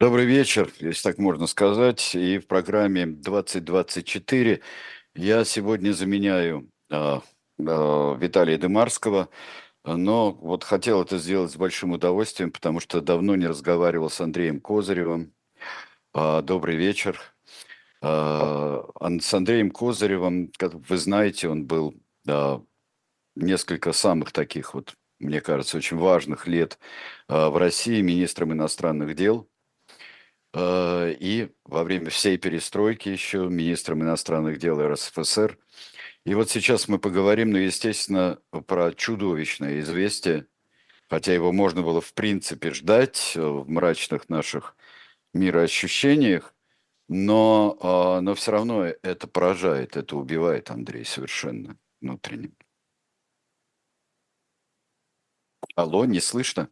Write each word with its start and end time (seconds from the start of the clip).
Добрый 0.00 0.26
вечер, 0.26 0.72
если 0.78 1.02
так 1.02 1.18
можно 1.18 1.48
сказать. 1.48 2.14
И 2.14 2.38
в 2.38 2.46
программе 2.46 3.04
2024 3.04 4.60
я 5.16 5.44
сегодня 5.44 5.90
заменяю 5.90 6.70
э, 6.88 7.18
э, 7.58 8.16
Виталия 8.20 8.58
Дымарского, 8.58 9.28
но 9.84 10.30
вот 10.30 10.62
хотел 10.62 11.02
это 11.02 11.18
сделать 11.18 11.50
с 11.50 11.56
большим 11.56 11.90
удовольствием, 11.92 12.52
потому 12.52 12.78
что 12.78 13.00
давно 13.00 13.34
не 13.34 13.48
разговаривал 13.48 14.08
с 14.08 14.20
Андреем 14.20 14.60
Козыревым. 14.60 15.32
Э, 16.14 16.42
добрый 16.42 16.76
вечер. 16.76 17.20
Э, 18.00 18.82
с 19.20 19.34
Андреем 19.34 19.72
Козыревым, 19.72 20.52
как 20.56 20.74
вы 20.74 20.96
знаете, 20.96 21.48
он 21.48 21.66
был 21.66 21.92
э, 22.28 22.60
несколько 23.34 23.92
самых 23.92 24.30
таких 24.30 24.74
вот, 24.74 24.94
мне 25.18 25.40
кажется, 25.40 25.76
очень 25.76 25.96
важных 25.96 26.46
лет 26.46 26.78
э, 27.28 27.48
в 27.48 27.56
России 27.56 28.00
министром 28.00 28.52
иностранных 28.52 29.16
дел– 29.16 29.48
и 30.58 31.50
во 31.64 31.84
время 31.84 32.10
всей 32.10 32.38
перестройки 32.38 33.08
еще 33.08 33.48
министром 33.48 34.02
иностранных 34.02 34.58
дел 34.58 34.80
РСФСР. 34.80 35.58
И 36.24 36.34
вот 36.34 36.50
сейчас 36.50 36.88
мы 36.88 36.98
поговорим, 36.98 37.50
ну, 37.50 37.58
естественно, 37.58 38.38
про 38.66 38.92
чудовищное 38.92 39.80
известие, 39.80 40.46
хотя 41.08 41.32
его 41.32 41.52
можно 41.52 41.82
было 41.82 42.00
в 42.00 42.12
принципе 42.12 42.72
ждать 42.72 43.32
э, 43.34 43.40
в 43.40 43.68
мрачных 43.68 44.28
наших 44.28 44.76
мироощущениях, 45.32 46.54
но, 47.08 47.78
а, 47.80 48.20
но 48.20 48.34
все 48.34 48.52
равно 48.52 48.84
это 48.84 49.26
поражает, 49.26 49.96
это 49.96 50.16
убивает 50.16 50.70
Андрей 50.70 51.04
совершенно 51.04 51.78
внутренне. 52.00 52.52
Алло, 55.74 56.04
не 56.04 56.20
слышно? 56.20 56.68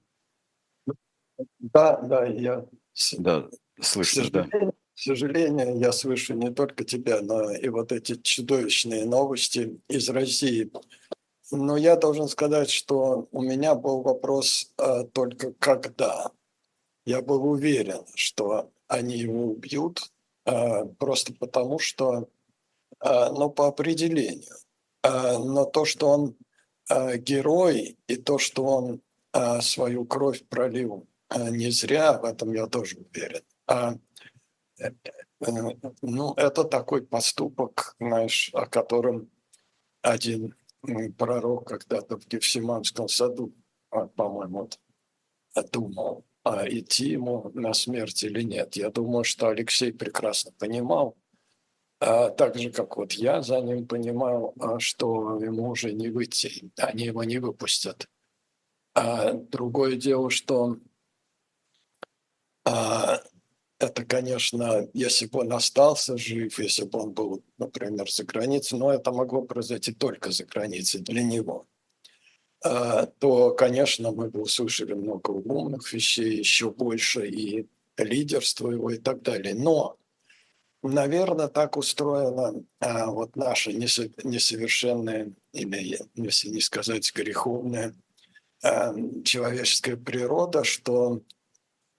Да, 1.59 2.01
да, 2.03 2.27
я 2.27 2.67
да. 3.19 3.49
Слышно, 3.81 4.31
да. 4.31 4.45
К 4.45 4.99
сожалению, 4.99 5.79
я 5.79 5.93
слышу 5.93 6.35
не 6.35 6.51
только 6.51 6.85
тебя, 6.85 7.21
но 7.21 7.51
и 7.51 7.69
вот 7.69 7.93
эти 7.93 8.15
чудовищные 8.15 9.05
новости 9.05 9.79
из 9.89 10.09
России. 10.09 10.71
Но 11.51 11.77
я 11.77 11.97
должен 11.97 12.29
сказать, 12.29 12.71
что 12.71 13.29
у 13.31 13.43
меня 13.43 13.75
был 13.75 14.01
вопрос 14.01 14.73
а, 14.79 15.05
только 15.05 15.53
когда. 15.53 16.33
Я 17.05 17.21
был 17.21 17.45
уверен, 17.47 18.05
что 18.15 18.73
они 18.89 19.19
его 19.19 19.49
убьют, 19.49 20.11
а, 20.45 20.87
просто 20.87 21.35
потому 21.35 21.79
что, 21.79 22.29
а, 22.99 23.31
ну, 23.31 23.51
по 23.51 23.69
определению. 23.69 24.57
А, 25.03 25.39
но 25.39 25.67
то, 25.67 25.85
что 25.85 26.09
он 26.09 26.37
а, 26.89 27.17
герой, 27.17 27.99
и 28.09 28.17
то, 28.17 28.39
что 28.39 28.65
он 28.65 29.03
а, 29.33 29.61
свою 29.61 30.05
кровь 30.05 30.43
пролил 30.49 31.07
а, 31.29 31.51
не 31.51 31.71
зря, 31.71 32.19
в 32.19 32.25
этом 32.25 32.55
я 32.55 32.67
тоже 32.67 32.97
уверен. 32.97 33.43
А, 33.67 33.95
э, 34.79 34.91
э, 35.41 35.51
ну, 36.03 36.35
это 36.35 36.65
такой 36.65 37.03
поступок, 37.03 37.97
знаешь, 37.99 38.51
о 38.53 38.67
котором 38.67 39.31
один 40.03 40.55
пророк 41.19 41.69
когда-то 41.69 42.17
в 42.17 42.27
Гефсиманском 42.29 43.09
саду, 43.09 43.53
а, 43.91 44.07
по-моему, 44.07 44.69
думал, 45.73 46.25
а 46.45 46.69
идти 46.69 47.09
ему 47.09 47.51
на 47.55 47.73
смерть 47.75 48.23
или 48.23 48.43
нет. 48.43 48.77
Я 48.77 48.91
думаю, 48.91 49.25
что 49.25 49.49
Алексей 49.49 49.93
прекрасно 49.93 50.53
понимал, 50.53 51.17
а 51.99 52.31
так 52.31 52.57
же, 52.57 52.71
как 52.71 52.97
вот 52.97 53.13
я 53.13 53.43
за 53.43 53.61
ним 53.61 53.87
понимал, 53.87 54.55
что 54.79 55.41
ему 55.41 55.71
уже 55.71 55.93
не 55.93 56.09
выйти, 56.09 56.71
они 56.77 57.05
его 57.07 57.25
не 57.25 57.39
выпустят. 57.39 58.09
А 58.95 59.33
другое 59.33 59.97
дело, 59.97 60.31
что 60.31 60.79
это, 63.79 64.05
конечно, 64.05 64.89
если 64.95 65.27
бы 65.27 65.41
он 65.41 65.53
остался 65.53 66.17
жив, 66.17 66.59
если 66.59 66.85
бы 66.85 67.01
он 67.01 67.13
был, 67.13 67.45
например, 67.59 68.11
за 68.11 68.25
границей, 68.25 68.79
но 68.79 68.93
это 68.93 69.13
могло 69.13 69.43
произойти 69.43 69.93
только 69.93 70.31
за 70.31 70.45
границей 70.45 71.01
для 71.01 71.23
него, 71.23 71.67
а, 72.65 73.07
то, 73.07 73.53
конечно, 73.53 74.13
мы 74.13 74.31
бы 74.31 74.43
услышали 74.43 74.95
много 74.95 75.31
умных 75.31 75.93
вещей, 75.93 76.39
еще 76.39 76.71
больше 76.71 77.29
и 77.29 77.67
лидерство 77.99 78.71
его 78.71 78.91
и 78.91 78.99
так 78.99 79.23
далее. 79.23 79.55
Но, 79.55 79.99
наверное, 80.83 81.49
так 81.49 81.77
устроена 81.77 82.65
а, 82.81 83.11
вот 83.11 83.37
наша 83.37 83.73
несовершенная, 83.73 85.33
или, 85.53 86.01
если 86.15 86.49
не 86.49 86.61
сказать 86.63 87.13
греховная, 87.15 87.95
а, 88.63 88.95
человеческая 89.23 89.97
природа, 89.97 90.65
что 90.65 91.21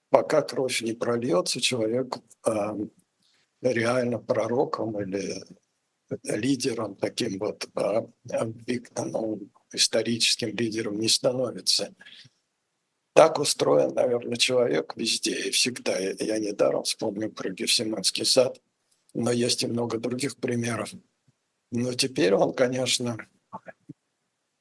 пока 0.09 0.41
кровь 0.41 0.81
не 0.81 0.94
прольется, 0.94 1.62
человек 1.62 2.18
э, 2.45 2.51
реально 3.62 4.19
пророком 4.19 5.01
или 5.01 5.44
лидером, 6.23 6.95
таким 6.95 7.40
вот 7.40 7.69
э, 7.75 8.07
историческим 9.73 10.50
лидером 10.50 11.00
не 11.00 11.09
становится. 11.09 11.94
Так 13.13 13.40
устроен, 13.40 13.94
наверное, 13.94 14.38
человек 14.38 14.94
везде 14.96 15.47
и 15.47 15.51
всегда. 15.51 15.97
Я 15.97 16.38
недаром 16.38 16.84
вспомнил 16.84 17.31
про 17.31 17.50
Гефсиманский 17.50 18.25
сад, 18.25 18.62
но 19.13 19.31
есть 19.31 19.63
и 19.63 19.67
много 19.67 19.97
других 19.97 20.38
примеров. 20.38 20.94
Но 21.72 21.94
теперь 21.94 22.34
он, 22.34 22.53
конечно, 22.53 23.17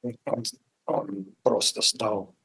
он, 0.02 0.44
он 0.86 1.34
просто 1.42 1.82
стал 1.82 2.35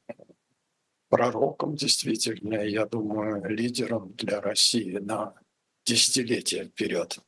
пророком 1.12 1.76
действительно, 1.76 2.54
я 2.54 2.86
думаю, 2.86 3.44
лидером 3.50 4.14
для 4.16 4.40
России 4.40 4.96
на 4.96 5.34
десятилетия 5.84 6.64
вперед. 6.64 7.18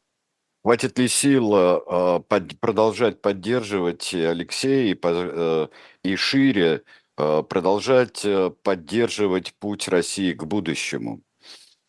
Хватит 0.63 0.99
ли 0.99 1.07
сил 1.07 1.55
э, 1.55 2.21
под, 2.27 2.59
продолжать 2.61 3.21
поддерживать 3.21 4.15
Алексея 4.15 4.95
и, 4.95 4.99
э, 5.03 5.69
и 6.03 6.17
шире 6.17 6.83
э, 7.19 7.43
продолжать 7.47 8.25
э, 8.25 8.51
поддерживать 8.63 9.53
путь 9.59 9.87
России 9.89 10.33
к 10.33 10.45
будущему, 10.45 11.21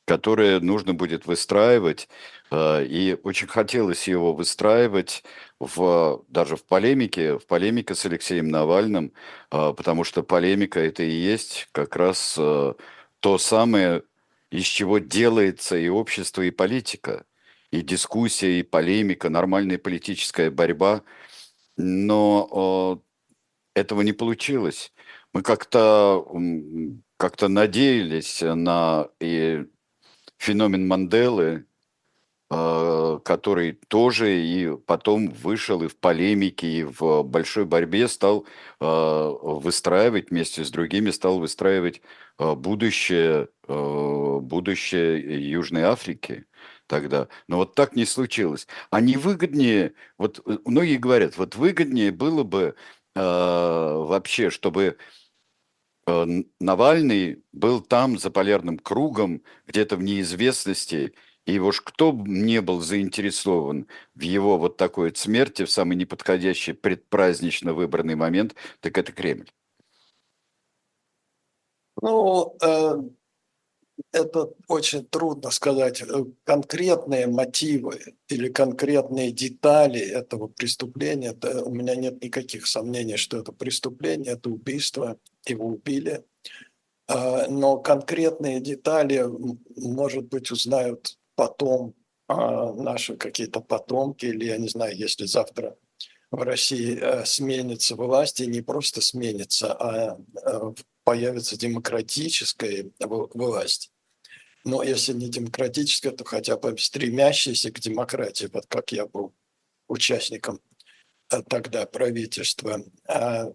которое 0.05 0.59
нужно 0.59 0.93
будет 0.93 1.25
выстраивать, 1.25 2.09
э, 2.09 2.34
и 2.51 3.17
очень 3.23 3.47
хотелось 3.47 4.07
его 4.07 4.33
выстраивать 4.33 5.23
в, 5.59 6.23
даже 6.27 6.55
в 6.55 6.63
полемике, 6.65 7.37
в 7.39 7.47
полемике 7.47 7.95
с 7.95 8.05
Алексеем 8.05 8.49
Навальным, 8.49 9.13
а, 9.49 9.73
потому 9.73 10.03
что 10.03 10.23
полемика 10.23 10.79
это 10.79 11.03
и 11.03 11.09
есть 11.09 11.67
как 11.71 11.95
раз 11.95 12.35
э, 12.37 12.73
то 13.19 13.37
самое, 13.37 14.03
из 14.51 14.65
чего 14.65 14.99
делается 14.99 15.77
и 15.77 15.89
общество, 15.89 16.43
и 16.43 16.51
политика, 16.51 17.25
и 17.71 17.81
дискуссия, 17.81 18.59
и 18.59 18.63
полемика, 18.63 19.29
нормальная 19.29 19.77
политическая 19.77 20.51
борьба. 20.51 21.03
Но 21.77 23.01
этого 23.73 24.01
не 24.01 24.13
получилось. 24.13 24.93
Мы 25.33 25.41
как-то 25.41 26.25
как 27.17 27.41
надеялись 27.41 28.41
на 28.41 29.09
и 29.19 29.65
феномен 30.37 30.87
Манделы, 30.87 31.65
который 32.47 33.73
тоже 33.87 34.39
и 34.39 34.77
потом 34.85 35.29
вышел 35.29 35.81
и 35.81 35.87
в 35.87 35.97
полемике, 35.97 36.67
и 36.67 36.83
в 36.83 37.23
большой 37.23 37.65
борьбе 37.65 38.07
стал 38.07 38.45
а, 38.79 39.29
выстраивать 39.31 40.29
вместе 40.29 40.63
с 40.63 40.69
другими, 40.69 41.09
стал 41.09 41.39
выстраивать 41.39 42.01
а, 42.37 42.53
будущее, 42.53 43.49
будущее 43.67 45.49
Южной 45.49 45.83
Африки 45.83 46.45
тогда. 46.85 47.27
Но 47.47 47.57
вот 47.57 47.73
так 47.73 47.95
не 47.95 48.05
случилось. 48.05 48.67
А 48.91 49.01
не 49.01 49.17
выгоднее, 49.17 49.93
вот 50.19 50.39
э, 50.45 50.59
многие 50.65 50.97
говорят, 50.97 51.37
вот 51.37 51.55
выгоднее 51.55 52.11
было 52.11 52.43
бы 52.43 52.75
вообще, 53.15 54.49
чтобы 54.49 54.97
Навальный 56.05 57.43
был 57.53 57.81
там 57.81 58.19
за 58.19 58.29
полярным 58.29 58.77
кругом, 58.77 59.41
где-то 59.65 59.95
в 59.95 60.03
неизвестности, 60.03 61.13
и 61.45 61.59
уж 61.59 61.81
кто 61.81 62.11
не 62.11 62.61
был 62.61 62.81
заинтересован 62.81 63.87
в 64.15 64.21
его 64.21 64.57
вот 64.57 64.77
такой 64.77 65.09
вот 65.09 65.17
смерти 65.17 65.63
в 65.63 65.71
самый 65.71 65.95
неподходящий 65.95 66.73
предпразднично 66.73 67.73
выбранный 67.73 68.15
момент, 68.15 68.55
так 68.79 68.97
это 68.97 69.11
Кремль. 69.11 69.49
Ну, 72.01 72.57
э, 72.61 72.97
это 74.11 74.49
очень 74.67 75.05
трудно 75.05 75.51
сказать. 75.51 76.01
Э, 76.01 76.25
конкретные 76.43 77.27
мотивы 77.27 78.15
или 78.27 78.49
конкретные 78.49 79.31
детали 79.31 79.99
этого 79.99 80.47
преступления, 80.47 81.29
это, 81.29 81.63
у 81.63 81.73
меня 81.73 81.95
нет 81.95 82.21
никаких 82.23 82.67
сомнений, 82.67 83.17
что 83.17 83.37
это 83.37 83.51
преступление, 83.51 84.33
это 84.33 84.49
убийство, 84.49 85.17
его 85.45 85.67
убили. 85.67 86.25
Э, 87.07 87.47
но 87.49 87.77
конкретные 87.77 88.59
детали, 88.59 89.25
может 89.77 90.25
быть, 90.25 90.51
узнают 90.51 91.17
потом 91.35 91.93
а, 92.27 92.73
наши 92.73 93.17
какие-то 93.17 93.61
потомки, 93.61 94.25
или 94.25 94.45
я 94.45 94.57
не 94.57 94.67
знаю, 94.67 94.95
если 94.97 95.25
завтра 95.25 95.77
в 96.31 96.41
России 96.41 96.99
а, 96.99 97.25
сменится 97.25 97.95
власть, 97.95 98.39
и 98.39 98.47
не 98.47 98.61
просто 98.61 99.01
сменится, 99.01 99.73
а, 99.73 100.19
а 100.43 100.73
появится 101.03 101.57
демократическая 101.57 102.91
власть, 102.99 103.91
но 104.65 104.81
если 104.81 105.13
не 105.13 105.29
демократическое, 105.29 106.11
то 106.11 106.25
хотя 106.25 106.57
бы 106.57 106.75
стремящееся 106.77 107.71
к 107.71 107.79
демократии, 107.79 108.49
вот 108.51 108.65
как 108.65 108.91
я 108.91 109.05
был 109.05 109.33
участником 109.87 110.59
э, 111.31 111.43
тогда 111.43 111.85
правительства, 111.85 112.83
э, 113.07 113.53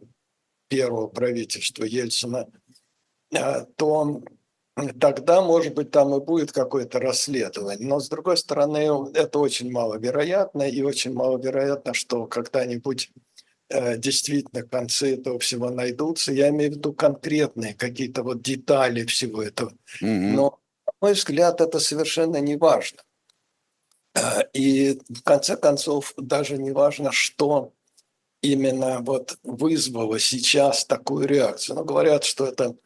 первого 0.69 1.09
правительства 1.09 1.83
Ельцина, 1.83 2.49
э, 3.33 3.65
то 3.77 4.23
тогда, 4.89 5.43
может 5.43 5.75
быть, 5.75 5.91
там 5.91 6.15
и 6.15 6.21
будет 6.21 6.53
какое-то 6.53 6.99
расследование. 7.01 7.87
Но, 7.87 8.01
с 8.01 8.09
другой 8.09 8.37
стороны, 8.37 9.11
это 9.15 9.39
очень 9.39 9.71
маловероятно, 9.71 10.63
и 10.63 10.83
очень 10.83 11.13
маловероятно, 11.13 11.95
что 11.95 12.27
когда-нибудь 12.27 13.11
э, 13.69 13.97
действительно 13.97 14.63
концы 14.63 15.15
этого 15.15 15.39
всего 15.39 15.71
найдутся. 15.71 16.33
Я 16.33 16.49
имею 16.51 16.73
в 16.73 16.75
виду 16.77 16.93
конкретные 16.93 17.75
какие-то 17.75 18.23
вот 18.23 18.43
детали 18.43 19.05
всего 19.07 19.43
этого. 19.43 19.73
Мгм. 20.01 20.35
Но, 20.35 20.59
на 20.87 20.93
мой 21.01 21.13
взгляд, 21.15 21.61
это 21.61 21.81
совершенно 21.81 22.39
не 22.39 22.57
важно. 22.57 23.01
Э, 24.15 24.43
И 24.53 25.01
в 25.09 25.23
конце 25.23 25.57
концов, 25.57 26.15
даже 26.17 26.59
не 26.59 26.73
важно, 26.73 27.13
что 27.13 27.73
именно 28.43 29.01
вот 29.01 29.39
вызвало 29.43 30.19
сейчас 30.19 30.85
такую 30.85 31.27
реакцию. 31.29 31.77
Но 31.77 31.85
говорят, 31.85 32.25
что 32.25 32.47
это 32.47 32.77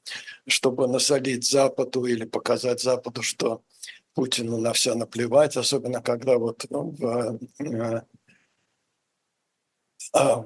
чтобы 0.47 0.89
насолить 0.89 1.49
Западу 1.49 2.05
или 2.07 2.25
показать 2.25 2.83
Западу, 2.83 3.23
что 3.23 3.63
Путину 4.15 4.59
на 4.59 4.73
все 4.73 4.95
наплевать, 4.95 5.57
особенно 5.57 6.03
когда 6.03 6.39
вот 6.39 6.65
ну, 6.71 6.91
в, 6.91 7.39
э, 7.61 8.03
а, 10.13 10.45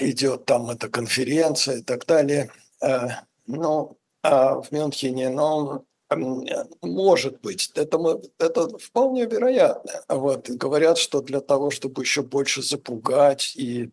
идет 0.00 0.44
там 0.46 0.70
эта 0.70 0.88
конференция 0.88 1.78
и 1.78 1.82
так 1.82 2.06
далее. 2.06 2.50
Э, 2.82 3.08
Ну, 3.46 3.98
а 4.22 4.60
в 4.60 4.70
Мюнхене, 4.70 5.28
ну, 5.30 5.84
м, 6.10 6.44
может 6.82 7.40
быть, 7.40 7.72
это, 7.74 7.98
мы- 7.98 8.22
это 8.38 8.78
вполне 8.78 9.26
вероятно. 9.26 10.04
Вот, 10.08 10.48
говорят, 10.50 10.98
что 10.98 11.20
для 11.20 11.40
того, 11.40 11.70
чтобы 11.70 12.02
еще 12.02 12.22
больше 12.22 12.62
запугать 12.62 13.54
и 13.56 13.90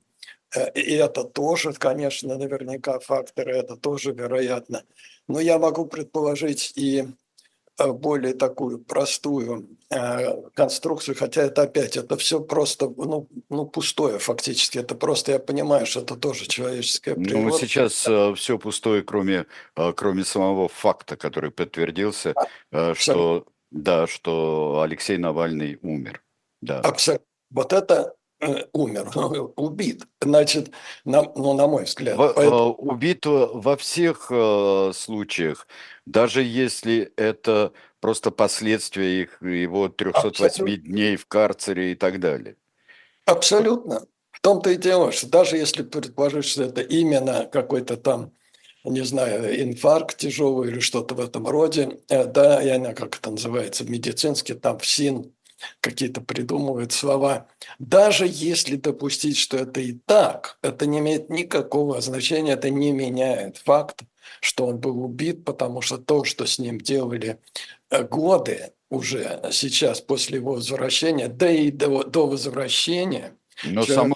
И 0.76 0.94
это 0.94 1.24
тоже, 1.24 1.74
конечно, 1.74 2.38
наверняка 2.38 3.00
факторы, 3.00 3.56
это 3.58 3.76
тоже 3.76 4.14
вероятно. 4.14 4.84
Но 5.28 5.40
я 5.40 5.60
могу 5.60 5.86
предположить 5.86 6.72
и 6.76 7.06
э, 7.78 7.92
более 7.92 8.34
такую 8.34 8.80
простую 8.80 9.68
э, 9.90 10.42
конструкцию, 10.54 11.16
хотя 11.16 11.44
это 11.44 11.64
опять, 11.64 11.98
это 11.98 12.16
все 12.16 12.40
просто, 12.40 12.88
ну, 12.96 13.28
ну, 13.50 13.66
пустое 13.66 14.20
фактически. 14.20 14.78
Это 14.78 14.96
просто, 14.96 15.34
я 15.34 15.40
понимаю, 15.40 15.86
что 15.86 16.00
это 16.00 16.16
тоже 16.16 16.48
человеческая 16.48 17.16
Ну, 17.16 17.24
природа. 17.26 17.58
сейчас 17.60 18.08
все 18.40 18.58
пустое, 18.58 19.04
кроме, 19.04 19.46
э, 19.76 19.94
кроме 19.94 20.24
самого 20.24 20.70
факта, 20.70 21.18
который 21.18 21.52
подтвердился, 21.52 22.34
э, 22.72 22.94
что, 22.96 23.46
да, 23.70 24.08
что 24.08 24.82
Алексей 24.82 25.18
Навальный 25.18 25.78
умер. 25.82 26.24
Да. 26.62 26.80
Абсолютно. 26.80 27.26
Вот 27.50 27.74
это 27.74 28.14
э, 28.14 28.17
умер, 28.74 29.10
убит. 29.56 30.04
Значит, 30.22 30.72
на, 31.06 31.24
ну, 31.36 31.54
на 31.54 31.68
мой 31.68 31.86
взгляд. 31.86 32.18
Поэтому- 32.18 32.70
э, 32.70 32.74
Убит 32.78 33.26
э, 33.26 33.30
во 33.54 33.76
всех 33.78 34.28
э, 34.30 34.92
случаях, 34.94 35.68
даже 36.06 36.44
если 36.44 37.12
это 37.16 37.72
просто 38.00 38.32
последствия 38.32 39.22
их, 39.24 39.42
его 39.42 39.90
308 39.90 40.46
Абсолютно. 40.46 40.78
дней 40.78 41.16
в 41.16 41.26
карцере 41.26 41.92
и 41.92 41.96
так 41.96 42.20
далее. 42.20 42.56
Абсолютно. 43.26 44.06
В 44.32 44.40
том-то 44.42 44.70
и 44.70 44.76
дело, 44.76 45.12
что 45.12 45.28
даже 45.30 45.58
если 45.58 45.84
предположить, 45.84 46.46
что 46.46 46.64
это 46.64 46.82
именно 46.82 47.46
какой-то 47.52 47.98
там, 47.98 48.32
не 48.84 49.02
знаю, 49.02 49.62
инфаркт 49.64 50.18
тяжелый 50.18 50.70
или 50.70 50.80
что-то 50.80 51.16
в 51.16 51.20
этом 51.20 51.48
роде, 51.48 52.00
э, 52.08 52.26
да, 52.26 52.62
я 52.62 52.78
не 52.78 52.84
знаю, 52.84 52.96
как 52.96 53.18
это 53.18 53.32
называется, 53.32 53.84
медицинский, 53.84 54.54
там 54.54 54.78
ФСИН 54.78 55.34
какие-то 55.82 56.22
придумывают 56.22 56.92
слова. 56.92 57.48
Даже 57.80 58.26
если 58.28 58.76
допустить, 58.76 59.38
что 59.38 59.58
это 59.58 59.80
и 59.82 59.94
так, 59.94 60.58
это 60.62 60.86
не 60.86 61.00
имеет 61.00 61.30
никакого 61.30 62.02
значения, 62.02 62.54
это 62.54 62.70
не 62.70 62.92
меняет 62.92 63.58
факт, 63.58 64.02
что 64.42 64.68
он 64.68 64.78
был 64.78 65.04
убит, 65.04 65.44
потому 65.46 65.82
что 65.82 65.98
то, 65.98 66.24
что 66.24 66.46
с 66.46 66.60
ним 66.60 66.80
делали 66.80 67.40
э, 67.90 68.04
годы 68.04 68.72
уже 68.90 69.42
сейчас 69.52 70.02
после 70.02 70.38
его 70.38 70.54
возвращения, 70.54 71.28
да 71.28 71.50
и 71.50 71.72
до, 71.72 72.04
до 72.04 72.28
возвращения, 72.28 73.36
Но 73.64 73.84
Человек- 73.84 73.96
само 73.96 74.16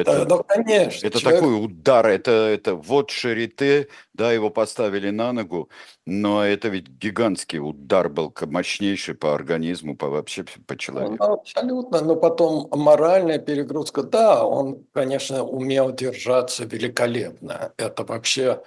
отравление, 0.00 0.26
да, 0.28 0.34
это, 0.34 0.34
ну, 0.36 0.44
конечно. 0.44 1.06
это 1.06 1.18
человек- 1.20 1.40
такой 1.40 1.64
удар, 1.64 2.06
это, 2.06 2.30
это 2.30 2.74
вот 2.74 3.10
Шарите, 3.10 3.88
да, 4.14 4.32
его 4.32 4.50
поставили 4.50 5.10
на 5.10 5.32
ногу, 5.32 5.68
но 6.04 6.44
это 6.44 6.68
ведь 6.68 6.88
гигантский 6.88 7.58
удар 7.58 8.08
был, 8.08 8.34
мощнейший 8.40 9.14
по 9.14 9.34
организму, 9.34 9.96
по 9.96 10.08
вообще 10.08 10.44
по 10.66 10.76
человеку. 10.76 11.16
Ну, 11.18 11.32
абсолютно, 11.34 12.00
но 12.00 12.16
потом 12.16 12.68
моральная 12.70 13.38
перегрузка, 13.38 14.02
да, 14.02 14.44
он, 14.44 14.84
конечно, 14.92 15.44
умел 15.44 15.92
держаться 15.92 16.64
великолепно. 16.64 17.72
Это 17.76 18.04
вообще, 18.04 18.62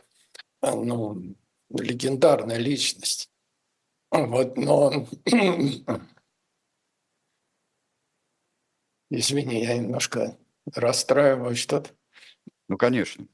э, 0.61 0.73
ну, 0.73 1.35
легендарная 1.69 2.57
личность. 2.57 3.29
Вот, 4.11 4.57
но... 4.57 5.07
Извини, 9.11 9.63
я 9.63 9.75
немножко 9.75 10.37
расстраиваюсь 10.73 11.59
что-то. 11.59 11.91
Ну, 12.67 12.77
конечно, 12.77 13.27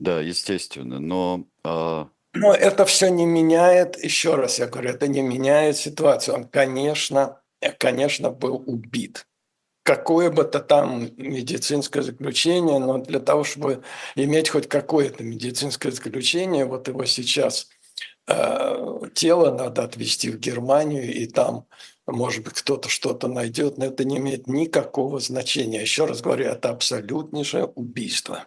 да, 0.00 0.20
естественно, 0.20 0.98
но 0.98 1.46
а, 1.62 2.08
Но 2.32 2.54
это 2.54 2.86
все 2.86 3.08
не 3.08 3.26
меняет, 3.26 4.02
еще 4.02 4.34
раз 4.34 4.58
я 4.58 4.66
говорю, 4.66 4.90
это 4.90 5.08
не 5.08 5.20
меняет 5.20 5.76
ситуацию. 5.76 6.36
Он, 6.36 6.44
конечно, 6.48 7.42
э, 7.60 7.72
конечно, 7.72 8.30
был 8.30 8.62
убит. 8.66 9.26
Какое 9.82 10.30
бы 10.30 10.44
то 10.44 10.60
там 10.60 11.10
медицинское 11.16 12.02
заключение, 12.02 12.78
но 12.78 12.98
для 12.98 13.20
того, 13.20 13.44
чтобы 13.44 13.82
иметь 14.14 14.48
хоть 14.48 14.68
какое-то 14.68 15.22
медицинское 15.24 15.90
заключение, 15.90 16.64
вот 16.64 16.88
его 16.88 17.04
сейчас 17.04 17.68
э, 18.26 19.00
тело 19.14 19.54
надо 19.54 19.82
отвезти 19.82 20.30
в 20.30 20.38
Германию, 20.38 21.12
и 21.12 21.26
там, 21.26 21.66
может 22.10 22.44
быть, 22.44 22.54
кто-то 22.54 22.88
что-то 22.88 23.28
найдет, 23.28 23.78
но 23.78 23.86
это 23.86 24.04
не 24.04 24.18
имеет 24.18 24.46
никакого 24.46 25.20
значения. 25.20 25.80
Еще 25.80 26.04
раз 26.04 26.20
говорю, 26.22 26.46
это 26.46 26.70
абсолютнейшее 26.70 27.66
убийство. 27.66 28.46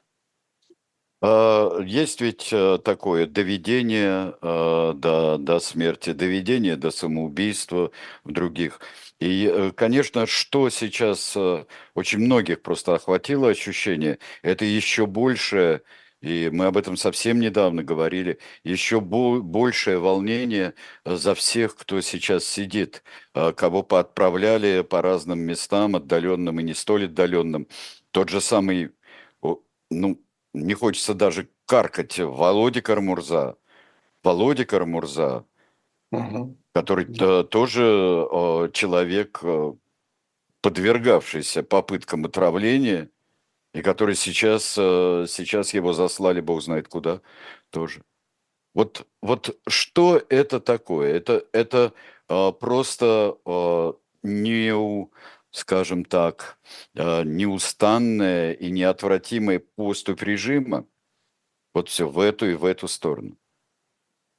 А, 1.21 1.79
Есть 1.81 2.19
ведь 2.21 2.49
э, 2.51 2.79
такое 2.83 3.27
доведение 3.27 4.35
э, 4.41 4.93
до, 4.95 5.37
до 5.37 5.59
смерти, 5.59 6.11
доведение 6.11 6.75
до 6.75 6.91
самоубийства 6.91 7.91
в 8.25 8.31
других. 8.33 8.81
И, 9.19 9.49
э, 9.49 9.71
конечно, 9.71 10.27
что 10.27 10.69
сейчас 10.69 11.37
очень 11.93 12.19
многих 12.19 12.61
просто 12.61 12.95
охватило 12.95 13.49
ощущение, 13.49 14.19
это 14.41 14.65
еще 14.65 15.05
больше, 15.05 15.83
и 16.23 16.49
мы 16.51 16.67
об 16.67 16.77
этом 16.77 16.97
совсем 16.97 17.39
недавно 17.41 17.83
говорили, 17.83 18.39
еще 18.63 19.01
бо- 19.01 19.41
большее 19.41 19.99
волнение 19.99 20.73
э, 21.05 21.17
за 21.17 21.35
всех, 21.35 21.75
кто 21.75 22.01
сейчас 22.01 22.45
сидит, 22.45 23.03
э, 23.35 23.51
кого 23.53 23.83
поотправляли 23.83 24.81
по 24.83 25.01
разным 25.01 25.39
местам, 25.41 25.97
отдаленным 25.97 26.59
и 26.61 26.63
не 26.63 26.73
столь 26.73 27.05
отдаленным. 27.05 27.67
Тот 28.11 28.29
же 28.29 28.41
самый, 28.41 28.91
ну, 29.91 30.21
не 30.53 30.73
хочется 30.75 31.13
даже 31.13 31.49
каркать, 31.65 32.19
Володя 32.19 32.81
Кармурза. 32.81 33.57
Володя 34.23 34.65
Кармурза, 34.65 35.45
Мгм. 36.11 36.57
который 36.73 37.05
Да. 37.05 37.41
э, 37.41 37.43
тоже 37.43 37.83
э, 38.31 38.69
человек, 38.73 39.41
подвергавшийся 40.61 41.63
попыткам 41.63 42.25
отравления, 42.25 43.09
и 43.73 43.81
который 43.81 44.15
сейчас, 44.15 44.75
э, 44.77 45.25
сейчас 45.27 45.73
его 45.73 45.93
заслали, 45.93 46.41
бог 46.41 46.61
знает 46.61 46.87
куда, 46.87 47.21
тоже. 47.69 48.03
Вот, 48.73 49.07
вот 49.21 49.59
что 49.67 50.21
это 50.29 50.59
такое? 50.59 51.13
Это, 51.13 51.45
это 51.51 51.93
э, 52.29 52.51
просто 52.59 53.37
э, 53.45 53.93
неу- 54.23 55.11
скажем 55.51 56.05
так, 56.05 56.57
э, 56.95 57.23
неустанная 57.23 58.53
и 58.53 58.71
неотвратимая 58.71 59.59
поступь 59.75 60.23
режима, 60.23 60.85
вот 61.73 61.89
все 61.89 62.07
в 62.07 62.19
эту 62.19 62.49
и 62.49 62.55
в 62.55 62.65
эту 62.65 62.87
сторону. 62.87 63.37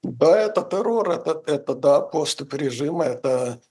Да, 0.02 0.38
это 0.38 0.62
террор, 0.62 1.10
это, 1.10 1.42
это 1.46 1.74
да, 1.74 2.00
поступ 2.00 2.54
режима, 2.54 3.04
это 3.04 3.62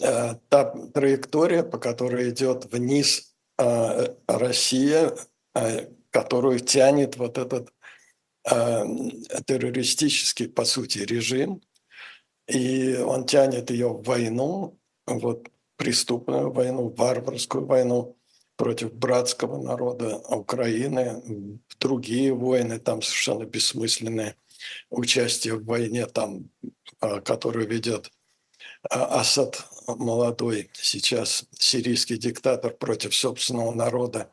э, 0.00 0.34
та 0.48 0.64
траектория, 0.94 1.62
по 1.62 1.78
которой 1.78 2.30
идет 2.30 2.72
вниз 2.72 3.25
Россия, 3.58 5.12
э, 5.54 5.88
которую 6.10 6.60
тянет 6.60 7.16
вот 7.16 7.38
этот 7.38 7.72
э, 8.50 8.84
террористический, 9.46 10.48
по 10.48 10.64
сути, 10.64 10.98
режим. 10.98 11.62
И 12.48 12.96
он 12.96 13.26
тянет 13.26 13.70
ее 13.70 13.88
в 13.88 14.02
войну, 14.02 14.78
вот 15.06 15.48
преступную 15.76 16.52
войну, 16.52 16.94
варварскую 16.96 17.66
войну 17.66 18.16
против 18.56 18.94
братского 18.94 19.60
народа 19.60 20.18
Украины, 20.18 21.60
другие 21.80 22.32
войны 22.32 22.78
там 22.78 23.02
совершенно 23.02 23.44
бессмысленные– 23.44 24.36
участие 24.90 25.54
в 25.54 25.64
войне, 25.64 26.06
там, 26.06 26.50
которую 27.24 27.68
ведет 27.68 28.10
Асад 28.90 29.64
молодой, 29.86 30.70
сейчас 30.74 31.44
сирийский 31.58 32.16
диктатор 32.16 32.72
против 32.72 33.14
собственного 33.14 33.72
народа. 33.72 34.30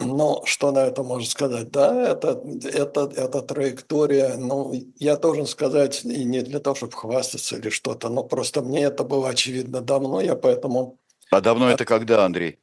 Ну, 0.00 0.42
что 0.44 0.70
на 0.70 0.86
это 0.86 1.02
можно 1.02 1.28
сказать? 1.28 1.70
Да, 1.70 2.10
это, 2.10 2.40
это, 2.64 3.10
это 3.16 3.42
траектория, 3.42 4.36
ну, 4.36 4.72
я 4.96 5.16
должен 5.16 5.46
сказать, 5.46 6.04
и 6.04 6.24
не 6.24 6.42
для 6.42 6.60
того, 6.60 6.76
чтобы 6.76 6.92
хвастаться 6.92 7.56
или 7.56 7.68
что-то, 7.68 8.08
но 8.08 8.22
просто 8.22 8.62
мне 8.62 8.84
это 8.84 9.02
было 9.02 9.30
очевидно 9.30 9.80
давно, 9.80 10.20
я 10.20 10.36
поэтому... 10.36 10.98
А 11.30 11.40
давно 11.40 11.68
это 11.68 11.84
когда, 11.84 12.24
Андрей? 12.24 12.60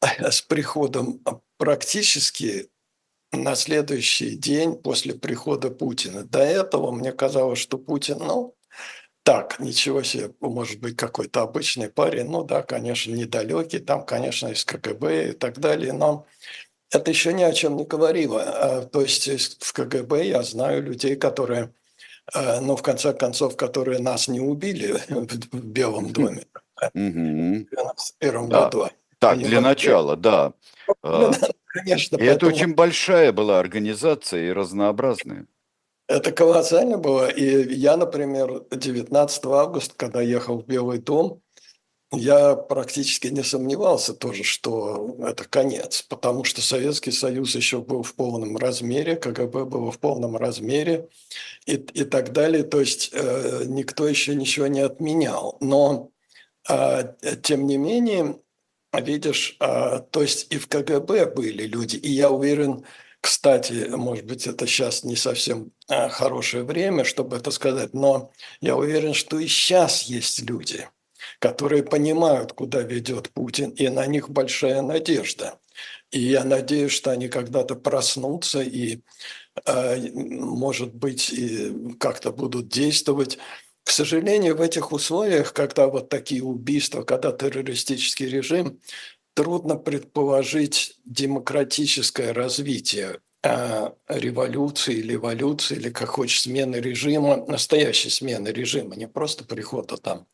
С 0.00 0.42
приходом 0.42 1.22
практически 1.56 2.68
на 3.32 3.54
следующий 3.54 4.36
день 4.36 4.74
после 4.74 5.14
прихода 5.14 5.70
Путина. 5.70 6.24
До 6.24 6.40
этого 6.40 6.90
мне 6.90 7.12
казалось, 7.12 7.58
что 7.58 7.78
Путин, 7.78 8.18
ну, 8.18 8.56
так, 9.26 9.58
ничего 9.58 10.04
себе, 10.04 10.30
может 10.38 10.78
быть, 10.78 10.96
какой-то 10.96 11.42
обычный 11.42 11.88
парень, 11.88 12.30
ну 12.30 12.44
да, 12.44 12.62
конечно, 12.62 13.10
недалекий, 13.10 13.80
там, 13.80 14.06
конечно, 14.06 14.46
из 14.46 14.64
КГБ 14.64 15.30
и 15.30 15.32
так 15.32 15.58
далее, 15.58 15.92
но 15.92 16.26
это 16.92 17.10
еще 17.10 17.32
ни 17.32 17.42
о 17.42 17.52
чем 17.52 17.76
не 17.76 17.84
говорило. 17.84 18.40
А, 18.40 18.82
то 18.82 19.00
есть 19.00 19.28
в 19.64 19.72
КГБ 19.72 20.26
я 20.26 20.44
знаю 20.44 20.84
людей, 20.84 21.16
которые, 21.16 21.74
а, 22.32 22.60
ну, 22.60 22.76
в 22.76 22.82
конце 22.82 23.12
концов, 23.14 23.56
которые 23.56 23.98
нас 23.98 24.28
не 24.28 24.38
убили 24.38 24.92
в 25.08 25.66
Белом 25.66 26.12
доме 26.12 26.46
в 26.76 26.86
1991 26.94 28.48
году. 28.48 28.88
Так, 29.18 29.38
для 29.38 29.60
начала, 29.60 30.16
да. 30.16 30.52
А, 31.02 31.32
конечно. 31.66 32.16
И 32.16 32.24
это 32.24 32.46
очень 32.46 32.76
большая 32.76 33.32
была 33.32 33.58
организация 33.58 34.50
и 34.50 34.52
разнообразная. 34.52 35.48
Это 36.08 36.30
колоссально 36.30 36.98
было. 36.98 37.28
И 37.28 37.74
я, 37.74 37.96
например, 37.96 38.64
19 38.70 39.44
августа, 39.46 39.94
когда 39.96 40.22
ехал 40.22 40.60
в 40.60 40.66
Белый 40.66 40.98
дом, 40.98 41.42
я 42.12 42.54
практически 42.54 43.26
не 43.26 43.42
сомневался 43.42 44.14
тоже, 44.14 44.44
что 44.44 45.16
это 45.26 45.44
конец, 45.44 46.02
потому 46.02 46.44
что 46.44 46.60
Советский 46.60 47.10
Союз 47.10 47.56
еще 47.56 47.80
был 47.80 48.04
в 48.04 48.14
полном 48.14 48.56
размере, 48.56 49.16
КГБ 49.16 49.64
было 49.64 49.90
в 49.90 49.98
полном 49.98 50.36
размере 50.36 51.08
и, 51.66 51.74
и 51.74 52.04
так 52.04 52.32
далее. 52.32 52.62
То 52.62 52.78
есть 52.78 53.10
э, 53.12 53.64
никто 53.66 54.06
еще 54.06 54.36
ничего 54.36 54.68
не 54.68 54.80
отменял. 54.80 55.56
Но, 55.60 56.10
э, 56.68 57.12
тем 57.42 57.66
не 57.66 57.76
менее, 57.76 58.38
видишь, 58.92 59.56
э, 59.58 60.00
то 60.10 60.22
есть 60.22 60.52
и 60.54 60.58
в 60.58 60.68
КГБ 60.68 61.34
были 61.34 61.64
люди, 61.64 61.96
и 61.96 62.10
я 62.10 62.30
уверен, 62.30 62.84
кстати, 63.26 63.88
может 63.88 64.24
быть, 64.24 64.46
это 64.46 64.68
сейчас 64.68 65.02
не 65.02 65.16
совсем 65.16 65.72
а, 65.88 66.08
хорошее 66.08 66.62
время, 66.62 67.02
чтобы 67.02 67.36
это 67.36 67.50
сказать, 67.50 67.92
но 67.92 68.30
я 68.60 68.76
уверен, 68.76 69.14
что 69.14 69.40
и 69.40 69.48
сейчас 69.48 70.02
есть 70.02 70.48
люди, 70.48 70.88
которые 71.40 71.82
понимают, 71.82 72.52
куда 72.52 72.82
ведет 72.82 73.30
Путин, 73.30 73.70
и 73.70 73.88
на 73.88 74.06
них 74.06 74.30
большая 74.30 74.80
надежда. 74.80 75.58
И 76.12 76.20
я 76.20 76.44
надеюсь, 76.44 76.92
что 76.92 77.10
они 77.10 77.26
когда-то 77.26 77.74
проснутся 77.74 78.62
и, 78.62 79.00
а, 79.64 79.96
может 80.14 80.94
быть, 80.94 81.34
как-то 81.98 82.30
будут 82.30 82.68
действовать. 82.68 83.38
К 83.82 83.90
сожалению, 83.90 84.56
в 84.56 84.60
этих 84.60 84.92
условиях, 84.92 85.52
когда 85.52 85.88
вот 85.88 86.10
такие 86.10 86.44
убийства, 86.44 87.02
когда 87.02 87.32
террористический 87.32 88.28
режим, 88.28 88.78
трудно 89.36 89.76
предположить 89.76 90.98
демократическое 91.04 92.32
развитие 92.32 93.20
э, 93.42 93.90
революции 94.08 94.94
или 94.94 95.14
эволюции, 95.16 95.76
или 95.76 95.90
как 95.90 96.08
хочешь, 96.08 96.40
смены 96.40 96.76
режима, 96.76 97.44
настоящей 97.46 98.08
смены 98.08 98.48
режима, 98.48 98.96
не 98.96 99.06
просто 99.06 99.44
прихода 99.44 99.98
там 99.98 100.26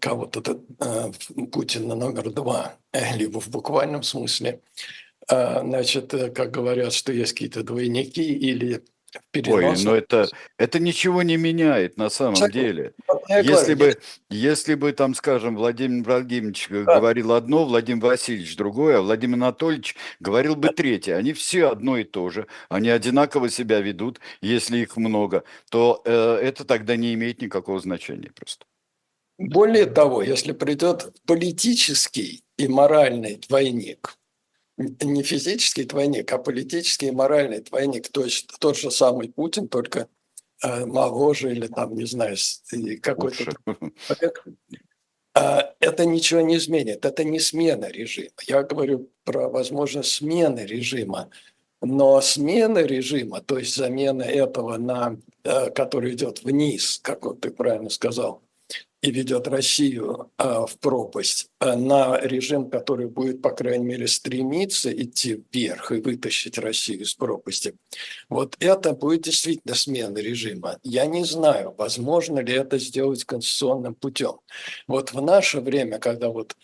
кого-то 0.00 0.60
э, 0.80 1.12
Путина 1.52 1.94
номер 1.94 2.32
два, 2.32 2.78
либо 3.14 3.40
в 3.40 3.48
буквальном 3.48 4.02
смысле, 4.02 4.60
э, 5.30 5.60
значит, 5.60 6.10
как 6.34 6.50
говорят, 6.50 6.92
что 6.92 7.12
есть 7.12 7.34
какие-то 7.34 7.62
двойники 7.62 8.34
или 8.34 8.82
Ой, 9.34 9.74
но 9.84 9.94
это, 9.94 10.28
это 10.56 10.78
ничего 10.78 11.22
не 11.22 11.36
меняет 11.36 11.96
на 11.96 12.08
самом 12.08 12.32
Абсолютно. 12.32 12.60
деле. 12.60 12.92
Если 13.28 13.74
бы, 13.74 13.98
если 14.30 14.74
бы 14.74 14.92
там, 14.92 15.14
скажем, 15.14 15.56
Владимир 15.56 16.04
Владимирович 16.04 16.68
да. 16.70 16.96
говорил 16.96 17.32
одно, 17.32 17.64
Владимир 17.64 18.04
Васильевич 18.04 18.56
другое, 18.56 18.98
а 18.98 19.02
Владимир 19.02 19.36
Анатольевич 19.36 19.96
говорил 20.20 20.56
бы 20.56 20.68
третье. 20.68 21.16
Они 21.16 21.32
все 21.32 21.68
одно 21.68 21.98
и 21.98 22.04
то 22.04 22.30
же. 22.30 22.46
Они 22.68 22.88
одинаково 22.88 23.50
себя 23.50 23.80
ведут, 23.80 24.20
если 24.40 24.78
их 24.78 24.96
много, 24.96 25.44
то 25.70 26.02
э, 26.04 26.38
это 26.42 26.64
тогда 26.64 26.96
не 26.96 27.14
имеет 27.14 27.42
никакого 27.42 27.80
значения 27.80 28.30
просто. 28.34 28.64
Более 29.38 29.86
того, 29.86 30.22
если 30.22 30.52
придет 30.52 31.12
политический 31.26 32.44
и 32.56 32.68
моральный 32.68 33.36
двойник– 33.36 34.16
не 34.76 35.22
физический 35.22 35.84
двойник, 35.84 36.32
а 36.32 36.38
политический 36.38 37.08
и 37.08 37.12
моральный 37.12 37.60
двойник. 37.60 38.08
То 38.08 38.24
есть 38.24 38.48
тот 38.58 38.76
же 38.76 38.90
самый 38.90 39.28
Путин, 39.28 39.68
только 39.68 40.08
э, 40.62 40.86
моложе 40.86 41.52
или 41.52 41.66
там, 41.66 41.94
не 41.94 42.06
знаю, 42.06 42.36
какой-то 43.00 43.54
человек. 44.06 44.44
А, 45.34 45.74
это 45.80 46.04
ничего 46.04 46.42
не 46.42 46.56
изменит, 46.56 47.04
это 47.04 47.24
не 47.24 47.40
смена 47.40 47.86
режима. 47.86 48.30
Я 48.46 48.62
говорю 48.62 49.10
про 49.24 49.48
возможность 49.48 50.10
смены 50.10 50.60
режима. 50.60 51.30
Но 51.84 52.20
смена 52.20 52.78
режима, 52.78 53.40
то 53.40 53.58
есть 53.58 53.74
замена 53.74 54.22
этого 54.22 54.76
на, 54.76 55.16
э, 55.42 55.70
который 55.70 56.12
идет 56.12 56.44
вниз, 56.44 57.00
как 57.02 57.24
вот 57.24 57.40
ты 57.40 57.50
правильно 57.50 57.90
сказал, 57.90 58.40
и 59.02 59.10
ведет 59.10 59.48
Россию 59.48 60.30
а, 60.38 60.64
в 60.64 60.78
пропасть 60.78 61.50
а, 61.58 61.76
на 61.76 62.18
режим, 62.20 62.70
который 62.70 63.08
будет, 63.08 63.42
по 63.42 63.50
крайней 63.50 63.84
мере, 63.84 64.06
стремиться 64.06 64.92
идти 64.92 65.42
вверх 65.52 65.90
и 65.90 66.00
вытащить 66.00 66.56
Россию 66.56 67.02
из 67.02 67.12
пропасти. 67.14 67.74
Вот 68.28 68.56
это 68.60 68.92
будет 68.92 69.22
действительно 69.22 69.74
смена 69.74 70.18
режима. 70.18 70.78
Я 70.84 71.06
не 71.06 71.24
знаю, 71.24 71.74
возможно 71.76 72.38
ли 72.38 72.54
это 72.54 72.78
сделать 72.78 73.24
конституционным 73.24 73.96
путем. 73.96 74.38
Вот 74.86 75.12
в 75.12 75.20
наше 75.20 75.60
время, 75.60 75.98
когда 75.98 76.28
вот 76.28 76.56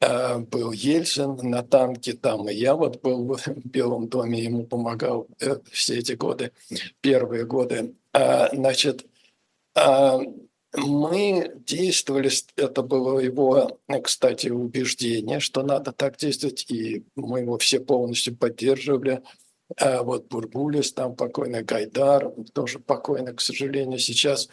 а, 0.00 0.38
был 0.38 0.72
Ельцин 0.72 1.36
на 1.42 1.62
танке 1.62 2.14
там, 2.14 2.48
и 2.48 2.54
я 2.54 2.76
вот 2.76 3.02
был 3.02 3.36
в 3.36 3.38
Белом 3.66 4.08
доме, 4.08 4.42
ему 4.42 4.64
помогал 4.64 5.26
э, 5.38 5.58
все 5.70 5.98
эти 5.98 6.12
годы, 6.12 6.52
первые 7.02 7.44
годы. 7.44 7.94
Значит, 8.52 9.04
мы 10.76 11.52
действовали, 11.66 12.30
это 12.56 12.82
было 12.82 13.18
его, 13.20 13.78
кстати, 14.02 14.48
убеждение, 14.48 15.40
что 15.40 15.62
надо 15.62 15.92
так 15.92 16.16
действовать, 16.16 16.66
и 16.70 17.04
мы 17.14 17.40
его 17.40 17.58
все 17.58 17.80
полностью 17.80 18.36
поддерживали. 18.36 19.22
А 19.78 20.02
вот 20.02 20.28
Бурбулис, 20.28 20.92
там 20.92 21.16
покойный 21.16 21.62
Гайдар, 21.62 22.30
тоже 22.52 22.78
покойный, 22.78 23.34
к 23.34 23.40
сожалению, 23.40 23.98
сейчас. 23.98 24.48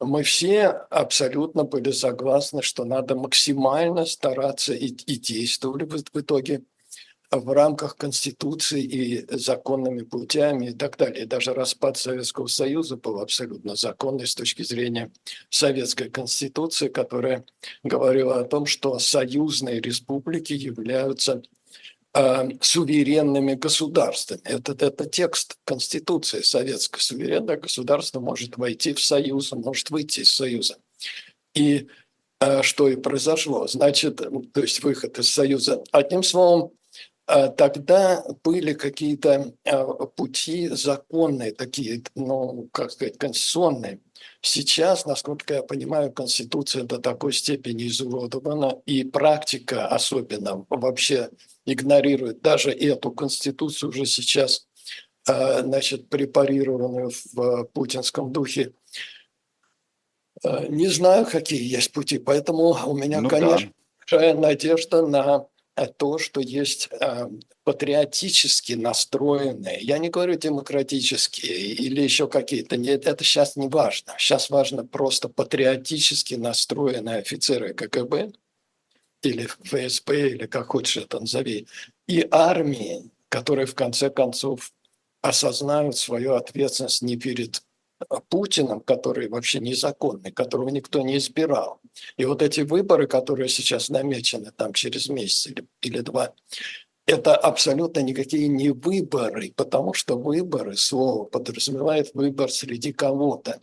Мы 0.00 0.22
все 0.22 0.66
абсолютно 0.90 1.64
были 1.64 1.90
согласны, 1.92 2.62
что 2.62 2.84
надо 2.84 3.14
максимально 3.14 4.04
стараться 4.04 4.74
и, 4.74 4.86
и 4.86 5.16
действовали 5.16 5.84
в 5.84 6.20
итоге 6.20 6.62
в 7.30 7.52
рамках 7.52 7.96
Конституции 7.96 8.82
и 8.82 9.36
законными 9.36 10.02
путями 10.02 10.70
и 10.70 10.72
так 10.72 10.96
далее. 10.96 11.26
Даже 11.26 11.52
распад 11.52 11.98
Советского 11.98 12.46
Союза 12.46 12.96
был 12.96 13.20
абсолютно 13.20 13.76
законный 13.76 14.26
с 14.26 14.34
точки 14.34 14.62
зрения 14.62 15.10
Советской 15.50 16.08
Конституции, 16.08 16.88
которая 16.88 17.44
говорила 17.82 18.40
о 18.40 18.44
том, 18.44 18.64
что 18.64 18.98
союзные 18.98 19.80
республики 19.80 20.54
являются 20.54 21.42
э, 22.14 22.48
суверенными 22.62 23.54
государствами. 23.54 24.40
Это, 24.44 24.72
это 24.72 25.04
текст 25.04 25.58
Конституции 25.64 26.40
советской. 26.40 27.00
Суверенное 27.00 27.58
государство 27.58 28.20
может 28.20 28.56
войти 28.56 28.94
в 28.94 29.04
Союз, 29.04 29.52
может 29.52 29.90
выйти 29.90 30.20
из 30.20 30.34
Союза. 30.34 30.78
И 31.52 31.88
э, 32.40 32.62
что 32.62 32.88
и 32.88 32.96
произошло. 32.96 33.66
Значит, 33.66 34.16
то 34.16 34.60
есть 34.62 34.82
выход 34.82 35.18
из 35.18 35.30
Союза. 35.30 35.84
Одним 35.92 36.22
словом, 36.22 36.70
а 36.70 36.77
тогда 37.28 38.24
были 38.42 38.72
какие-то 38.72 39.52
а, 39.66 39.84
пути 40.06 40.68
законные, 40.68 41.52
такие, 41.52 42.02
ну, 42.14 42.70
как 42.72 42.90
сказать, 42.90 43.18
конституционные. 43.18 44.00
Сейчас, 44.40 45.04
насколько 45.04 45.52
я 45.52 45.62
понимаю, 45.62 46.10
Конституция 46.10 46.84
до 46.84 46.98
такой 46.98 47.34
степени 47.34 47.88
изуродована, 47.88 48.80
и 48.86 49.04
практика 49.04 49.86
особенно 49.88 50.64
вообще 50.70 51.28
игнорирует 51.66 52.40
даже 52.40 52.70
эту 52.70 53.10
Конституцию 53.10 53.90
уже 53.90 54.06
сейчас, 54.06 54.66
а, 55.26 55.60
значит, 55.60 56.08
препарированную 56.08 57.10
в 57.34 57.64
путинском 57.74 58.32
духе. 58.32 58.72
Не 60.42 60.86
знаю, 60.86 61.26
какие 61.26 61.62
есть 61.62 61.92
пути, 61.92 62.18
поэтому 62.18 62.70
у 62.86 62.96
меня, 62.96 63.20
ну, 63.20 63.28
конечно, 63.28 63.70
да. 64.10 64.34
надежда 64.34 65.06
на 65.06 65.46
то, 65.86 66.18
что 66.18 66.40
есть 66.40 66.88
э, 66.90 67.28
патриотически 67.64 68.72
настроенные, 68.72 69.78
я 69.80 69.98
не 69.98 70.08
говорю 70.08 70.34
демократические 70.34 71.52
или 71.52 72.00
еще 72.00 72.28
какие-то, 72.28 72.76
нет, 72.76 73.06
это 73.06 73.24
сейчас 73.24 73.56
не 73.56 73.68
важно. 73.68 74.14
Сейчас 74.18 74.50
важно 74.50 74.84
просто 74.84 75.28
патриотически 75.28 76.34
настроенные 76.34 77.16
офицеры 77.16 77.74
КГБ 77.74 78.32
или 79.22 79.46
ФСБ, 79.46 80.30
или 80.30 80.46
как 80.46 80.68
хочешь 80.68 81.04
это 81.04 81.20
назови, 81.20 81.66
и 82.06 82.26
армии, 82.30 83.10
которые 83.28 83.66
в 83.66 83.74
конце 83.74 84.10
концов 84.10 84.72
осознают 85.20 85.96
свою 85.96 86.34
ответственность 86.34 87.02
не 87.02 87.16
перед 87.16 87.62
Путиным, 88.28 88.80
который 88.80 89.28
вообще 89.28 89.58
незаконный, 89.58 90.30
которого 90.30 90.68
никто 90.68 91.00
не 91.02 91.16
избирал. 91.16 91.80
И 92.16 92.24
вот 92.24 92.42
эти 92.42 92.60
выборы, 92.60 93.06
которые 93.06 93.48
сейчас 93.48 93.88
намечены 93.88 94.52
там 94.52 94.72
через 94.72 95.08
месяц 95.08 95.46
или, 95.46 95.66
или 95.82 96.00
два, 96.00 96.32
это 97.06 97.34
абсолютно 97.36 98.00
никакие 98.00 98.48
не 98.48 98.70
выборы, 98.70 99.52
потому 99.56 99.94
что 99.94 100.18
выборы, 100.18 100.76
слово 100.76 101.24
подразумевает 101.24 102.14
выбор 102.14 102.50
среди 102.50 102.92
кого-то. 102.92 103.60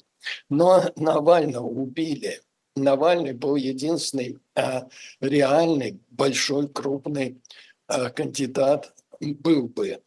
Но 0.49 0.91
Навального 0.95 1.67
убили. 1.67 2.41
Навальный 2.75 3.33
был 3.33 3.55
единственный 3.55 4.39
а, 4.55 4.87
реальный, 5.21 5.99
большой, 6.09 6.67
крупный 6.67 7.39
а, 7.87 8.09
кандидат, 8.09 8.93
был 9.19 9.67
бы 9.67 10.01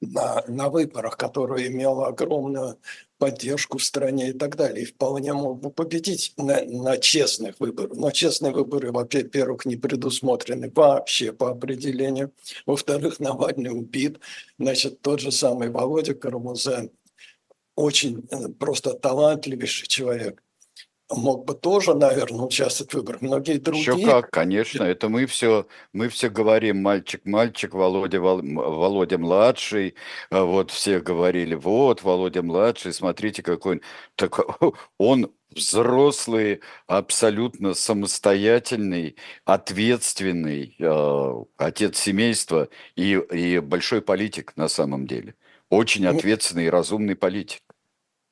на, 0.00 0.44
на 0.48 0.68
выборах, 0.68 1.16
который 1.16 1.68
имел 1.68 2.04
огромную 2.04 2.78
поддержку 3.18 3.78
в 3.78 3.84
стране 3.84 4.30
и 4.30 4.32
так 4.32 4.56
далее. 4.56 4.82
И 4.82 4.86
вполне 4.86 5.32
мог 5.32 5.60
бы 5.60 5.70
победить 5.70 6.32
на, 6.36 6.64
на 6.64 6.98
честных 6.98 7.58
выборах. 7.60 7.96
Но 7.96 8.10
честные 8.10 8.52
выборы, 8.52 8.92
во-первых, 8.92 9.66
не 9.66 9.76
предусмотрены 9.76 10.70
вообще 10.74 11.32
по 11.32 11.50
определению. 11.50 12.32
Во-вторых, 12.66 13.20
Навальный 13.20 13.70
убит. 13.70 14.18
Значит, 14.58 15.00
тот 15.02 15.20
же 15.20 15.32
самый 15.32 15.70
Володя 15.70 16.14
Карамузен, 16.14 16.90
очень 17.74 18.26
э, 18.30 18.48
просто 18.48 18.94
талантливейший 18.94 19.86
человек, 19.86 20.42
мог 21.10 21.44
бы 21.44 21.54
тоже, 21.54 21.94
наверное, 21.94 22.46
участвовать 22.46 22.92
в 22.92 22.96
выборах. 22.96 23.22
Многие 23.22 23.58
другие... 23.58 23.82
Еще 23.82 24.04
как, 24.04 24.30
конечно. 24.30 24.82
Это 24.82 25.08
мы 25.08 25.26
все, 25.26 25.66
мы 25.92 26.08
все 26.08 26.28
говорим, 26.28 26.82
мальчик, 26.82 27.22
мальчик, 27.24 27.74
Володя, 27.74 28.20
Володя 28.20 29.18
младший. 29.18 29.94
А 30.30 30.44
вот 30.44 30.70
все 30.70 31.00
говорили, 31.00 31.54
вот, 31.54 32.02
Володя 32.02 32.42
младший, 32.42 32.92
смотрите, 32.92 33.42
какой 33.42 33.76
он. 33.76 33.80
Так 34.16 34.38
он 34.98 35.30
взрослый, 35.50 36.60
абсолютно 36.86 37.74
самостоятельный, 37.74 39.16
ответственный 39.44 40.76
э, 40.78 41.44
отец 41.56 41.98
семейства 41.98 42.68
и, 42.96 43.14
и 43.32 43.58
большой 43.60 44.02
политик 44.02 44.52
на 44.56 44.68
самом 44.68 45.06
деле. 45.06 45.34
Очень 45.70 46.04
ну 46.04 46.10
ответственный 46.10 46.66
и 46.66 46.70
разумный 46.70 47.16
политик. 47.16 47.62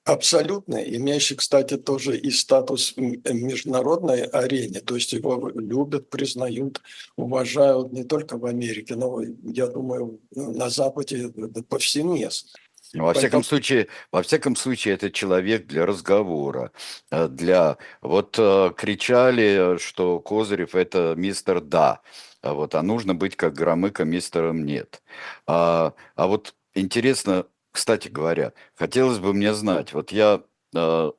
Абсолютно, 0.06 0.76
имеющий, 0.76 1.34
кстати, 1.34 1.76
тоже 1.76 2.16
и 2.16 2.30
статус 2.30 2.94
в 2.96 3.00
международной 3.00 4.22
арене, 4.22 4.78
то 4.78 4.94
есть 4.94 5.12
его 5.12 5.50
любят, 5.52 6.10
признают, 6.10 6.80
уважают 7.16 7.92
не 7.92 8.04
только 8.04 8.38
в 8.38 8.46
Америке, 8.46 8.94
но, 8.94 9.20
я 9.42 9.66
думаю, 9.66 10.20
на 10.30 10.70
Западе 10.70 11.32
повсеместно. 11.68 12.50
Во 12.94 13.14
всяком 13.14 13.42
случае, 13.42 13.88
во 14.12 14.22
всяком 14.22 14.54
случае, 14.54 14.94
это 14.94 15.10
человек 15.10 15.66
для 15.66 15.84
разговора, 15.84 16.70
э, 17.10 17.26
для 17.26 17.76
вот 18.00 18.36
э, 18.38 18.72
кричали, 18.76 19.76
что 19.78 20.20
Козырев 20.20 20.76
это 20.76 21.14
мистер 21.16 21.60
да, 21.60 22.00
а 22.42 22.54
вот, 22.54 22.76
а 22.76 22.82
нужно 22.82 23.16
быть 23.16 23.34
как 23.34 23.54
Громыко 23.54 24.04
мистером 24.04 24.64
нет. 24.64 25.02
А, 25.48 25.94
а 26.14 26.26
вот 26.28 26.54
интересно, 26.74 27.46
кстати 27.76 28.08
говоря, 28.08 28.54
хотелось 28.74 29.18
бы 29.18 29.34
мне 29.34 29.52
знать, 29.52 29.92
вот 29.92 30.10
я 30.10 30.42
э, 30.74 31.12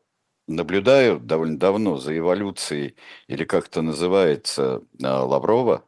наблюдаю 0.47 1.19
довольно 1.19 1.59
давно 1.59 1.97
за 1.97 2.17
эволюцией, 2.17 2.95
или 3.27 3.43
как 3.43 3.67
это 3.67 3.83
называется, 3.83 4.81
э, 4.99 5.07
Лаврова. 5.07 5.83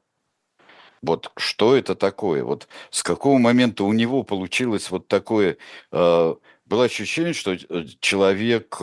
Вот 1.01 1.31
что 1.37 1.75
это 1.75 1.95
такое? 1.95 2.43
Вот 2.43 2.67
с 2.91 3.01
какого 3.01 3.39
момента 3.39 3.83
у 3.83 3.93
него 3.93 4.21
получилось 4.23 4.91
вот 4.91 5.07
такое... 5.07 5.57
Э, 5.91 6.35
было 6.65 6.83
ощущение, 6.83 7.33
что 7.33 7.53
э, 7.53 7.85
человек, 7.99 8.77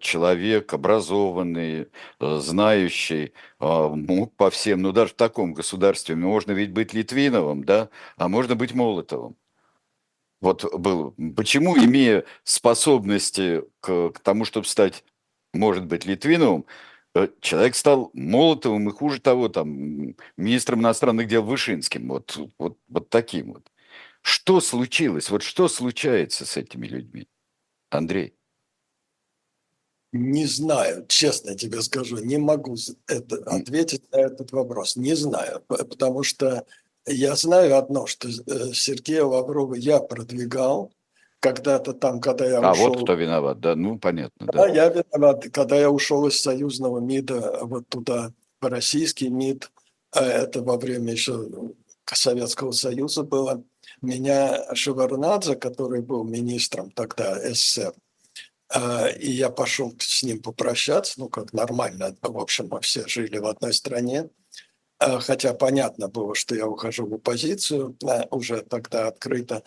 человек 0.00 0.72
образованный, 0.72 1.88
знающий, 2.20 3.32
мог 3.58 4.36
по 4.36 4.50
всем, 4.50 4.82
ну 4.82 4.92
даже 4.92 5.10
в 5.10 5.16
таком 5.16 5.52
государстве 5.52 6.14
можно 6.14 6.52
ведь 6.52 6.70
быть 6.72 6.94
Литвиновым, 6.94 7.64
да, 7.64 7.88
а 8.16 8.28
можно 8.28 8.54
быть 8.54 8.72
Молотовым. 8.72 9.36
Вот 10.46 10.64
был. 10.78 11.12
Почему, 11.34 11.76
имея 11.76 12.24
способности 12.44 13.64
к, 13.80 14.10
к 14.10 14.20
тому, 14.20 14.44
чтобы 14.44 14.64
стать, 14.68 15.02
может 15.52 15.86
быть, 15.86 16.06
Литвиновым, 16.06 16.66
э, 17.16 17.26
человек 17.40 17.74
стал 17.74 18.10
Молотовым 18.12 18.88
и, 18.88 18.92
хуже 18.92 19.20
того, 19.20 19.48
там, 19.48 20.14
министром 20.36 20.82
иностранных 20.82 21.26
дел 21.26 21.42
Вышинским, 21.42 22.06
вот, 22.06 22.38
вот, 22.58 22.78
вот 22.86 23.10
таким 23.10 23.54
вот. 23.54 23.72
Что 24.22 24.60
случилось? 24.60 25.30
Вот 25.30 25.42
что 25.42 25.66
случается 25.66 26.46
с 26.46 26.56
этими 26.56 26.86
людьми? 26.86 27.26
Андрей. 27.90 28.36
Не 30.12 30.46
знаю, 30.46 31.06
честно 31.08 31.56
тебе 31.56 31.82
скажу, 31.82 32.18
не 32.18 32.38
могу 32.38 32.76
это, 33.08 33.36
ответить 33.46 34.12
на 34.12 34.18
этот 34.18 34.52
вопрос. 34.52 34.94
Не 34.94 35.14
знаю, 35.14 35.64
потому 35.66 36.22
что 36.22 36.64
я 37.06 37.36
знаю 37.36 37.76
одно, 37.76 38.06
что 38.06 38.28
э, 38.28 38.72
Сергея 38.72 39.24
Лаврова 39.24 39.74
я 39.74 40.00
продвигал 40.00 40.92
когда-то 41.40 41.92
там, 41.92 42.20
когда 42.20 42.46
я 42.46 42.58
а, 42.58 42.72
ушел. 42.72 42.86
А 42.86 42.88
вот 42.88 43.02
кто 43.02 43.14
виноват, 43.14 43.60
да, 43.60 43.76
ну 43.76 43.98
понятно. 43.98 44.46
Да, 44.46 44.52
да, 44.52 44.68
я 44.68 44.88
виноват, 44.88 45.44
когда 45.52 45.76
я 45.76 45.90
ушел 45.90 46.26
из 46.26 46.40
союзного 46.40 46.98
МИДа 46.98 47.60
вот 47.62 47.88
туда, 47.88 48.32
в 48.60 48.66
российский 48.66 49.28
МИД, 49.28 49.70
а 50.12 50.24
это 50.24 50.62
во 50.62 50.76
время 50.76 51.12
еще 51.12 51.48
Советского 52.04 52.72
Союза 52.72 53.22
было, 53.22 53.62
меня 54.00 54.74
Шеварнадзе, 54.74 55.56
который 55.56 56.02
был 56.02 56.24
министром 56.24 56.90
тогда 56.90 57.38
СССР, 57.52 57.92
а, 58.68 59.08
и 59.08 59.30
я 59.30 59.50
пошел 59.50 59.94
с 59.98 60.22
ним 60.22 60.42
попрощаться, 60.42 61.20
ну, 61.20 61.28
как 61.28 61.52
нормально, 61.52 62.16
в 62.22 62.38
общем, 62.38 62.68
мы 62.70 62.80
все 62.80 63.06
жили 63.06 63.38
в 63.38 63.46
одной 63.46 63.72
стране, 63.72 64.20
а, 64.22 64.28
хотя 64.98 65.54
понятно 65.54 66.08
было, 66.08 66.34
что 66.34 66.54
я 66.54 66.66
ухожу 66.66 67.06
в 67.06 67.14
оппозицию, 67.14 67.96
уже 68.30 68.62
тогда 68.62 69.08
открыто, 69.08 69.62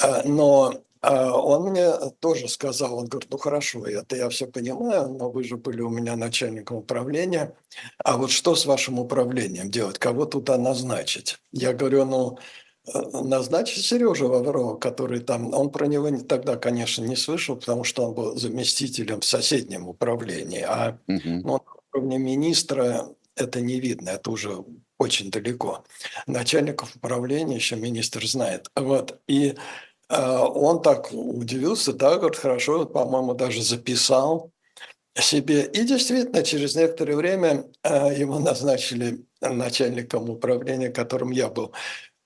а, 0.00 0.22
но 0.24 0.82
а, 1.00 1.36
он 1.36 1.70
мне 1.70 1.90
тоже 2.20 2.48
сказал, 2.48 2.96
он 2.96 3.06
говорит, 3.06 3.30
ну 3.30 3.38
хорошо, 3.38 3.84
это 3.84 4.16
я 4.16 4.28
все 4.28 4.46
понимаю, 4.46 5.08
но 5.08 5.30
вы 5.30 5.42
же 5.44 5.56
были 5.56 5.80
у 5.82 5.90
меня 5.90 6.16
начальником 6.16 6.78
управления, 6.78 7.54
а 7.98 8.16
вот 8.16 8.30
что 8.30 8.54
с 8.54 8.66
вашим 8.66 9.00
управлением 9.00 9.70
делать, 9.70 9.98
кого 9.98 10.26
туда 10.26 10.56
назначить? 10.58 11.38
Я 11.50 11.72
говорю, 11.72 12.04
ну 12.04 12.38
э, 12.86 13.00
назначить 13.20 13.84
Сережу 13.84 14.28
Лаврова, 14.28 14.76
который 14.76 15.18
там, 15.20 15.52
он 15.52 15.70
про 15.70 15.86
него 15.86 16.08
тогда, 16.20 16.56
конечно, 16.56 17.04
не 17.04 17.16
слышал, 17.16 17.56
потому 17.56 17.82
что 17.82 18.06
он 18.06 18.14
был 18.14 18.36
заместителем 18.36 19.20
в 19.20 19.24
соседнем 19.24 19.88
управлении, 19.88 20.62
а 20.62 20.98
угу. 21.08 21.48
на 21.48 21.60
уровне 21.92 22.18
министра 22.18 23.08
это 23.42 23.60
не 23.60 23.80
видно, 23.80 24.10
это 24.10 24.30
уже 24.30 24.64
очень 24.98 25.30
далеко. 25.30 25.84
Начальников 26.26 26.96
управления 26.96 27.56
еще 27.56 27.76
министр 27.76 28.26
знает. 28.26 28.68
Вот. 28.76 29.20
И 29.26 29.54
э, 30.08 30.36
он 30.38 30.82
так 30.82 31.12
удивился, 31.12 31.92
да, 31.92 32.16
говорит, 32.16 32.38
хорошо, 32.38 32.86
по-моему, 32.86 33.34
даже 33.34 33.62
записал 33.62 34.52
себе. 35.14 35.64
И 35.66 35.84
действительно, 35.84 36.42
через 36.42 36.74
некоторое 36.74 37.16
время 37.16 37.64
э, 37.82 38.14
его 38.16 38.38
назначили 38.38 39.24
начальником 39.40 40.30
управления, 40.30 40.90
которым 40.90 41.30
я 41.30 41.48
был. 41.48 41.72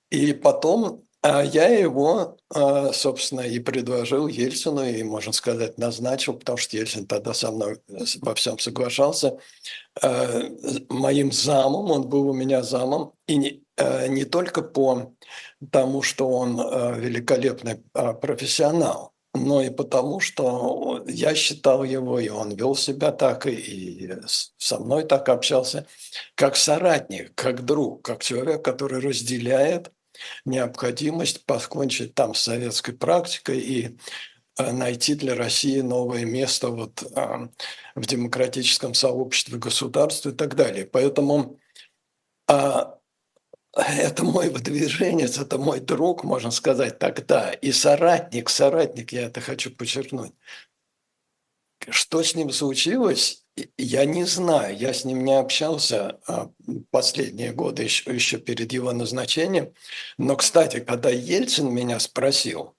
И 0.09 0.33
потом 0.33 1.03
а 1.21 1.43
я 1.43 1.67
его, 1.67 2.37
а, 2.53 2.93
собственно, 2.93 3.41
и 3.41 3.59
предложил 3.59 4.27
Ельцину, 4.27 4.85
и, 4.85 5.03
можно 5.03 5.33
сказать, 5.33 5.77
назначил, 5.77 6.33
потому 6.33 6.57
что 6.57 6.77
Ельцин 6.77 7.07
тогда 7.07 7.33
со 7.33 7.51
мной 7.51 7.81
во 8.21 8.35
всем 8.35 8.59
соглашался, 8.59 9.37
а, 10.01 10.41
моим 10.89 11.31
замом, 11.31 11.91
он 11.91 12.07
был 12.07 12.29
у 12.29 12.33
меня 12.33 12.63
замом, 12.63 13.13
и 13.27 13.35
не, 13.35 13.63
не 14.09 14.25
только 14.25 14.61
по 14.61 15.13
тому, 15.71 16.01
что 16.01 16.29
он 16.29 16.57
великолепный 16.99 17.83
профессионал, 18.21 19.13
но 19.33 19.61
и 19.61 19.69
потому, 19.69 20.19
что 20.19 21.03
я 21.07 21.35
считал 21.35 21.83
его, 21.83 22.19
и 22.19 22.29
он 22.29 22.55
вел 22.55 22.75
себя 22.75 23.11
так, 23.11 23.45
и 23.45 24.11
со 24.57 24.79
мной 24.79 25.03
так 25.03 25.29
общался, 25.29 25.85
как 26.35 26.55
соратник, 26.55 27.33
как 27.35 27.65
друг, 27.65 28.03
как 28.03 28.23
человек, 28.23 28.63
который 28.63 28.99
разделяет 28.99 29.91
необходимость 30.45 31.45
покончить 31.45 32.15
там 32.15 32.33
с 32.33 32.41
советской 32.41 32.93
практикой 32.93 33.59
и 33.59 33.97
э, 34.57 34.71
найти 34.71 35.15
для 35.15 35.35
России 35.35 35.81
новое 35.81 36.25
место 36.25 36.69
вот, 36.69 37.03
э, 37.03 37.47
в 37.95 38.05
демократическом 38.05 38.93
сообществе, 38.93 39.57
государстве 39.57 40.31
и 40.31 40.35
так 40.35 40.55
далее. 40.55 40.85
Поэтому 40.85 41.59
а, 42.47 42.97
это 43.77 44.23
мой 44.23 44.49
выдвиженец, 44.49 45.37
это 45.37 45.57
мой 45.57 45.79
друг, 45.79 46.23
можно 46.23 46.49
сказать, 46.51 46.97
тогда, 46.97 47.51
и 47.51 47.71
соратник, 47.71 48.49
соратник, 48.49 49.11
я 49.11 49.27
это 49.27 49.41
хочу 49.41 49.71
подчеркнуть. 49.71 50.33
Что 51.89 52.21
с 52.21 52.35
ним 52.35 52.51
случилось, 52.51 53.43
я 53.77 54.05
не 54.05 54.25
знаю, 54.25 54.77
я 54.77 54.93
с 54.93 55.05
ним 55.05 55.23
не 55.23 55.33
общался 55.33 56.19
а, 56.27 56.49
последние 56.91 57.51
годы, 57.51 57.83
еще, 57.83 58.13
еще 58.13 58.37
перед 58.37 58.71
его 58.71 58.91
назначением. 58.91 59.73
Но, 60.17 60.35
кстати, 60.35 60.79
когда 60.79 61.09
Ельцин 61.09 61.73
меня 61.73 61.99
спросил, 61.99 62.75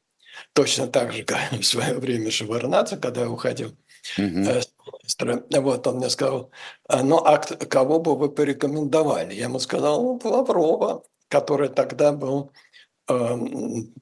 точно 0.52 0.86
так 0.86 1.12
же, 1.12 1.22
как 1.24 1.52
в 1.52 1.62
свое 1.62 1.94
время 1.94 2.30
Шеварнадзе, 2.30 2.96
когда 2.96 3.22
я 3.22 3.30
уходил, 3.30 3.76
угу. 4.18 5.60
вот 5.62 5.86
он 5.86 5.96
мне 5.96 6.10
сказал, 6.10 6.50
«А, 6.88 7.02
ну 7.02 7.18
а 7.18 7.38
кого 7.38 7.98
бы 8.00 8.16
вы 8.16 8.30
порекомендовали? 8.30 9.34
Я 9.34 9.44
ему 9.44 9.58
сказал, 9.58 10.02
ну, 10.02 10.20
Лаврова, 10.22 11.02
который 11.28 11.68
тогда 11.68 12.12
был 12.12 12.52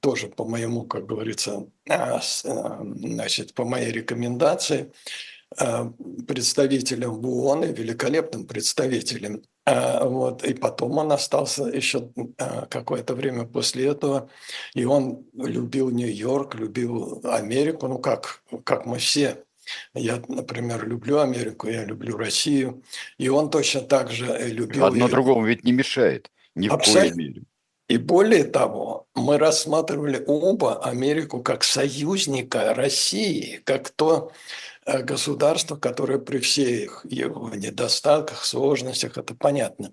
тоже 0.01 0.29
по 0.29 0.45
моему, 0.45 0.85
как 0.85 1.07
говорится, 1.07 1.67
а, 1.89 2.21
значит, 2.43 3.55
по 3.55 3.65
моей 3.65 3.93
рекомендации, 3.93 4.93
представителем 6.27 7.13
в 7.13 7.29
ООН 7.29 7.65
и 7.65 7.73
великолепным 7.73 8.47
представителем. 8.47 9.43
Вот. 9.65 10.45
И 10.45 10.55
потом 10.55 10.99
он 10.99 11.13
остался 11.13 11.65
еще 11.65 12.11
какое-то 12.69 13.15
время 13.15 13.45
после 13.47 13.87
этого, 13.87 14.29
и 14.75 14.85
он 14.85 15.25
любил 15.35 15.91
Нью-Йорк, 15.91 16.57
любил 16.57 17.21
Америку, 17.25 17.87
ну 17.89 17.99
как, 17.99 18.43
как 18.65 18.87
мы 18.87 18.99
все. 18.99 19.45
Я, 19.95 20.23
например, 20.29 20.87
люблю 20.87 21.19
Америку, 21.19 21.69
я 21.69 21.85
люблю 21.85 22.17
Россию, 22.17 22.83
и 23.19 23.29
он 23.29 23.51
точно 23.51 23.81
так 23.83 24.11
же 24.11 24.27
любил... 24.49 24.85
Одно 24.85 25.09
другому 25.09 25.47
ведь 25.47 25.65
не 25.65 25.73
мешает, 25.73 26.31
ни 26.55 26.69
в 26.69 26.77
коей 26.77 27.13
мере. 27.13 27.43
И 27.89 27.99
более 27.99 28.45
того, 28.45 29.07
мы 29.15 29.39
рассматривали 29.39 30.23
оба 30.27 30.83
Америку 30.83 31.41
как 31.43 31.63
союзника 31.63 32.75
России, 32.75 33.61
как 33.65 33.91
то 33.91 34.33
э, 34.85 35.03
государство, 35.03 35.77
которое 35.77 36.19
при 36.19 36.39
всех 36.39 37.07
его 37.09 37.49
недостатках, 37.55 38.45
сложностях, 38.45 39.17
это 39.19 39.37
понятно, 39.37 39.93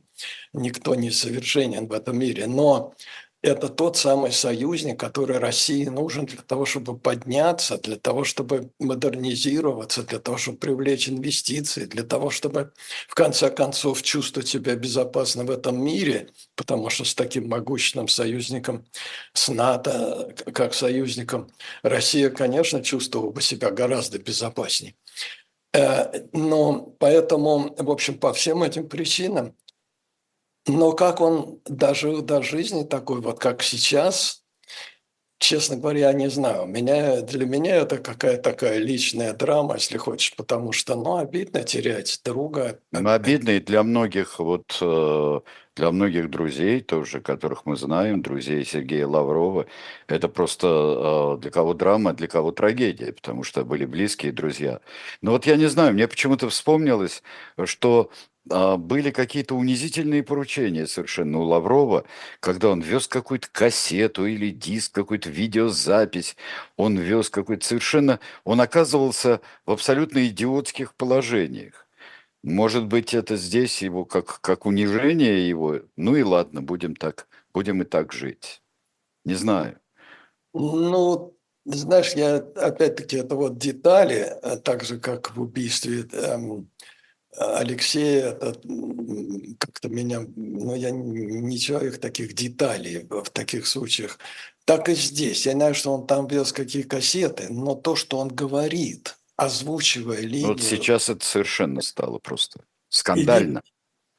никто 0.54 0.96
не 0.96 1.12
совершенен 1.12 1.88
в 1.88 1.94
этом 1.94 2.18
мире, 2.18 2.48
но 2.48 2.96
это 3.44 3.68
тот 3.68 3.98
самый 3.98 4.32
союзник, 4.32 4.98
который 4.98 5.38
России 5.38 5.86
нужен 5.86 6.26
для 6.26 6.42
того, 6.42 6.66
чтобы 6.66 6.98
подняться, 6.98 7.78
для 7.78 7.98
того, 7.98 8.24
чтобы 8.24 8.72
модернизироваться, 8.80 10.04
для 10.04 10.20
того, 10.20 10.38
чтобы 10.38 10.60
привлечь 10.60 11.10
инвестиции, 11.10 11.84
для 11.84 12.04
того, 12.04 12.30
чтобы 12.30 12.72
в 13.10 13.14
конце 13.14 13.50
концов 13.52 14.02
чувствовать 14.02 14.48
себя 14.48 14.76
безопасно 14.76 15.44
в 15.44 15.52
этом 15.52 15.84
мире, 15.84 16.30
потому 16.56 16.90
что 16.90 17.04
с 17.04 17.14
таким 17.14 17.50
могущественным 17.50 18.08
союзником, 18.08 18.86
с 19.34 19.50
НАТО, 19.50 20.34
как 20.54 20.74
союзником, 20.74 21.52
Россия, 21.84 22.30
конечно, 22.30 22.82
чувствовала 22.82 23.32
бы 23.32 23.42
себя 23.42 23.72
гораздо 23.72 24.20
безопаснее. 24.20 24.96
Э, 25.74 26.28
но 26.32 26.96
поэтому, 26.98 27.76
в 27.78 27.92
общем, 27.92 28.18
по 28.18 28.32
всем 28.32 28.64
этим 28.64 28.88
причинам 28.88 29.54
но 30.68 30.94
как 30.94 31.22
он 31.22 31.60
дожил 31.66 32.22
до 32.22 32.42
жизни 32.42 32.84
такой, 32.84 33.22
вот 33.22 33.40
как 33.40 33.62
сейчас, 33.64 34.44
честно 35.38 35.76
говоря, 35.76 36.12
не 36.14 36.30
знаю. 36.30 36.66
Меня, 36.66 37.22
для 37.22 37.46
меня 37.46 37.78
это 37.78 37.98
какая-то 37.98 38.52
такая 38.52 38.78
личная 38.78 39.34
драма, 39.34 39.76
если 39.76 39.98
хочешь, 39.98 40.36
потому 40.36 40.72
что, 40.72 40.96
ну, 40.96 41.18
обидно 41.18 41.64
терять 41.64 42.22
друга. 42.24 42.80
Ну, 42.92 43.10
обидно 43.10 43.52
и 43.52 43.60
для 43.60 43.84
многих, 43.84 44.40
вот, 44.40 44.78
э, 44.82 45.40
для 45.76 45.92
многих 45.92 46.30
друзей 46.30 46.82
тоже, 46.82 47.22
которых 47.22 47.66
мы 47.66 47.76
знаем, 47.76 48.22
друзей 48.22 48.66
Сергея 48.66 49.08
Лаврова, 49.08 49.66
это 50.08 50.28
просто 50.28 51.38
э, 51.38 51.42
для 51.42 51.52
кого 51.52 51.74
драма, 51.74 52.14
для 52.14 52.28
кого 52.28 52.52
трагедия, 52.52 53.12
потому 53.14 53.44
что 53.44 53.66
были 53.66 53.86
близкие 53.86 54.32
друзья. 54.32 54.82
Но 55.22 55.32
вот 55.32 55.46
я 55.46 55.56
не 55.56 55.68
знаю, 55.68 55.94
мне 55.94 56.08
почему-то 56.08 56.50
вспомнилось, 56.50 57.24
что 57.66 58.12
а, 58.50 58.78
были 58.78 59.12
какие-то 59.12 59.56
унизительные 59.56 60.24
поручения 60.24 60.86
совершенно 60.88 61.40
у 61.40 61.44
Лаврова, 61.44 62.06
когда 62.40 62.70
он 62.70 62.82
вез 62.82 63.08
какую-то 63.08 63.48
кассету 63.52 64.26
или 64.26 64.50
диск, 64.50 64.94
какую-то 64.94 65.30
видеозапись, 65.30 66.36
он 66.76 66.98
вез 66.98 67.30
какой-то 67.30 67.66
совершенно... 67.66 68.20
Он 68.44 68.60
оказывался 68.62 69.42
в 69.66 69.72
абсолютно 69.72 70.28
идиотских 70.28 70.94
положениях. 70.96 71.83
Может 72.44 72.88
быть, 72.88 73.14
это 73.14 73.38
здесь 73.38 73.82
его 73.82 74.04
как, 74.04 74.42
как 74.42 74.66
унижение 74.66 75.48
его. 75.48 75.80
Ну 75.96 76.16
и 76.18 76.24
ладно, 76.24 76.62
будем 76.62 76.96
так, 76.96 77.28
будем 77.54 77.82
и 77.82 77.86
так 77.86 78.12
жить. 78.12 78.62
Не 79.24 79.36
знаю. 79.36 79.80
Ну, 80.54 81.38
знаешь, 81.66 82.14
я 82.14 82.36
опять-таки 82.36 83.16
это 83.16 83.36
вот 83.36 83.58
детали, 83.58 84.38
а 84.44 84.58
так 84.58 84.84
же 84.84 85.00
как 85.00 85.36
в 85.36 85.42
убийстве 85.42 86.06
эм, 86.12 86.70
Алексей, 87.38 88.18
это 88.18 88.54
как-то 89.58 89.88
меня, 89.88 90.26
ну, 90.36 90.76
я 90.76 90.92
не 90.92 91.58
человек 91.58 92.00
таких 92.00 92.34
деталей 92.34 93.08
в 93.10 93.30
таких 93.30 93.68
случаях. 93.68 94.20
Так 94.66 94.90
и 94.90 94.96
здесь. 94.96 95.46
Я 95.46 95.54
знаю, 95.54 95.76
что 95.76 95.94
он 95.94 96.06
там 96.06 96.28
вез 96.28 96.52
какие 96.52 96.84
кассеты, 96.84 97.48
но 97.50 97.76
то, 97.76 97.96
что 97.96 98.18
он 98.18 98.28
говорит, 98.28 99.18
озвучивая 99.38 100.22
линию... 100.22 100.50
Вот 100.50 100.62
сейчас 100.62 101.10
это 101.10 101.26
совершенно 101.26 101.82
стало 101.82 102.20
просто 102.20 102.66
скандально. 102.90 103.62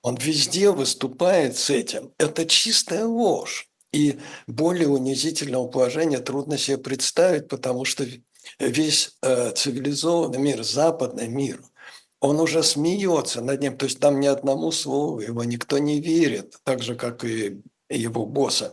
Он 0.03 0.17
везде 0.17 0.71
выступает 0.71 1.57
с 1.57 1.71
этим. 1.71 2.13
Это 2.19 2.47
чистая 2.47 3.07
ложь. 3.07 3.69
И 3.93 4.19
более 4.47 4.89
унизительного 4.89 5.69
положения 5.69 6.19
трудно 6.19 6.59
себе 6.59 6.79
представить, 6.79 7.49
потому 7.49 7.85
что 7.85 8.05
весь 8.59 9.17
э, 9.23 9.53
цивилизованный 9.53 10.39
мир, 10.39 10.63
западный 10.63 11.29
мир– 11.29 11.63
он 12.25 12.41
уже 12.41 12.63
смеется 12.63 13.43
над 13.43 13.61
ним, 13.61 13.77
то 13.77 13.85
есть 13.85 14.01
там 14.01 14.19
ни 14.19 14.27
одному 14.27 14.73
слову 14.73 15.21
его 15.21 15.45
никто 15.45 15.77
не 15.77 16.01
верит, 16.01 16.57
так 16.65 16.83
же, 16.83 16.95
как 16.95 17.23
и 17.23 17.63
его 17.91 18.25
босса. 18.25 18.73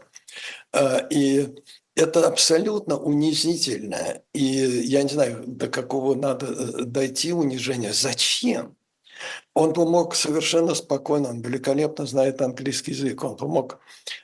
А, 0.71 0.99
и 1.09 1.49
это 1.95 2.27
абсолютно 2.27 2.97
унизительно. 2.97 4.21
И 4.33 4.43
я 4.43 5.03
не 5.03 5.09
знаю, 5.09 5.43
до 5.45 5.67
какого 5.67 6.15
надо 6.15 6.47
э, 6.47 6.83
дойти 6.85 7.33
унижения. 7.33 7.93
Зачем? 7.93 8.75
Он 9.53 9.73
бы 9.73 9.87
мог 9.87 10.15
совершенно 10.15 10.73
спокойно, 10.73 11.29
он 11.29 11.41
великолепно 11.41 12.07
знает 12.07 12.41
английский 12.41 12.91
язык, 12.91 13.23
он 13.23 13.35
бы 13.35 13.47
мог, 13.47 13.79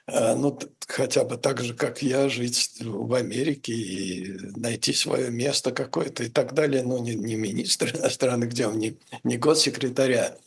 э, 0.08 0.36
ну, 0.36 0.58
хотя 0.88 1.24
бы 1.24 1.38
так 1.38 1.62
же, 1.62 1.76
как 1.76 2.02
я, 2.02 2.30
жить 2.30 2.78
в 2.82 3.14
Америке 3.14 3.74
и 3.74 4.38
найти 4.56 4.94
свое 4.94 5.30
место 5.30 5.72
какое-то 5.72 6.24
и 6.24 6.30
так 6.30 6.54
далее. 6.54 6.84
Ну, 6.84 6.98
не, 7.00 7.16
не 7.16 7.36
министр 7.36 7.96
иностранных 7.96 8.54
дел, 8.54 8.72
не, 8.72 8.98
не 9.24 9.38
госсекретаря, 9.38 10.38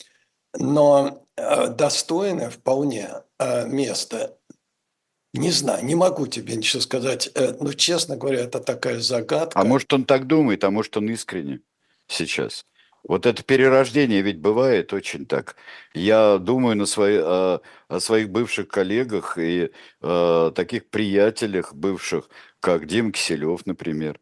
но 0.59 1.27
э, 1.37 1.69
достойное 1.69 2.51
вполне 2.51 3.11
место. 3.67 4.37
Не 5.33 5.51
знаю, 5.51 5.85
не 5.85 5.95
могу 5.95 6.27
тебе 6.27 6.57
ничего 6.57 6.83
сказать. 6.83 7.31
Ну, 7.61 7.73
честно 7.73 8.16
говоря, 8.16 8.40
это 8.40 8.59
такая 8.59 8.99
загадка. 9.01 9.59
А 9.59 9.64
может, 9.64 9.93
он 9.93 10.05
так 10.05 10.27
думает, 10.27 10.64
а 10.64 10.71
может, 10.71 10.97
он 10.97 11.09
искренне 11.09 11.61
сейчас? 12.09 12.66
Вот 13.03 13.27
это 13.27 13.43
перерождение 13.43 14.21
ведь 14.23 14.40
бывает 14.40 14.93
очень 14.93 15.25
так. 15.27 15.57
Я 15.95 16.38
думаю 16.38 16.77
на 16.77 16.87
свои, 16.87 17.16
о, 17.16 17.61
о 17.88 18.01
своих 18.01 18.31
бывших 18.31 18.69
коллегах 18.69 19.38
и 19.38 19.71
о 20.03 20.51
таких 20.51 20.90
приятелях 20.90 21.75
бывших, 21.75 22.29
как 22.61 22.87
Дим 22.87 23.12
Киселев, 23.12 23.64
например, 23.64 24.21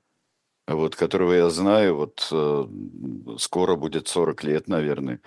вот, 0.69 0.95
которого 0.95 1.33
я 1.33 1.51
знаю, 1.51 1.97
вот 1.97 2.29
э, 2.31 2.67
скоро 3.39 3.75
будет 3.75 4.07
40 4.07 4.45
лет, 4.45 4.69
наверное. 4.69 5.21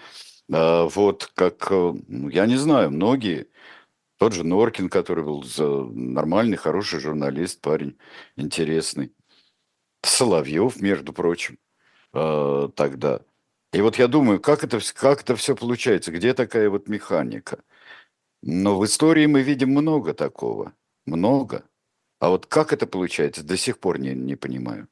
А 0.52 0.86
вот 0.86 1.30
как, 1.34 1.68
э, 1.72 1.94
я 2.32 2.46
не 2.46 2.58
знаю, 2.58 2.92
многие, 2.92 3.48
тот 4.22 4.34
же 4.34 4.44
Норкин, 4.44 4.90
который 4.90 5.24
был 5.24 5.44
нормальный, 5.58 6.56
хороший 6.56 7.00
журналист, 7.00 7.60
парень, 7.60 7.98
интересный. 8.36 9.12
Соловьев, 10.04 10.80
между 10.80 11.12
прочим, 11.12 11.58
э, 12.14 12.70
тогда– 12.76 13.22
и 13.74 13.82
вот 13.82 13.98
я 13.98 14.08
думаю, 14.08 14.40
как 14.42 14.64
это, 14.64 14.80
как 14.94 15.22
это 15.22 15.36
все 15.36 15.56
получается, 15.56 16.12
где 16.12 16.34
такая 16.34 16.70
вот 16.70 16.90
механика? 16.90 17.64
Но 18.42 18.78
в 18.78 18.86
истории 18.86 19.28
мы 19.28 19.42
видим 19.44 19.70
много 19.70 20.14
такого, 20.14 20.74
много. 21.06 21.64
А 22.20 22.30
вот 22.30 22.46
как 22.46 22.74
это 22.74 22.86
получается, 22.86 23.44
до 23.44 23.56
сих 23.56 23.80
пор 23.80 23.98
не, 23.98 24.14
не 24.14 24.36
понимаю. 24.36 24.88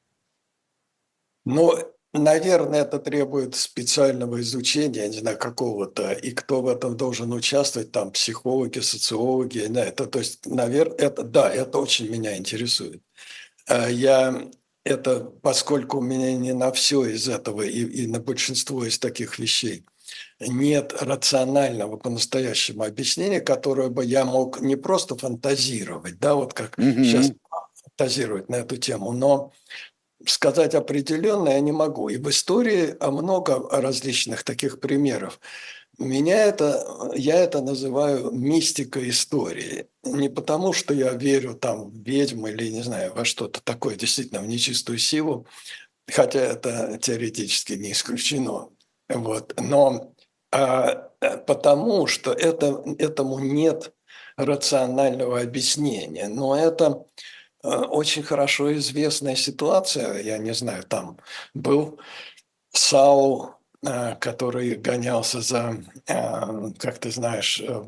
Ну, 1.46 1.74
наверное, 2.14 2.82
это 2.82 3.00
требует 3.00 3.56
специального 3.56 4.42
изучения, 4.42 5.08
не 5.08 5.20
знаю, 5.20 5.38
какого-то, 5.38 6.12
и 6.14 6.32
кто 6.32 6.62
в 6.62 6.68
этом 6.68 6.98
должен 6.98 7.32
участвовать, 7.34 7.92
там, 7.92 8.12
психологи, 8.12 8.80
социологи, 8.80 9.68
да, 9.70 9.86
это, 9.86 10.06
то 10.08 10.20
есть, 10.20 10.46
наверное, 10.46 10.98
это, 10.98 11.24
да, 11.24 11.52
это 11.54 11.78
очень 11.80 12.10
меня 12.10 12.38
интересует. 12.38 13.02
А 13.68 13.90
я 13.90 14.50
это 14.84 15.20
поскольку 15.22 15.98
у 16.00 16.02
меня 16.02 16.34
не 16.34 16.54
на 16.54 16.72
все 16.72 17.06
из 17.06 17.28
этого 17.30 17.62
и, 17.64 17.84
и 17.84 18.08
на 18.08 18.20
большинство 18.20 18.86
из 18.86 18.98
таких 19.00 19.38
вещей 19.40 19.86
нет 20.40 20.94
рационального 21.02 21.98
по-настоящему 21.98 22.84
объяснения, 22.84 23.42
которое 23.42 23.90
бы 23.90 24.06
я 24.06 24.26
мог 24.26 24.62
не 24.62 24.76
просто 24.76 25.16
фантазировать, 25.18 26.20
да, 26.20 26.36
вот 26.36 26.54
как 26.54 26.78
Мгм. 26.78 27.04
сейчас 27.04 27.32
фантазировать 27.84 28.50
на 28.50 28.58
эту 28.58 28.78
тему, 28.78 29.12
но 29.12 29.52
сказать 30.26 30.76
определенно 30.76 31.50
я 31.50 31.60
не 31.60 31.72
могу. 31.72 32.10
И 32.10 32.18
в 32.18 32.30
истории 32.30 32.96
много 33.02 33.68
различных 33.70 34.44
таких 34.44 34.80
примеров. 34.80 35.40
Меня 35.98 36.46
это, 36.46 37.12
я 37.14 37.36
это 37.36 37.62
называю 37.62 38.32
мистика 38.32 39.08
истории. 39.10 39.88
Не 40.04 40.30
потому, 40.30 40.72
что 40.72 40.94
я 40.94 41.12
верю 41.12 41.56
там 41.56 41.90
в 41.90 42.04
ведьм 42.04 42.48
или, 42.48 42.70
не 42.70 42.84
знаю, 42.84 43.14
во 43.14 43.26
что-то 43.26 43.62
такое, 43.62 43.96
действительно, 43.96 44.40
в 44.40 44.48
нечистую 44.48 44.98
силу, 44.98 45.46
хотя 46.08 46.40
это 46.40 46.98
теоретически 47.02 47.74
не 47.74 47.92
исключено. 47.92 48.70
Вот. 49.10 49.54
Но 49.60 50.14
а, 50.52 51.10
э, 51.20 51.38
потому, 51.40 52.08
что 52.08 52.32
это, 52.32 52.82
этому 52.98 53.40
нет 53.40 53.94
рационального 54.38 55.42
объяснения. 55.42 56.30
Но 56.30 56.56
это 56.56 57.06
очень 57.64 58.24
хорошо 58.24 58.74
известная 58.76 59.36
ситуация. 59.36 60.22
Я 60.22 60.38
не 60.38 60.54
знаю, 60.54 60.84
там 60.84 61.18
был 61.54 62.00
Саул, 62.72 63.52
э, 63.86 64.16
который 64.16 64.76
гонялся 64.76 65.42
за, 65.42 65.84
э, 66.08 66.72
как 66.78 67.00
ты 67.00 67.12
знаешь, 67.12 67.60
э, 67.60 67.84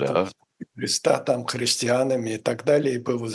Ну 0.00 0.06
да. 0.06 0.30
Христа, 0.76 1.18
там, 1.18 1.46
христианами 1.46 2.30
и 2.30 2.38
так 2.38 2.64
далее, 2.64 2.94
и 2.94 2.98
был 2.98 3.28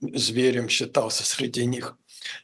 зверем, 0.00 0.68
считался 0.68 1.24
среди 1.24 1.66
них. 1.66 1.96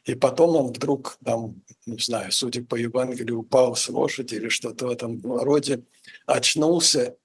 И 0.05 0.15
потом 0.15 0.55
он 0.55 0.67
вдруг, 0.67 1.17
там, 1.23 1.61
не 1.85 1.99
знаю, 1.99 2.31
судя 2.31 2.63
по 2.63 2.75
Евангелию, 2.75 3.39
упал 3.39 3.75
с 3.75 3.87
лошади 3.87 4.35
или 4.35 4.49
что-то 4.49 4.87
в 4.87 4.89
этом 4.89 5.21
роде, 5.23 5.83
очнулся 6.25 7.15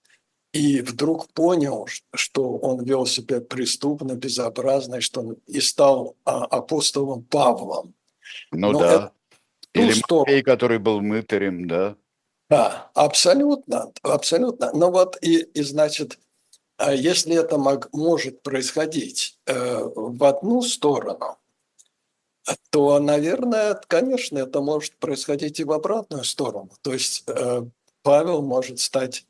и 0.53 0.81
вдруг 0.83 1.29
понял, 1.29 1.87
что 2.15 2.57
он 2.57 2.85
вел 2.85 3.07
себя 3.07 3.41
преступно, 3.41 4.15
безобразно, 4.15 4.97
и 4.97 5.01
что 5.01 5.21
он 5.21 5.37
и 5.47 5.61
стал 5.61 6.17
а, 6.25 6.45
апостолом 6.45 7.23
Павлом. 7.23 7.95
Ну 8.51 8.73
Но 8.73 8.81
да. 8.81 8.95
это 8.95 9.13
Или 9.75 9.93
сторону. 9.93 10.27
Матфей, 10.27 10.43
который 10.43 10.79
был 10.79 11.01
мытарем, 11.01 11.69
да. 11.69 11.97
Да, 12.49 12.91
абсолютно, 12.95 13.93
абсолютно. 14.03 14.73
Но 14.73 14.91
вот 14.91 15.17
и, 15.23 15.39
и 15.39 15.63
значит, 15.63 16.19
а 16.79 16.93
если 16.93 17.37
это 17.37 17.57
мог- 17.57 17.93
может 17.93 18.43
происходить 18.43 19.39
э, 19.47 19.85
в 19.95 20.25
одну 20.25 20.63
сторону, 20.63 21.37
то, 22.71 22.99
наверное, 22.99 23.81
конечно, 23.87 24.39
это 24.39 24.61
может 24.61 24.97
происходить 24.97 25.61
и 25.61 25.65
в 25.65 25.71
обратную 25.71 26.25
сторону. 26.25 26.71
То 26.83 26.93
есть 26.93 27.23
э, 27.29 27.63
Павел 28.03 28.43
может 28.43 28.81
стать 28.81 29.27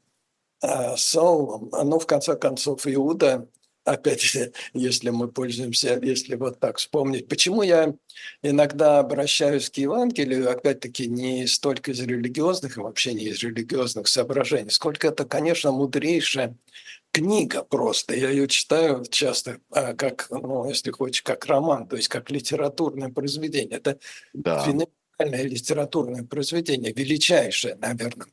Саулом, 0.96 1.70
но 1.72 1.98
в 1.98 2.06
конце 2.06 2.36
концов 2.36 2.86
Иуда, 2.86 3.48
опять 3.84 4.20
же, 4.20 4.52
если 4.74 5.10
мы 5.10 5.28
пользуемся, 5.28 5.98
если 6.02 6.36
вот 6.36 6.60
так 6.60 6.78
вспомнить, 6.78 7.28
почему 7.28 7.62
я 7.62 7.94
иногда 8.42 8.98
обращаюсь 8.98 9.70
к 9.70 9.76
Евангелию, 9.78 10.50
опять-таки 10.50 11.08
не 11.08 11.46
столько 11.46 11.92
из 11.92 12.00
религиозных 12.00 12.76
и 12.76 12.80
вообще 12.80 13.14
не 13.14 13.24
из 13.26 13.42
религиозных 13.42 14.06
соображений, 14.08 14.70
сколько 14.70 15.08
это, 15.08 15.24
конечно, 15.24 15.72
мудрейшая 15.72 16.56
книга 17.12 17.62
просто. 17.64 18.14
Я 18.14 18.30
ее 18.30 18.46
читаю 18.48 19.04
часто 19.10 19.58
а, 19.72 19.94
как, 19.94 20.28
ну, 20.30 20.68
если 20.68 20.90
хочешь, 20.90 21.22
как 21.22 21.46
роман, 21.46 21.88
то 21.88 21.96
есть 21.96 22.08
как 22.08 22.30
литературное 22.30 23.08
произведение. 23.08 23.78
Это 23.78 23.98
Да. 24.34 24.62
феноменальное 24.64 25.42
литературное 25.48 26.22
произведение, 26.24 26.92
величайшее, 26.92 27.76
наверное. 27.76 28.26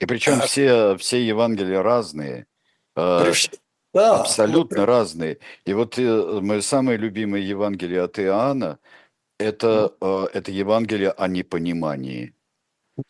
И 0.00 0.06
причем 0.06 0.34
А, 0.34 0.40
все, 0.46 0.96
все 0.96 1.26
Евангелия 1.26 1.82
разные. 1.82 2.46
э, 2.96 3.32
всем- 3.32 3.52
да, 3.94 4.20
абсолютно 4.20 4.76
при- 4.78 4.84
разные. 4.84 5.38
И 5.64 5.72
вот 5.74 5.98
э, 5.98 6.40
мое 6.40 6.60
самое 6.60 6.98
любимое 6.98 7.40
Евангелие 7.40 8.02
от 8.02 8.18
Иоанна 8.18 8.78
это, 9.38 9.92
э, 10.00 10.26
это 10.34 10.50
Евангелие 10.50 11.10
о 11.10 11.28
непонимании. 11.28 12.34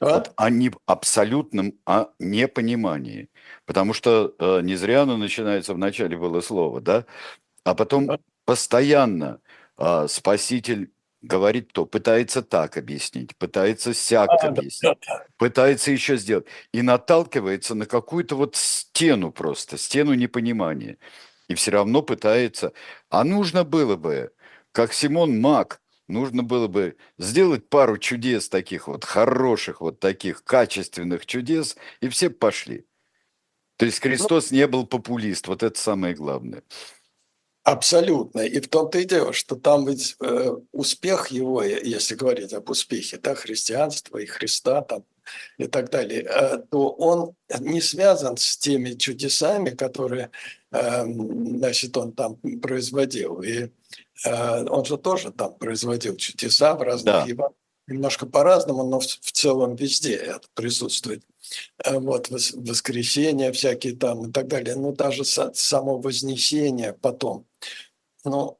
да, 0.00 0.14
Вот 0.14 0.32
о 0.36 0.50
не- 0.50 0.72
абсолютном 0.86 1.74
о 1.86 2.06
непонимании. 2.18 3.28
Потому 3.64 3.92
что 3.94 4.34
э, 4.38 4.60
не 4.62 4.74
зря 4.76 5.02
оно 5.02 5.16
начинается, 5.16 5.74
в 5.74 5.78
начале 5.78 6.16
было 6.16 6.40
слово, 6.40 6.80
да? 6.80 7.04
А 7.64 7.74
потом 7.74 8.06
Да. 8.06 8.18
постоянно 8.44 9.40
а, 9.76 10.08
Спаситель 10.08 10.90
говорит 11.26 11.72
то, 11.72 11.86
пытается 11.86 12.42
так 12.42 12.76
объяснить, 12.76 13.36
пытается 13.36 13.92
сяк 13.94 14.30
А, 14.30 14.48
объяснить, 14.48 14.98
да, 15.06 15.18
да. 15.18 15.24
пытается 15.36 15.90
еще 15.90 16.16
сделать. 16.16 16.46
И 16.72 16.82
наталкивается 16.82 17.74
на 17.74 17.86
какую-то 17.86 18.36
вот 18.36 18.56
стену 18.56 19.32
просто, 19.32 19.76
стену 19.76 20.14
непонимания. 20.14 20.98
И 21.48 21.54
все 21.54 21.70
равно 21.70 22.02
пытается. 22.02 22.72
А 23.10 23.24
нужно 23.24 23.64
было 23.64 23.96
бы, 23.96 24.32
как 24.72 24.92
Симон 24.92 25.40
Мак, 25.40 25.80
нужно 26.08 26.42
было 26.42 26.68
бы 26.68 26.96
сделать 27.18 27.68
пару 27.68 27.98
чудес 27.98 28.48
таких 28.48 28.88
вот, 28.88 29.04
хороших 29.04 29.80
вот 29.80 30.00
таких, 30.00 30.44
качественных 30.44 31.26
чудес, 31.26 31.76
и 32.00 32.08
все 32.08 32.30
пошли. 32.30 32.86
То 33.76 33.84
есть 33.84 34.00
Христос 34.00 34.50
не 34.50 34.66
был 34.66 34.86
популист, 34.86 35.48
вот 35.48 35.62
это 35.62 35.78
самое 35.78 36.14
главное. 36.14 36.62
Абсолютно. 37.66 38.42
И 38.42 38.60
в 38.60 38.68
том-то 38.68 38.98
и 39.00 39.04
дело, 39.04 39.32
что 39.32 39.56
там 39.56 39.86
ведь 39.86 40.14
э, 40.20 40.56
успех 40.70 41.32
его, 41.32 41.64
э, 41.64 41.80
если 41.82 42.14
говорить 42.14 42.52
об 42.52 42.70
успехе, 42.70 43.18
да, 43.20 43.34
христианства 43.34 44.18
и 44.18 44.26
Христа 44.26 44.82
там 44.82 45.02
и 45.58 45.66
так 45.66 45.90
далее, 45.90 46.22
э, 46.22 46.58
то 46.70 46.90
он 46.90 47.34
не 47.58 47.80
связан 47.80 48.36
с 48.36 48.56
теми 48.56 48.92
чудесами, 48.92 49.70
которые, 49.70 50.30
э, 50.70 51.04
значит, 51.06 51.96
он 51.96 52.12
там 52.12 52.36
производил. 52.62 53.42
И 53.42 53.72
э, 54.24 54.64
он 54.68 54.84
же 54.84 54.96
тоже 54.96 55.32
там 55.32 55.52
производил 55.54 56.14
чудеса 56.16 56.76
в 56.76 56.82
разных 56.82 57.04
Да. 57.14 57.24
Евангелиях, 57.26 57.52
немножко 57.88 58.26
по-разному, 58.26 58.84
но 58.88 59.00
в, 59.00 59.04
в 59.06 59.32
целом 59.32 59.74
везде 59.74 60.14
это 60.14 60.46
присутствует. 60.54 61.24
Э, 61.84 61.98
Вот 61.98 62.28
вос- 62.30 62.54
воскресенья 62.54 63.50
всякие 63.50 63.96
там 63.96 64.28
и 64.28 64.32
так 64.32 64.46
далее. 64.46 64.76
Ну, 64.76 64.92
даже 64.92 65.22
са- 65.22 65.50
само 65.52 65.98
вознесение 65.98 66.92
потом. 66.92 67.44
Ну, 68.26 68.58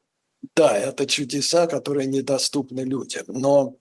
да, 0.55 0.79
это 0.79 1.07
чудеса, 1.07 1.67
которые 1.67 2.07
недоступны 2.07 2.81
людям, 2.81 3.25
но 3.27 3.77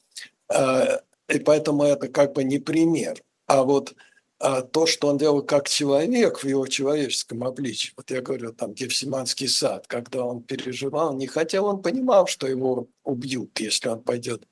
э, 0.53 0.99
и 1.29 1.39
поэтому 1.39 1.83
это 1.83 2.07
как 2.07 2.33
бы 2.33 2.43
не 2.43 2.59
пример. 2.59 3.23
А 3.45 3.63
вот 3.63 3.93
а, 4.39 4.63
то, 4.63 4.87
что 4.87 5.07
он 5.07 5.17
делал 5.17 5.43
как 5.43 5.69
человек 5.69 6.39
в 6.39 6.47
его 6.47 6.65
человеческом 6.67 7.43
обличии, 7.43 7.93
вот 7.95 8.09
я 8.09 8.21
говорю, 8.21 8.51
там 8.51 8.73
Гефсиманский 8.73 9.47
сад, 9.47 9.85
когда 9.87 10.25
он 10.25 10.41
переживал, 10.41 11.15
не 11.15 11.27
хотел, 11.27 11.65
он 11.65 11.81
понимал, 11.81 12.25
что 12.27 12.47
его 12.47 12.87
убьют, 13.03 13.59
если 13.59 13.89
он 13.89 14.01
пойдет, 14.01 14.47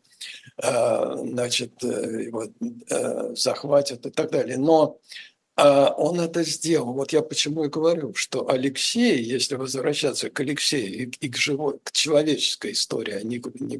э, 0.61 1.15
значит, 1.17 1.83
э, 1.83 2.23
его 2.25 2.45
захватят 3.35 4.05
и 4.05 4.11
так 4.11 4.31
далее. 4.31 4.57
Но 4.57 4.99
он 5.55 6.19
это 6.19 6.43
сделал. 6.43 6.93
Вот 6.93 7.13
я 7.13 7.21
почему 7.21 7.65
и 7.65 7.69
говорю, 7.69 8.13
что 8.15 8.49
Алексей, 8.49 9.21
если 9.21 9.55
возвращаться 9.55 10.29
к 10.29 10.39
Алексею 10.39 10.87
и, 10.87 11.03
и 11.03 11.29
к, 11.29 11.37
живой, 11.37 11.79
к 11.83 11.91
человеческой 11.91 12.71
истории, 12.71 13.13
а 13.13 13.23
не, 13.23 13.41
не, 13.59 13.79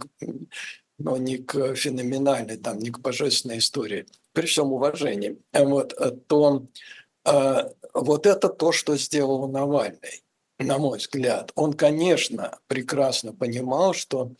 но 0.99 1.17
не 1.17 1.37
к 1.37 1.75
феноменальной, 1.75 2.57
там, 2.57 2.79
не 2.79 2.91
к 2.91 2.99
божественной 2.99 3.57
истории, 3.57 4.05
при 4.33 4.45
всем 4.45 4.71
уважении, 4.71 5.37
а 5.51 5.63
вот, 5.63 5.93
а, 5.93 6.11
то 6.11 6.65
а, 7.23 7.69
вот 7.93 8.25
это 8.25 8.49
то, 8.49 8.71
что 8.71 8.97
сделал 8.97 9.47
Навальный, 9.47 10.23
на 10.59 10.77
мой 10.77 10.97
взгляд. 10.97 11.51
Он, 11.55 11.73
конечно, 11.73 12.59
прекрасно 12.67 13.33
понимал, 13.33 13.93
что 13.93 14.31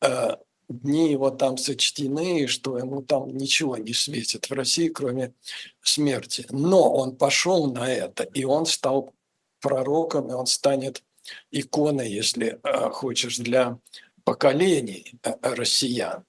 а, 0.00 0.38
дни 0.68 1.10
его 1.10 1.30
там 1.30 1.56
сочтены, 1.56 2.42
и 2.42 2.46
что 2.46 2.78
ему 2.78 3.02
там 3.02 3.28
ничего 3.28 3.76
не 3.76 3.92
светит 3.92 4.48
в 4.48 4.52
России, 4.52 4.88
кроме 4.88 5.34
смерти. 5.82 6.46
Но 6.50 6.92
он 6.92 7.16
пошел 7.16 7.72
на 7.72 7.90
это, 7.90 8.24
и 8.24 8.44
он 8.44 8.66
стал 8.66 9.14
пророком, 9.60 10.30
и 10.30 10.34
он 10.34 10.46
станет 10.46 11.02
иконой, 11.50 12.10
если 12.10 12.60
э, 12.62 12.90
хочешь, 12.90 13.38
для 13.38 13.78
поколений 14.24 15.14
э, 15.22 15.32
россиян. 15.42 16.24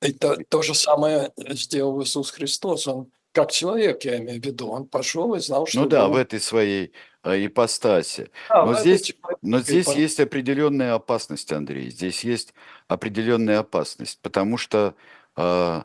Это 0.00 0.38
то 0.48 0.62
же 0.62 0.74
самое 0.74 1.32
сделал 1.36 2.02
Иисус 2.02 2.30
Христос. 2.30 2.86
Он 2.88 3.10
как 3.32 3.52
человек, 3.52 4.04
я 4.04 4.18
имею 4.18 4.40
в 4.42 4.44
виду, 4.44 4.68
он 4.68 4.86
пошел 4.86 5.34
и 5.34 5.40
знал, 5.40 5.66
что... 5.66 5.80
Ну 5.80 5.86
да, 5.86 6.04
его- 6.04 6.14
в 6.14 6.16
этой 6.16 6.40
своей 6.40 6.92
ипостаси. 7.24 8.30
Да, 8.48 8.64
но 8.66 8.74
здесь- 8.74 9.14
Но 9.42 9.60
здесь 9.60 9.84
ипостаси. 9.84 10.00
есть 10.00 10.20
определенная 10.20 10.94
опасность, 10.94 11.52
Андрей. 11.52 11.90
Здесь 11.90 12.24
есть 12.24 12.54
определенная 12.88 13.60
опасность, 13.60 14.18
потому 14.22 14.56
что, 14.56 14.94
э, 15.36 15.82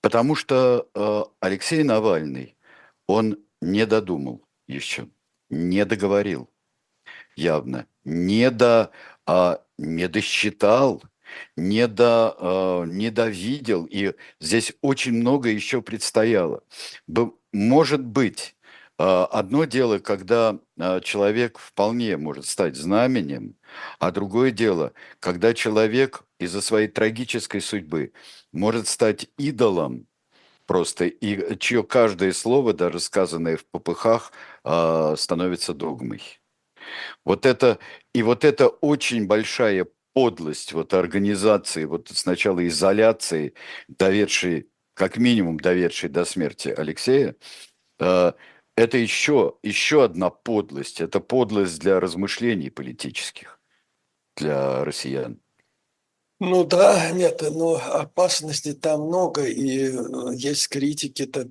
потому 0.00 0.34
что 0.34 0.88
э, 0.94 1.22
Алексей 1.40 1.82
Навальный, 1.82 2.56
он 3.06 3.38
не 3.60 3.86
додумал 3.86 4.42
еще, 4.66 5.08
не 5.50 5.84
договорил 5.84 6.48
явно, 7.36 7.86
не, 8.04 8.50
до, 8.50 8.90
а, 9.26 9.62
не 9.78 10.08
досчитал 10.08 11.02
недо, 11.56 12.34
э, 12.38 12.84
недовидел, 12.86 13.84
и 13.84 14.14
здесь 14.40 14.72
очень 14.80 15.12
много 15.12 15.50
еще 15.50 15.82
предстояло. 15.82 16.62
Может 17.52 18.02
быть, 18.04 18.56
э, 18.57 18.57
одно 18.98 19.64
дело, 19.64 19.98
когда 20.00 20.58
э, 20.76 21.00
человек 21.02 21.58
вполне 21.58 22.16
может 22.16 22.46
стать 22.46 22.76
знаменем, 22.76 23.56
а 23.98 24.10
другое 24.10 24.50
дело, 24.50 24.92
когда 25.20 25.54
человек 25.54 26.24
из-за 26.40 26.60
своей 26.60 26.88
трагической 26.88 27.60
судьбы 27.60 28.12
может 28.52 28.88
стать 28.88 29.28
идолом, 29.38 30.06
просто, 30.66 31.06
и 31.06 31.56
чье 31.58 31.82
каждое 31.82 32.32
слово, 32.32 32.72
даже 32.72 33.00
сказанное 33.00 33.56
в 33.56 33.64
попыхах, 33.66 34.32
становится 34.62 35.72
догмой. 35.72 36.22
Вот 37.24 37.46
это, 37.46 37.78
и 38.14 38.22
вот 38.22 38.44
это 38.44 38.68
очень 38.68 39.26
большая 39.26 39.86
подлость 40.12 40.72
вот 40.72 40.92
организации, 40.94 41.84
вот 41.84 42.08
сначала 42.12 42.66
изоляции, 42.66 43.54
доведшей, 43.88 44.68
как 44.94 45.16
минимум 45.16 45.58
доведшей 45.58 46.08
до 46.08 46.24
смерти 46.24 46.68
Алексея, 46.68 47.36
это 48.78 48.96
еще, 48.96 49.54
еще 49.62 50.04
одна 50.04 50.30
подлость. 50.30 51.00
Это 51.00 51.18
подлость 51.18 51.80
для 51.80 51.98
размышлений 51.98 52.70
политических, 52.70 53.60
для 54.36 54.84
россиян. 54.84 55.40
Ну 56.40 56.64
да, 56.64 57.10
нет, 57.10 57.42
но 57.50 57.74
опасностей 57.74 58.74
там 58.74 59.02
много, 59.02 59.44
и 59.44 59.88
э, 59.88 60.34
есть 60.34 60.68
критики 60.68 61.22
-то 61.22 61.50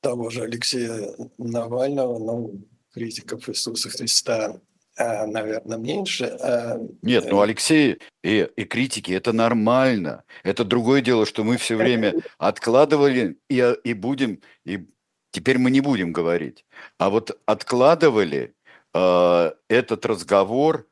того 0.00 0.30
же 0.30 0.42
Алексея 0.42 1.12
Навального, 1.38 2.18
ну, 2.18 2.60
критиков 2.92 3.48
Иисуса 3.48 3.88
Христа 3.88 4.60
а, 4.96 5.26
наверное, 5.26 5.78
меньше. 5.78 6.26
А, 6.40 6.78
Нет, 7.00 7.24
ну 7.30 7.40
э, 7.40 7.44
Алексей 7.44 7.98
и, 8.22 8.46
и 8.56 8.64
критики 8.64 9.12
это 9.12 9.32
нормально. 9.32 10.24
Это 10.44 10.64
другое 10.64 11.00
дело, 11.00 11.24
что 11.24 11.44
мы 11.44 11.56
все 11.56 11.76
время 11.76 12.14
откладывали 12.36 13.38
и, 13.48 13.74
и 13.84 13.94
будем, 13.94 14.40
и 14.66 14.86
теперь 15.32 15.58
мы 15.58 15.70
не 15.70 15.80
будем 15.80 16.12
говорить. 16.12 16.64
А 16.98 17.10
вот 17.10 17.38
откладывали 17.46 18.54
э, 18.94 19.52
этот 19.68 20.06
разговор 20.06 20.86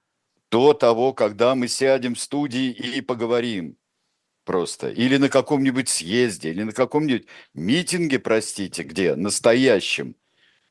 до 0.51 0.75
того, 0.75 1.13
когда 1.13 1.55
мы 1.55 1.69
сядем 1.69 2.15
в 2.15 2.21
студии 2.21 2.71
и 2.71 3.01
поговорим 3.01 3.77
просто. 4.45 4.91
Или 4.91 5.17
на 5.17 5.29
каком-нибудь 5.29 5.89
съезде, 5.89 6.51
или 6.51 6.65
на 6.65 6.73
каком-нибудь 6.73 7.29
митинге, 7.55 8.19
простите, 8.19 8.83
где 8.83 9.15
настоящем. 9.15 10.17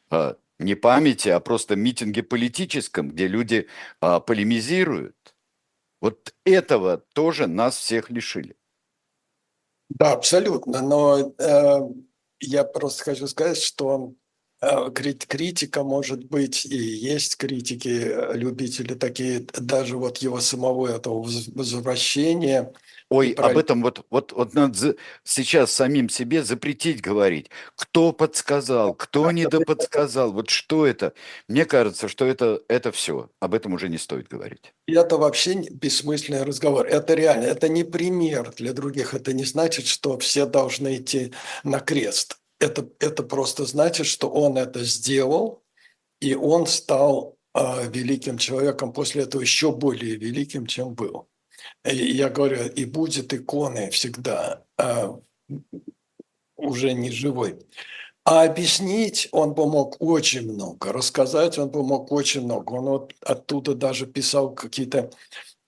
А, 0.10 0.36
не 0.58 0.76
памяти, 0.76 1.30
а 1.30 1.40
просто 1.40 1.78
митинге 1.78 2.24
политическом, 2.24 3.12
где 3.12 3.28
люди 3.28 3.68
а, 4.02 4.20
полемизируют. 4.20 5.16
Вот 6.02 6.34
этого 6.44 6.98
тоже 7.14 7.48
нас 7.48 7.78
всех 7.78 8.10
лишили. 8.10 8.58
Да, 9.90 10.14
абсолютно. 10.14 10.82
Но 10.82 11.34
э, 11.38 11.80
я 12.40 12.64
просто 12.64 13.04
хочу 13.04 13.28
сказать, 13.28 13.58
что 13.58 14.14
э, 14.62 14.92
критика 14.94 15.84
может 15.84 16.26
быть 16.26 16.66
и 16.66 16.78
есть 16.78 17.38
критики, 17.38 17.90
э, 17.90 18.34
любители 18.36 18.94
такие, 18.96 19.46
даже 19.58 19.98
вот 19.98 20.18
его 20.18 20.40
самого 20.40 20.88
этого 20.88 21.28
возвращения– 21.54 22.74
Ой, 23.10 23.32
об 23.32 23.58
этом 23.58 23.82
вот, 23.82 24.06
вот, 24.12 24.34
вот 24.34 24.54
надо 24.54 24.96
сейчас 25.24 25.72
самим 25.72 26.10
себе 26.10 26.44
запретить 26.44 27.02
говорить. 27.02 27.50
Кто 27.76 28.14
подсказал, 28.14 28.94
кто 28.94 29.32
не 29.32 29.50
подсказал, 29.50 30.32
вот 30.32 30.52
что 30.52 30.86
это? 30.86 31.14
Мне 31.48 31.66
кажется, 31.66 32.08
что 32.08 32.26
это, 32.26 32.62
это 32.68 32.92
все. 32.92 33.32
Об 33.40 33.56
этом 33.56 33.74
уже 33.74 33.90
не 33.90 33.98
стоит 33.98 34.28
говорить. 34.28 34.74
Это 34.86 35.18
вообще 35.18 35.56
бессмысленный 35.56 36.44
разговор. 36.44 36.86
Это 36.86 37.16
реально, 37.16 37.46
это 37.46 37.68
не 37.68 37.84
пример 37.84 38.54
для 38.56 38.74
других. 38.74 39.16
Это 39.16 39.34
не 39.34 39.44
значит, 39.44 39.88
что 39.88 40.20
все 40.20 40.46
должны 40.46 40.98
идти 40.98 41.34
на 41.64 41.80
крест. 41.80 42.38
Это, 42.60 42.88
это 43.00 43.24
просто 43.24 43.66
значит, 43.66 44.06
что 44.06 44.30
он 44.30 44.58
это 44.58 44.84
сделал, 44.84 45.64
и 46.20 46.36
он 46.36 46.68
стал 46.68 47.38
э, 47.56 47.90
великим 47.90 48.38
человеком 48.38 48.94
после 48.94 49.24
этого 49.24 49.42
еще 49.42 49.72
более 49.72 50.16
великим, 50.16 50.68
чем 50.68 50.94
был 50.94 51.29
я 51.84 52.30
говорю, 52.30 52.68
и 52.68 52.86
будет 52.86 53.34
иконой 53.34 53.90
всегда, 53.90 54.64
а, 54.78 55.20
уже 56.56 56.94
не 56.94 57.12
живой. 57.12 57.58
А 58.26 58.44
объяснить 58.44 59.28
он 59.32 59.54
бы 59.54 59.66
мог 59.68 59.96
очень 60.00 60.52
много, 60.52 60.94
рассказать 60.94 61.58
он 61.58 61.70
бы 61.70 61.84
мог 61.84 62.12
очень 62.12 62.42
много. 62.42 62.74
Он 62.74 62.86
вот 62.86 63.14
оттуда 63.22 63.74
даже 63.74 64.06
писал 64.06 64.54
какие-то 64.54 65.10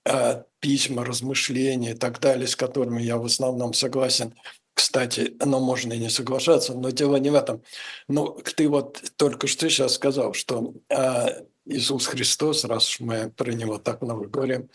э, 0.05 0.43
письма, 0.59 1.03
размышления 1.05 1.91
и 1.91 1.97
так 1.97 2.19
далее, 2.19 2.47
с 2.47 2.55
которыми 2.55 3.01
я 3.01 3.17
в 3.17 3.25
основном 3.25 3.73
согласен. 3.73 4.35
Кстати, 4.73 5.35
но 5.43 5.59
можно 5.59 5.93
и 5.93 5.99
не 5.99 6.09
соглашаться, 6.09 6.73
но 6.73 6.91
дело 6.91 7.17
не 7.17 7.29
в 7.29 7.35
этом. 7.35 7.63
Ну, 8.07 8.37
ты 8.55 8.69
вот 8.69 9.01
только 9.15 9.47
что 9.47 9.69
сейчас 9.69 9.93
сказал, 9.95 10.33
что 10.33 10.73
э, 10.89 11.45
Иисус 11.65 12.07
Христос, 12.07 12.65
раз 12.65 12.89
уж 12.89 12.99
мы 13.01 13.29
про 13.29 13.51
него 13.51 13.77
так 13.77 14.01
много 14.01 14.27
говорим, 14.27 14.69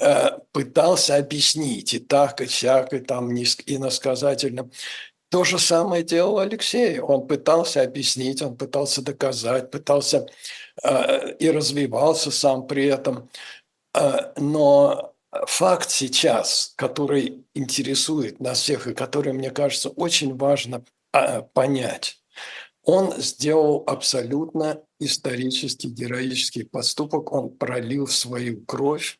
э, 0.00 0.38
пытался 0.50 1.16
объяснить 1.16 1.94
и 1.94 1.98
так, 2.00 2.40
и 2.40 2.46
всяк, 2.46 2.92
и 2.92 2.98
там 2.98 3.32
иносказательно. 3.32 4.68
То 5.30 5.44
же 5.44 5.58
самое 5.58 6.02
делал 6.02 6.40
Алексей. 6.40 6.98
Он 6.98 7.26
пытался 7.26 7.82
объяснить, 7.82 8.42
он 8.42 8.56
пытался 8.56 9.02
доказать, 9.02 9.70
пытался 9.70 10.26
э, 10.82 11.36
и 11.36 11.50
развивался 11.50 12.30
сам 12.30 12.66
при 12.66 12.86
этом. 12.86 13.30
Э, 13.94 14.32
но 14.36 15.14
факт 15.46 15.90
сейчас, 15.90 16.74
который 16.76 17.46
интересует 17.54 18.40
нас 18.40 18.60
всех 18.60 18.88
и 18.88 18.94
который, 18.94 19.32
мне 19.32 19.50
кажется, 19.50 19.90
очень 19.90 20.36
важно 20.36 20.84
понять, 21.52 22.22
он 22.84 23.12
сделал 23.20 23.84
абсолютно 23.86 24.82
исторический, 25.04 25.88
героический 25.88 26.64
поступок. 26.64 27.32
Он 27.32 27.56
пролил 27.56 28.06
свою 28.06 28.64
кровь, 28.64 29.18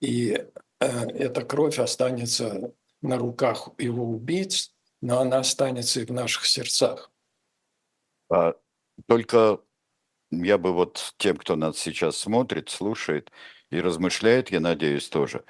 и 0.00 0.32
э, 0.80 0.86
эта 0.86 1.42
кровь 1.42 1.78
останется 1.78 2.72
на 3.02 3.18
руках 3.18 3.68
его 3.78 4.04
убийц, 4.04 4.74
но 5.00 5.20
она 5.20 5.38
останется 5.38 6.00
и 6.00 6.04
в 6.04 6.12
наших 6.12 6.46
сердцах. 6.46 7.10
А, 8.30 8.54
только 9.06 9.60
я 10.30 10.58
бы 10.58 10.72
вот 10.72 11.14
тем, 11.18 11.36
кто 11.36 11.56
нас 11.56 11.78
сейчас 11.78 12.16
смотрит, 12.16 12.68
слушает 12.70 13.30
и 13.70 13.80
размышляет, 13.80 14.50
я 14.50 14.60
надеюсь, 14.60 15.08
тоже, 15.08 15.44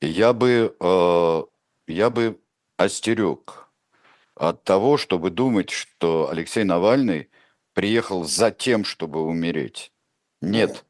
я 0.00 0.32
бы, 0.32 0.76
э, 0.78 1.42
я 1.88 2.10
бы 2.10 2.40
остерег 2.76 3.68
от 4.34 4.64
того, 4.64 4.96
чтобы 4.96 5.30
думать, 5.30 5.70
что 5.70 6.30
Алексей 6.30 6.64
Навальный 6.64 7.30
приехал 7.74 8.24
за 8.24 8.50
тем, 8.50 8.84
чтобы 8.84 9.22
умереть. 9.22 9.92
Нет. 10.40 10.84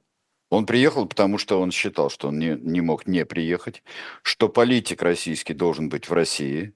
Он 0.51 0.67
приехал, 0.67 1.07
потому 1.07 1.39
что 1.39 1.61
он 1.61 1.71
считал, 1.71 2.11
что 2.11 2.29
он 2.29 2.39
не, 2.39 2.57
не 2.61 2.81
мог 2.81 3.07
не 3.07 3.25
приехать, 3.25 3.83
что 4.23 4.49
политик 4.49 5.03
российский 5.03 5.55
должен 5.55 5.89
быть 5.89 6.09
в 6.09 6.13
России. 6.13 6.75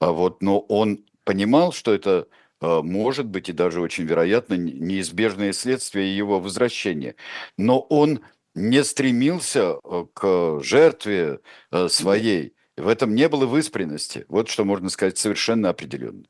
А 0.00 0.10
вот, 0.10 0.42
но 0.42 0.58
он 0.58 1.04
понимал, 1.24 1.72
что 1.72 1.94
это 1.94 2.26
а, 2.60 2.82
может 2.82 3.26
быть 3.26 3.48
и 3.48 3.52
даже 3.52 3.80
очень 3.80 4.04
вероятно 4.04 4.54
неизбежное 4.54 5.52
следствие 5.52 6.16
его 6.16 6.40
возвращения. 6.40 7.14
Но 7.56 7.80
он 7.80 8.20
не 8.54 8.82
стремился 8.84 9.74
а, 9.74 10.06
к 10.12 10.60
жертве 10.62 11.40
а, 11.70 11.88
своей. 11.88 12.54
В 12.76 12.88
этом 12.88 13.14
не 13.14 13.28
было 13.28 13.46
выспренности. 13.46 14.24
Вот 14.28 14.48
что 14.48 14.64
можно 14.64 14.88
сказать 14.88 15.18
совершенно 15.18 15.68
определенно. 15.68 16.24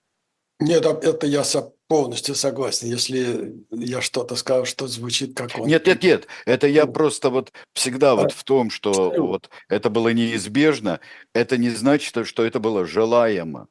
Нет, 0.62 0.86
это 0.86 1.26
я 1.26 1.42
полностью 1.88 2.34
согласен. 2.34 2.88
Если 2.88 3.54
я 3.70 4.00
что-то 4.00 4.36
скажу, 4.36 4.64
что 4.64 4.86
звучит 4.86 5.36
как 5.36 5.58
он. 5.58 5.66
Нет, 5.66 5.86
нет, 5.86 6.02
нет. 6.02 6.26
Это 6.46 6.66
я 6.66 6.86
ну, 6.86 6.92
просто 6.92 7.30
вот 7.30 7.52
всегда 7.74 8.14
вот 8.14 8.32
в 8.32 8.44
том, 8.44 8.70
что 8.70 9.12
вот 9.16 9.50
это 9.68 9.90
было 9.90 10.08
неизбежно, 10.08 11.00
это 11.34 11.56
не 11.58 11.70
значит, 11.70 12.26
что 12.26 12.44
это 12.44 12.60
было 12.60 12.86
желаемо. 12.86 13.68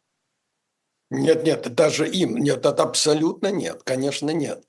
Нет, 1.10 1.44
нет, 1.44 1.74
даже 1.74 2.08
им. 2.08 2.38
Нет, 2.38 2.66
это 2.66 2.84
абсолютно 2.84 3.52
нет. 3.52 3.82
Конечно, 3.84 4.30
нет. 4.30 4.64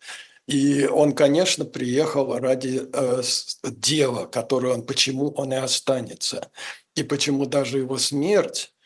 И 0.49 0.87
он, 0.87 1.13
конечно, 1.13 1.65
приехал 1.65 2.39
ради 2.39 2.83
э, 2.93 3.23
дела, 3.65 4.27
которое 4.27 4.75
он, 4.75 4.83
почему 4.85 5.31
он 5.31 5.53
и 5.53 5.57
останется 5.57 6.51
и 6.95 7.03
почему 7.03 7.47
даже 7.47 7.79
его 7.79 7.99
смерть 7.99 8.73
а, 8.73 8.82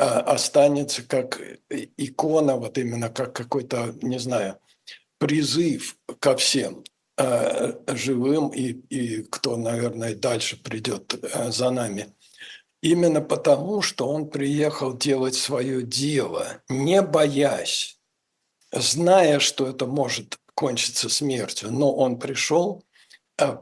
останется 0.00 1.02
как 1.02 1.40
икона, 1.68 2.56
вот 2.56 2.78
именно 2.78 3.10
как 3.10 3.34
какой-то, 3.34 3.94
не 4.00 4.18
знаю, 4.18 4.58
призыв 5.18 5.96
ко 6.18 6.36
всем 6.36 6.82
а, 7.18 7.74
живым 7.86 8.48
и, 8.48 8.70
и 8.88 9.22
кто, 9.24 9.58
наверное, 9.58 10.14
дальше 10.14 10.56
придет 10.56 11.22
а, 11.34 11.50
за 11.50 11.70
нами. 11.70 12.14
Именно 12.82 13.20
потому, 13.20 13.82
что 13.82 14.08
он 14.08 14.30
приехал 14.30 14.96
делать 14.96 15.34
свое 15.34 15.82
дело, 15.82 16.62
не 16.70 17.02
боясь, 17.02 17.98
зная, 18.72 19.38
что 19.38 19.68
это 19.68 19.84
может 19.84 20.38
кончиться 20.54 21.10
смертью, 21.10 21.70
но 21.70 21.92
он 21.92 22.18
пришел 22.18 22.82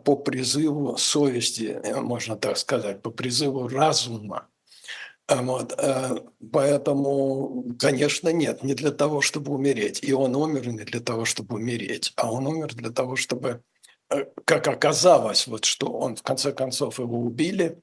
по 0.04 0.16
призыву 0.16 0.96
совести, 0.96 1.80
можно 2.00 2.36
так 2.36 2.58
сказать, 2.58 3.02
по 3.02 3.10
призыву 3.10 3.66
разума, 3.66 4.46
А 4.46 4.57
Вот, 5.28 5.74
э, 5.76 6.16
поэтому, 6.52 7.76
конечно, 7.78 8.30
нет, 8.30 8.62
не 8.62 8.72
для 8.74 8.90
того, 8.90 9.20
чтобы 9.20 9.52
умереть. 9.52 10.02
И 10.02 10.12
он 10.12 10.34
умер 10.34 10.68
не 10.68 10.84
для 10.84 11.00
того, 11.00 11.26
чтобы 11.26 11.56
умереть, 11.56 12.14
а 12.16 12.32
он 12.32 12.46
умер 12.46 12.74
для 12.74 12.90
того, 12.90 13.14
чтобы, 13.16 13.62
э, 14.10 14.24
как 14.46 14.68
оказалось, 14.68 15.46
вот 15.46 15.66
что 15.66 15.88
он 15.88 16.16
в 16.16 16.22
конце 16.22 16.52
концов 16.52 16.98
его 16.98 17.18
убили, 17.18 17.78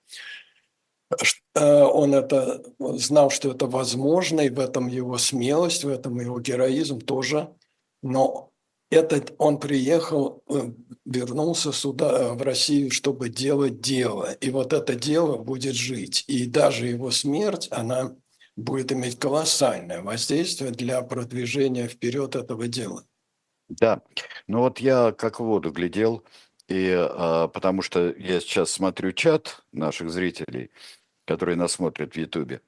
э, 1.53 1.83
он 1.83 2.15
это 2.15 2.63
знал, 2.79 3.29
что 3.29 3.51
это 3.51 3.67
возможно, 3.67 4.41
и 4.41 4.49
в 4.49 4.59
этом 4.59 4.87
его 4.87 5.19
смелость, 5.19 5.83
в 5.83 5.89
этом 5.89 6.19
его 6.19 6.39
героизм 6.39 6.99
тоже. 6.99 7.53
Но 8.01 8.51
этот 8.89 9.33
он 9.38 9.59
приехал, 9.59 10.43
э, 10.47 10.71
вернулся 11.05 11.71
сюда, 11.71 12.11
э, 12.11 12.33
в 12.33 12.41
Россию, 12.41 12.91
чтобы 12.91 13.29
делать 13.29 13.81
дело. 13.81 14.33
И 14.33 14.49
вот 14.51 14.73
это 14.73 14.95
дело 14.95 15.38
будет 15.38 15.75
жить. 15.75 16.23
И 16.27 16.45
даже 16.45 16.88
его 16.88 17.11
смерть, 17.11 17.67
она 17.71 18.15
будет 18.55 18.91
иметь 18.91 19.19
колоссальное 19.19 20.01
воздействие 20.01 20.71
для 20.71 21.01
продвижения 21.01 21.88
вперед 21.88 22.36
этого 22.36 22.67
дела. 22.67 23.03
Да, 23.67 24.01
ну 24.47 24.59
вот 24.59 24.79
я 24.79 25.11
как 25.11 25.39
в 25.39 25.43
воду 25.43 25.71
глядел, 25.71 26.23
и 26.67 26.91
а, 26.95 27.47
потому 27.47 27.81
что 27.81 28.13
я 28.15 28.39
сейчас 28.39 28.71
смотрю 28.71 29.11
чат 29.11 29.63
наших 29.71 30.11
зрителей, 30.11 30.69
которые 31.25 31.55
нас 31.55 31.73
смотрят 31.73 32.13
в 32.13 32.17
Ютубе. 32.17 32.61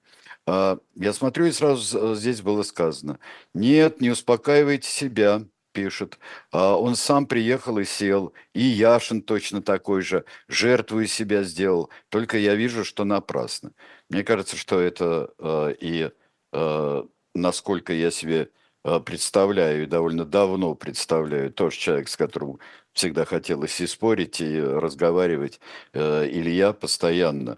А, 0.48 0.80
я 0.96 1.14
смотрю, 1.14 1.46
и 1.46 1.52
сразу 1.52 2.16
здесь 2.16 2.42
было 2.42 2.64
сказано, 2.64 3.20
нет, 3.54 4.02
не 4.02 4.10
успокаивайте 4.10 4.90
себя, 4.90 5.44
пишет. 5.78 6.18
А, 6.52 6.76
он 6.76 6.96
сам 6.96 7.28
приехал 7.28 7.78
и 7.78 7.86
сел, 7.86 8.34
и 8.56 8.62
Яшин 8.62 9.22
точно 9.22 9.62
такой 9.62 10.02
же, 10.02 10.26
жертву 10.48 11.02
из 11.02 11.14
себя 11.14 11.44
сделал, 11.44 11.92
только 12.10 12.40
я 12.40 12.56
вижу, 12.56 12.84
что 12.84 13.04
напрасно. 13.04 13.74
Мне 14.10 14.24
кажется, 14.24 14.58
что 14.58 14.80
это 14.80 15.30
а, 15.38 15.70
и 15.70 16.10
а, 16.52 17.06
насколько 17.36 17.94
я 17.94 18.10
себе 18.10 18.50
представляю, 19.06 19.84
и 19.84 19.86
довольно 19.86 20.26
давно 20.26 20.74
представляю, 20.74 21.52
тоже 21.52 21.78
человек, 21.78 22.08
с 22.10 22.18
которым 22.18 22.58
всегда 22.94 23.26
хотелось 23.26 23.82
и 23.82 23.86
спорить, 23.88 24.40
и 24.40 24.60
разговаривать, 24.62 25.60
Илья 25.94 26.72
постоянно. 26.72 27.58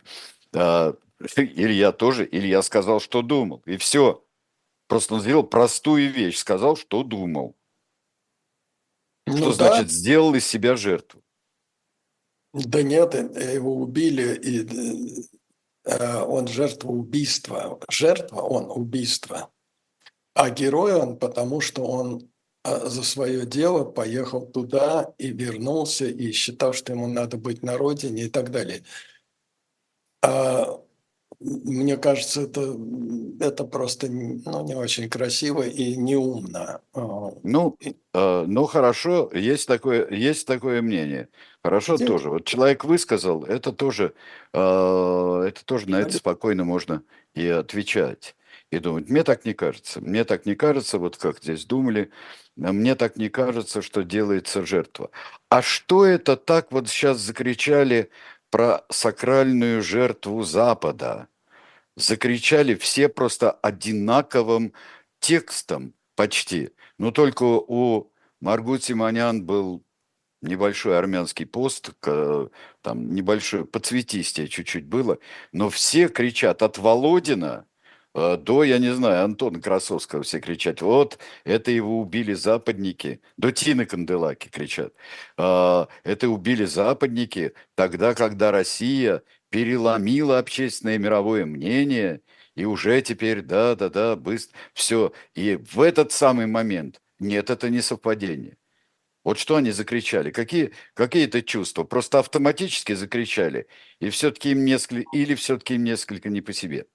Илья 0.51 1.91
тоже, 1.91 2.27
Илья 2.31 2.63
сказал, 2.63 2.99
что 2.99 3.21
думал, 3.21 3.61
и 3.67 3.77
все. 3.77 4.23
Просто 4.87 5.13
он 5.13 5.21
сделал 5.21 5.43
простую 5.43 6.11
вещь, 6.11 6.37
сказал, 6.37 6.75
что 6.75 7.03
думал. 7.03 7.55
Что 9.29 9.39
Ну 9.39 9.55
да, 9.55 9.75
значит 9.75 9.91
сделал 9.91 10.35
из 10.35 10.45
себя 10.45 10.75
жертву? 10.75 11.21
да 12.53 12.81
нет, 12.81 13.13
его 13.13 13.75
убили, 13.75 14.35
и 14.35 15.29
э, 15.85 16.21
он 16.23 16.47
жертва 16.47 16.89
убийства. 16.89 17.79
Жертва, 17.89 18.41
он 18.41 18.71
убийство. 18.71 19.51
А 20.33 20.49
герой 20.49 20.95
он, 20.95 21.17
потому 21.17 21.61
что 21.61 21.85
он 21.85 22.29
э, 22.63 22.89
за 22.89 23.03
свое 23.03 23.45
дело 23.45 23.83
поехал 23.83 24.47
туда 24.47 25.13
и 25.17 25.29
вернулся, 25.31 26.05
и 26.05 26.31
считал, 26.31 26.73
что 26.73 26.93
ему 26.93 27.07
надо 27.07 27.37
быть 27.37 27.61
на 27.61 27.77
родине 27.77 28.23
и 28.23 28.29
так 28.29 28.51
далее. 28.51 28.83
А 30.21 30.81
мне 31.39 31.95
кажется, 31.97 32.41
это, 32.41 32.75
это 33.39 33.63
просто 33.63 34.07
ну, 34.09 34.65
не 34.65 34.75
очень 34.75 35.09
красиво 35.09 35.61
и 35.61 35.95
неумно. 35.95 36.81
А, 36.93 37.31
Ну, 37.43 37.77
э, 38.13 38.43
ну 38.45 38.65
хорошо, 38.65 39.29
есть 39.33 39.67
такое, 39.67 40.09
есть 40.09 40.45
такое 40.45 40.81
мнение. 40.81 41.29
Хорошо 41.63 41.95
Где- 41.95 42.05
тоже. 42.05 42.29
Вот 42.29 42.45
человек 42.45 42.83
высказал, 42.83 43.43
это 43.43 43.71
тоже, 43.71 44.13
э, 44.53 44.57
это 45.47 45.63
тоже 45.65 45.89
на 45.89 46.01
это 46.01 46.17
спокойно 46.17 46.65
можно 46.65 47.03
и 47.33 47.47
отвечать. 47.47 48.35
И 48.71 48.77
думать, 48.79 49.09
мне 49.09 49.23
так 49.23 49.45
не 49.45 49.53
кажется. 49.53 49.99
Мне 50.01 50.25
так 50.25 50.45
не 50.45 50.55
кажется, 50.55 50.99
вот 50.99 51.17
как 51.17 51.39
здесь 51.41 51.65
думали, 51.65 52.11
мне 52.55 52.95
так 52.95 53.15
не 53.15 53.29
кажется, 53.29 53.81
что 53.81 54.03
делается 54.03 54.65
жертва. 54.65 55.09
А 55.49 55.61
что 55.61 56.05
это 56.05 56.35
так 56.35 56.71
вот 56.71 56.87
сейчас 56.89 57.17
закричали 57.19 58.09
про 58.49 58.85
сакральную 58.89 59.81
жертву 59.81 60.43
Запада? 60.43 61.27
Закричали 61.95 62.75
все 62.75 63.09
просто 63.09 63.51
одинаковым 63.51 64.73
текстом 65.19 65.93
почти. 66.15 66.69
Но 66.97 67.11
только 67.11 67.43
у 67.43 68.11
Маргут 68.39 68.83
Симонян 68.83 69.43
был 69.43 69.83
небольшой 70.41 70.97
армянский 70.97 71.45
пост, 71.45 71.91
там 72.01 73.13
небольшое 73.13 73.65
подцветистие 73.65 74.47
чуть-чуть 74.47 74.85
было, 74.85 75.19
но 75.51 75.69
все 75.69 76.07
кричат 76.07 76.61
от 76.61 76.77
Володина 76.77 77.65
до, 78.15 78.63
я 78.63 78.79
не 78.79 78.93
знаю, 78.93 79.23
Антона 79.25 79.61
Красовского 79.61 80.23
все 80.23 80.39
кричат, 80.39 80.81
вот, 80.81 81.19
это 81.43 81.71
его 81.71 81.99
убили 81.99 82.33
западники, 82.33 83.21
до 83.37 83.51
Тины 83.51 83.85
Канделаки 83.85 84.49
кричат, 84.49 84.93
«А, 85.37 85.87
это 86.03 86.29
убили 86.29 86.65
западники 86.65 87.53
тогда, 87.75 88.13
когда 88.15 88.51
Россия 88.51 89.23
переломила 89.49 90.39
общественное 90.39 90.97
мировое 90.97 91.45
мнение, 91.45 92.21
и 92.55 92.65
уже 92.65 93.01
теперь, 93.01 93.41
да-да-да, 93.41 94.15
быстро, 94.15 94.57
все. 94.73 95.13
И 95.33 95.55
в 95.55 95.81
этот 95.81 96.11
самый 96.11 96.45
момент, 96.45 97.01
нет, 97.19 97.49
это 97.49 97.69
не 97.69 97.81
совпадение. 97.81 98.57
Вот 99.23 99.37
что 99.39 99.57
они 99.57 99.71
закричали? 99.71 100.31
Какие, 100.31 100.73
какие-то 100.93 101.41
чувства? 101.43 101.83
Просто 101.83 102.19
автоматически 102.19 102.93
закричали? 102.93 103.67
И 103.99 104.09
все-таки 104.09 104.51
им 104.51 104.65
несколько, 104.65 105.03
или 105.11 105.35
все-таки 105.35 105.75
им 105.75 105.83
несколько 105.83 106.29
не 106.29 106.41
по 106.41 106.53
себе? 106.53 106.87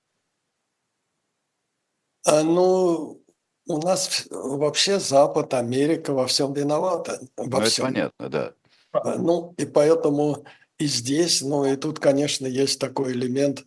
А, 2.24 2.42
ну, 2.42 3.20
у 3.66 3.78
нас 3.78 4.26
вообще 4.30 4.98
Запад, 4.98 5.54
Америка 5.54 6.12
во 6.12 6.26
всем 6.26 6.52
виновата. 6.52 7.20
Ну, 7.36 7.50
Во 7.50 7.60
это 7.60 7.70
всем. 7.70 7.86
понятно, 7.86 8.28
да. 8.28 8.52
А, 8.92 9.16
Ну, 9.16 9.54
и 9.56 9.64
поэтому 9.66 10.44
и 10.78 10.86
здесь, 10.86 11.42
ну, 11.42 11.64
и 11.64 11.76
тут, 11.76 12.00
конечно, 12.00 12.46
есть 12.46 12.80
такой 12.80 13.12
элемент, 13.12 13.64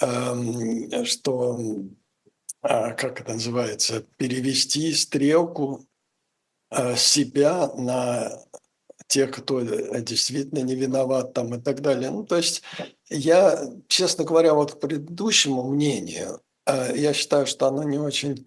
эм, 0.00 1.04
что, 1.04 1.58
а, 2.62 2.92
как 2.92 3.20
это 3.20 3.34
называется, 3.34 4.04
перевести 4.16 4.92
стрелку 4.92 5.86
э, 6.70 6.96
себя 6.96 7.68
на 7.76 8.40
тех, 9.06 9.30
кто 9.30 9.60
э, 9.60 10.00
действительно 10.02 10.60
не 10.60 10.74
виноват 10.74 11.32
там 11.34 11.54
и 11.54 11.60
так 11.60 11.80
далее. 11.80 12.10
Ну, 12.10 12.24
то 12.24 12.36
есть 12.36 12.62
я, 13.08 13.60
честно 13.88 14.24
говоря, 14.24 14.54
вот 14.54 14.74
к 14.74 14.80
предыдущему 14.80 15.62
мнению, 15.62 16.40
э, 16.40 16.45
я 16.66 17.12
считаю, 17.12 17.46
что 17.46 17.66
оно 17.66 17.82
не 17.84 17.98
очень 17.98 18.46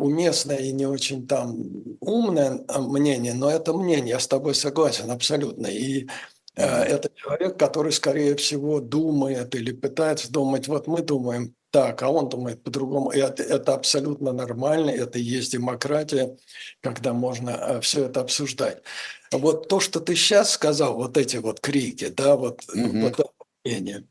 уместное 0.00 0.58
и 0.58 0.72
не 0.72 0.86
очень 0.86 1.26
там 1.26 1.56
умное 2.00 2.64
э, 2.66 2.78
мнение, 2.80 3.34
но 3.34 3.50
это 3.50 3.72
мнение, 3.72 4.10
я 4.10 4.18
с 4.18 4.26
тобой 4.26 4.54
согласен 4.54 5.10
абсолютно. 5.10 5.66
И 5.66 6.08
э, 6.56 6.64
это 6.64 7.10
человек, 7.14 7.58
который, 7.58 7.92
скорее 7.92 8.34
всего, 8.36 8.80
думает 8.80 9.54
или 9.54 9.72
пытается 9.72 10.32
думать, 10.32 10.68
вот 10.68 10.86
мы 10.86 11.02
думаем 11.02 11.54
так, 11.70 12.02
а 12.02 12.08
он 12.08 12.28
думает 12.28 12.62
по-другому. 12.62 13.10
И 13.10 13.18
это, 13.18 13.42
это 13.42 13.74
абсолютно 13.74 14.32
нормально, 14.32 14.90
это 14.90 15.18
и 15.18 15.22
есть 15.22 15.52
демократия, 15.52 16.36
когда 16.80 17.12
можно 17.12 17.80
все 17.80 18.06
это 18.06 18.22
обсуждать. 18.22 18.82
Вот 19.30 19.68
то, 19.68 19.78
что 19.78 20.00
ты 20.00 20.16
сейчас 20.16 20.50
сказал, 20.50 20.96
вот 20.96 21.16
эти 21.16 21.36
вот 21.36 21.60
крики, 21.60 22.08
да, 22.08 22.36
вот, 22.36 22.62
Мгм. 22.74 23.02
вот 23.02 23.20
это 23.20 23.30
мнение, 23.64 24.04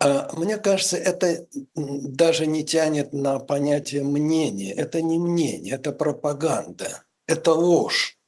мне 0.00 0.58
кажется, 0.58 0.96
это 0.96 1.46
даже 1.74 2.46
не 2.46 2.64
тянет 2.64 3.12
на 3.12 3.38
понятие 3.38 4.04
мнения. 4.04 4.72
Это 4.72 5.00
не 5.00 5.18
мнение, 5.18 5.74
это 5.74 5.92
пропаганда, 5.92 7.04
это 7.26 7.52
ложь. 7.54 8.18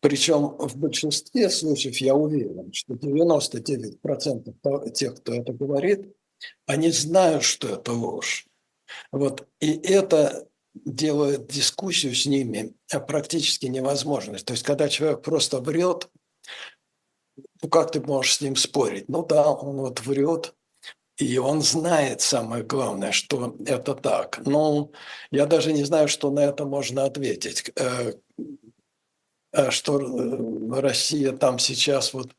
Причем 0.00 0.56
в 0.58 0.76
большинстве 0.76 1.50
случаев 1.50 1.98
я 1.98 2.14
уверен, 2.14 2.72
что 2.72 2.94
99% 2.94 4.54
то- 4.62 4.88
тех, 4.90 5.16
кто 5.16 5.34
это 5.34 5.52
говорит, 5.52 6.14
они 6.66 6.90
знают, 6.90 7.42
что 7.42 7.68
это 7.68 7.92
ложь. 7.92 8.46
Вот. 9.12 9.46
И 9.60 9.72
это 9.72 10.46
делает 10.74 11.46
дискуссию 11.46 12.14
с 12.14 12.26
ними 12.26 12.74
э, 12.92 13.00
практически 13.00 13.66
невозможной. 13.66 14.38
То 14.40 14.52
есть, 14.52 14.64
когда 14.64 14.88
человек 14.88 15.22
просто 15.22 15.60
врет, 15.60 16.08
ну 17.62 17.68
как 17.68 17.92
ты 17.92 18.00
можешь 18.00 18.36
с 18.36 18.40
ним 18.40 18.56
спорить? 18.56 19.08
Ну 19.08 19.24
да, 19.24 19.50
он 19.50 19.76
вот 19.76 20.00
врет, 20.00 20.54
и 21.16 21.38
он 21.38 21.62
знает 21.62 22.20
самое 22.20 22.64
главное, 22.64 23.12
что 23.12 23.56
это 23.66 23.94
так. 23.94 24.40
Но 24.44 24.90
я 25.30 25.46
даже 25.46 25.72
не 25.72 25.84
знаю, 25.84 26.08
что 26.08 26.30
на 26.30 26.40
это 26.40 26.64
можно 26.64 27.04
ответить. 27.04 27.70
Э, 27.76 28.14
э, 29.52 29.70
Что 29.70 30.00
э, 30.00 30.80
Россия 30.80 31.32
там 31.32 31.58
сейчас 31.58 32.14
вот 32.14 32.32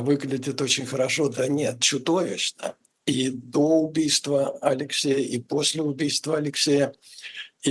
выглядит 0.00 0.60
очень 0.60 0.84
хорошо. 0.84 1.28
Да 1.28 1.46
нет, 1.46 1.80
чудовищно. 1.80 2.74
И 3.06 3.30
до 3.30 3.82
убийства 3.82 4.58
Алексея, 4.60 5.18
и 5.18 5.38
после 5.38 5.80
убийства 5.80 6.38
Алексея. 6.38 6.92
И 7.62 7.70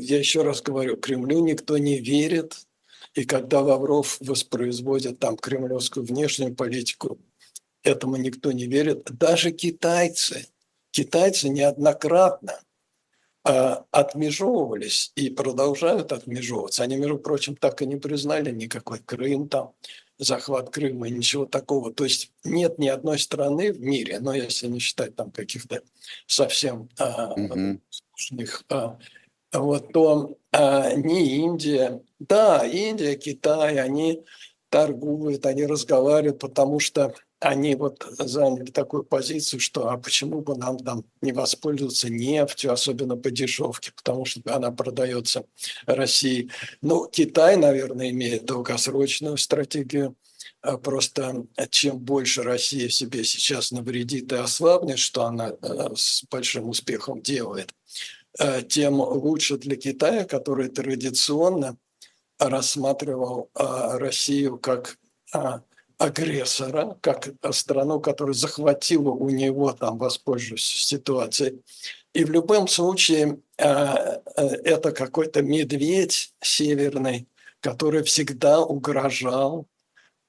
я 0.00 0.18
еще 0.18 0.42
раз 0.42 0.60
говорю, 0.60 0.96
Кремлю 0.96 1.38
никто 1.44 1.78
не 1.78 2.00
верит. 2.00 2.66
И 3.14 3.24
когда 3.24 3.60
Лавров 3.60 4.16
воспроизводит 4.20 5.20
там 5.20 5.36
кремлевскую 5.36 6.04
внешнюю 6.04 6.56
политику, 6.56 7.20
этому 7.84 8.16
никто 8.16 8.50
не 8.52 8.66
верит. 8.66 9.04
Даже 9.16 9.52
китайцы 9.52 10.48
китайцы 10.94 11.48
неоднократно 11.48 12.60
э, 13.44 13.76
отмежевывались 13.90 15.10
и 15.16 15.28
продолжают 15.28 16.12
отмежевываться. 16.12 16.84
Они, 16.84 16.96
между 16.96 17.18
прочим, 17.18 17.56
так 17.56 17.82
и 17.82 17.86
не 17.86 17.96
признали 17.96 18.52
никакой 18.52 19.00
Крым 19.00 19.48
там, 19.48 19.72
захват 20.18 20.70
Крыма 20.70 21.08
ничего 21.08 21.46
такого. 21.46 21.92
То 21.92 22.04
есть 22.04 22.30
нет 22.44 22.78
ни 22.78 22.86
одной 22.86 23.18
страны 23.18 23.72
в 23.72 23.80
мире, 23.80 24.20
но 24.20 24.32
если 24.32 24.68
не 24.68 24.78
считать 24.78 25.16
там 25.16 25.32
каких-то 25.32 25.82
совсем 26.26 26.88
а, 26.96 27.34
скучных, 27.90 28.62
а, 28.68 28.96
вот, 29.52 29.92
то 29.92 30.38
а, 30.52 30.94
ни 30.94 31.38
Индия, 31.38 32.00
да, 32.20 32.64
Индия, 32.64 33.16
Китай, 33.16 33.80
они 33.80 34.22
торгуют, 34.68 35.44
они 35.46 35.66
разговаривают, 35.66 36.38
потому 36.38 36.78
что 36.78 37.14
они 37.44 37.74
вот 37.74 38.06
заняли 38.18 38.70
такую 38.70 39.04
позицию, 39.04 39.60
что 39.60 39.90
а 39.90 39.98
почему 39.98 40.40
бы 40.40 40.56
нам 40.56 40.78
там 40.78 41.04
не 41.20 41.32
воспользоваться 41.32 42.08
нефтью, 42.08 42.72
особенно 42.72 43.16
по 43.16 43.30
дешевке, 43.30 43.92
потому 43.94 44.24
что 44.24 44.40
она 44.46 44.70
продается 44.70 45.44
России. 45.84 46.50
Ну, 46.80 47.06
Китай, 47.06 47.56
наверное, 47.56 48.10
имеет 48.10 48.46
долгосрочную 48.46 49.36
стратегию. 49.36 50.16
А 50.62 50.78
Просто 50.78 51.44
чем 51.68 51.98
больше 51.98 52.42
Россия 52.42 52.88
себе 52.88 53.24
сейчас 53.24 53.72
навредит 53.72 54.32
и 54.32 54.36
ослабнет, 54.36 54.98
что 54.98 55.24
она 55.24 55.50
э, 55.50 55.88
с 55.94 56.24
большим 56.30 56.70
успехом 56.70 57.20
делает, 57.20 57.74
э, 58.38 58.62
тем 58.62 59.00
лучше 59.00 59.58
для 59.58 59.76
Китая, 59.76 60.24
который 60.24 60.70
традиционно 60.70 61.76
рассматривал 62.38 63.50
а, 63.54 63.98
Россию 63.98 64.58
как 64.58 64.98
а, 65.32 65.62
агрессора, 65.98 66.96
как 67.00 67.28
страну, 67.52 68.00
которая 68.00 68.34
захватила 68.34 69.10
у 69.10 69.30
него, 69.30 69.72
там, 69.72 69.98
воспользуясь 69.98 70.64
ситуацией. 70.64 71.62
И 72.12 72.24
в 72.24 72.30
любом 72.30 72.68
случае 72.68 73.40
а, 73.58 74.20
а, 74.36 74.42
это 74.64 74.92
какой-то 74.92 75.42
медведь 75.42 76.32
северный, 76.40 77.28
который 77.60 78.02
всегда 78.04 78.60
угрожал, 78.60 79.66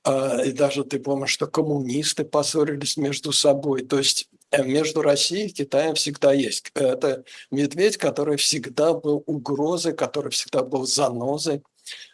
а, 0.03 0.41
и 0.43 0.51
даже 0.51 0.83
ты 0.83 0.99
помнишь, 0.99 1.31
что 1.31 1.47
коммунисты 1.47 2.25
поссорились 2.25 2.97
между 2.97 3.31
собой. 3.31 3.83
То 3.83 3.97
есть 3.97 4.29
э, 4.51 4.63
между 4.63 5.01
Россией 5.01 5.47
и 5.47 5.53
Китаем 5.53 5.95
всегда 5.95 6.33
есть. 6.33 6.71
Это 6.75 7.23
медведь, 7.51 7.97
который 7.97 8.37
всегда 8.37 8.93
был 8.93 9.23
угрозой, 9.25 9.93
который 9.93 10.31
всегда 10.31 10.63
был 10.63 10.85
занозой 10.85 11.63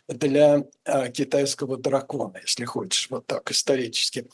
для 0.08 0.66
а, 0.86 1.10
китайского 1.10 1.78
дракона, 1.78 2.40
если 2.42 2.66
хочешь, 2.66 3.08
вот 3.10 3.26
так 3.26 3.52
исторически, 3.52 4.28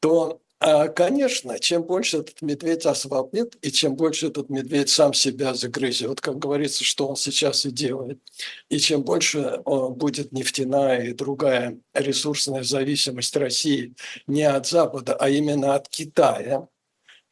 то, 0.00 0.40
а, 0.58 0.88
конечно, 0.88 1.58
чем 1.58 1.82
больше 1.82 2.18
этот 2.18 2.42
медведь 2.42 2.86
ослабнет, 2.86 3.56
и 3.62 3.70
чем 3.70 3.96
больше 3.96 4.28
этот 4.28 4.48
медведь 4.50 4.88
сам 4.88 5.12
себя 5.14 5.54
загрызет, 5.54 6.20
как 6.20 6.38
говорится, 6.38 6.84
что 6.84 7.08
он 7.08 7.16
сейчас 7.16 7.66
и 7.66 7.70
делает, 7.70 8.20
и 8.68 8.78
чем 8.78 9.02
больше 9.02 9.60
он 9.64 9.94
будет 9.94 10.32
нефтяная 10.32 11.08
и 11.08 11.12
другая 11.12 11.78
ресурсная 11.92 12.62
зависимость 12.62 13.36
России 13.36 13.94
не 14.26 14.44
от 14.44 14.66
Запада, 14.66 15.14
а 15.14 15.28
именно 15.28 15.74
от 15.74 15.88
Китая, 15.88 16.68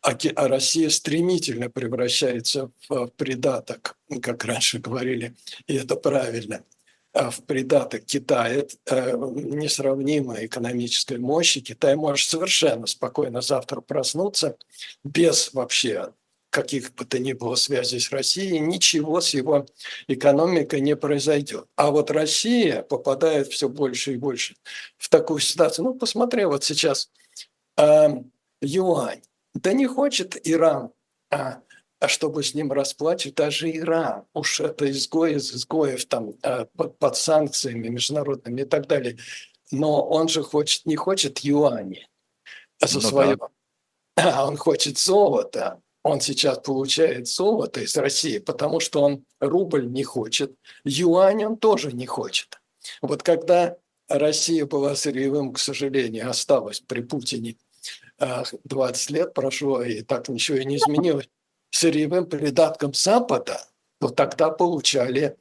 а, 0.02 0.10
а 0.34 0.48
Россия 0.48 0.90
стремительно 0.90 1.70
превращается 1.70 2.70
в 2.88 3.06
придаток, 3.16 3.96
как 4.20 4.44
раньше 4.44 4.78
говорили, 4.78 5.34
и 5.66 5.76
это 5.76 5.96
правильно– 5.96 6.62
а, 6.74 6.74
в 7.14 7.42
придаток 7.44 8.04
Китая 8.04 8.64
э, 8.86 9.12
несравнимой 9.16 10.46
экономической 10.46 11.18
мощи, 11.18 11.60
Китай 11.60 11.94
может 11.94 12.28
совершенно 12.28 12.86
спокойно 12.86 13.40
завтра 13.40 13.80
проснуться 13.80 14.56
без 15.04 15.52
вообще 15.54 16.12
каких 16.50 16.94
бы 16.94 17.04
то 17.04 17.18
ни 17.18 17.32
было 17.32 17.56
связей 17.56 17.98
с 17.98 18.12
Россией, 18.12 18.60
ничего 18.60 19.20
с 19.20 19.34
его 19.34 19.66
экономикой 20.06 20.80
не 20.80 20.94
произойдет. 20.94 21.66
А 21.74 21.90
вот 21.90 22.12
Россия 22.12 22.82
попадает 22.82 23.48
все 23.48 23.68
больше 23.68 24.14
и 24.14 24.16
больше 24.16 24.54
в 24.96 25.08
такую 25.08 25.40
ситуацию. 25.40 25.84
Ну, 25.84 25.94
посмотри, 25.94 26.44
вот 26.44 26.62
сейчас 26.62 27.10
э, 27.76 28.08
юань. 28.60 29.22
Да 29.54 29.72
не 29.72 29.86
хочет 29.86 30.36
Иран 30.46 30.90
а, 31.30 31.60
а 32.04 32.08
чтобы 32.08 32.42
с 32.42 32.52
ним 32.52 32.70
расплачивать, 32.70 33.36
даже 33.36 33.74
Иран, 33.74 34.24
уж 34.34 34.60
это 34.60 34.90
изгой 34.90 35.36
из 35.36 35.54
изгоев 35.54 36.04
там 36.04 36.34
э, 36.42 36.66
под, 36.76 36.98
под 36.98 37.16
санкциями 37.16 37.88
международными 37.88 38.60
и 38.60 38.64
так 38.66 38.86
далее. 38.86 39.16
Но 39.70 40.06
он 40.06 40.28
же 40.28 40.42
хочет, 40.42 40.84
не 40.84 40.96
хочет 40.96 41.38
юани 41.38 42.06
за 42.78 42.96
Ну 42.96 43.00
да. 43.00 43.08
свое, 43.08 43.38
а 44.16 44.46
он 44.46 44.58
хочет 44.58 44.98
золота. 44.98 45.80
Он 46.02 46.20
сейчас 46.20 46.58
получает 46.58 47.26
золото 47.26 47.80
из 47.80 47.96
России, 47.96 48.36
потому 48.38 48.80
что 48.80 49.00
он 49.00 49.24
рубль 49.40 49.86
не 49.86 50.04
хочет, 50.04 50.54
юань 50.84 51.46
он 51.46 51.56
тоже 51.56 51.92
не 51.92 52.04
хочет. 52.04 52.60
Вот 53.00 53.22
когда 53.22 53.78
Россия 54.08 54.66
была 54.66 54.94
сырьевым, 54.94 55.54
к 55.54 55.58
сожалению, 55.58 56.28
осталась 56.28 56.80
при 56.80 57.00
Путине, 57.00 57.56
э, 58.18 58.42
20 58.64 59.10
лет 59.10 59.32
прошло, 59.32 59.82
и 59.82 60.02
так 60.02 60.28
ничего 60.28 60.58
и 60.58 60.66
не 60.66 60.76
изменилось, 60.76 61.30
сырьевым 61.74 62.26
придатком 62.26 62.94
Запада, 62.94 63.60
то 64.00 64.08
тогда 64.08 64.50
получали 64.50 65.36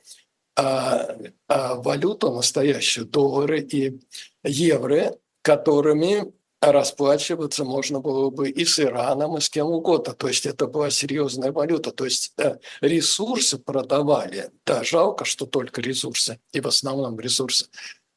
а, 0.55 1.15
а, 1.47 1.75
валюту 1.75 2.31
настоящую, 2.31 3.05
доллары 3.05 3.61
и 3.61 3.99
евро, 4.43 5.15
которыми 5.41 6.33
расплачиваться 6.59 7.65
можно 7.65 7.99
было 7.99 8.29
бы 8.29 8.49
и 8.49 8.65
с 8.65 8.79
Ираном, 8.79 9.37
и 9.37 9.41
с 9.41 9.49
кем 9.49 9.67
угодно. 9.67 10.13
То 10.13 10.27
есть 10.27 10.45
это 10.45 10.65
была 10.65 10.89
серьезная 10.89 11.51
валюта. 11.51 11.91
То 11.91 12.05
есть 12.05 12.33
э, 12.37 12.57
ресурсы 12.81 13.57
продавали. 13.57 14.49
Да, 14.65 14.83
жалко, 14.83 15.25
что 15.25 15.45
только 15.45 15.81
ресурсы, 15.81 16.39
и 16.51 16.61
в 16.61 16.67
основном 16.67 17.19
ресурсы. 17.19 17.67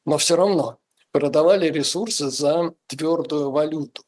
Но 0.05 0.17
все 0.17 0.37
равно 0.37 0.79
продавали 1.11 1.69
ресурсы 1.69 2.29
за 2.29 2.73
твердую 2.87 3.51
валюту. 3.51 4.03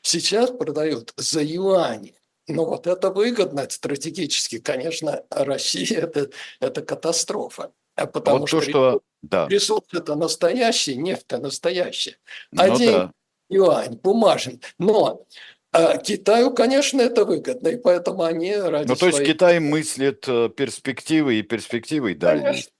Сейчас 0.00 0.50
продают 0.50 1.12
за 1.16 1.42
юани. 1.42 2.14
Ну 2.48 2.64
вот 2.64 2.86
это 2.86 3.10
выгодно 3.10 3.68
стратегически. 3.68 4.58
Конечно, 4.58 5.24
Россия 5.30 6.00
это, 6.02 6.30
это 6.60 6.82
катастрофа. 6.82 7.72
А 7.96 8.06
Потому 8.06 8.40
Вот 8.40 8.48
что, 8.48 8.60
то, 8.60 8.70
что... 8.70 9.00
Да, 9.22 9.48
ресурс 9.48 9.86
это 9.92 10.14
настоящий, 10.14 10.96
нефть 10.96 11.24
это 11.28 11.38
настоящая. 11.38 12.18
ну 12.52 12.62
Один 12.62 12.92
да. 12.92 13.12
юань 13.48 13.96
бумажен. 13.96 14.60
Но 14.78 15.26
а, 15.72 15.96
Китаю, 15.96 16.52
конечно, 16.52 17.00
это 17.00 17.24
выгодно, 17.24 17.68
и 17.68 17.76
поэтому 17.76 18.22
они 18.22 18.54
ради 18.54 18.88
Ну, 18.88 18.96
то 18.96 19.06
есть 19.06 19.16
своей- 19.16 19.32
Китай 19.32 19.58
мыслит 19.60 20.24
э, 20.28 20.48
перспективы 20.50 21.36
и 21.36 21.42
перспективы 21.42 22.14
дальние, 22.14 22.44
Конечно. 22.52 22.70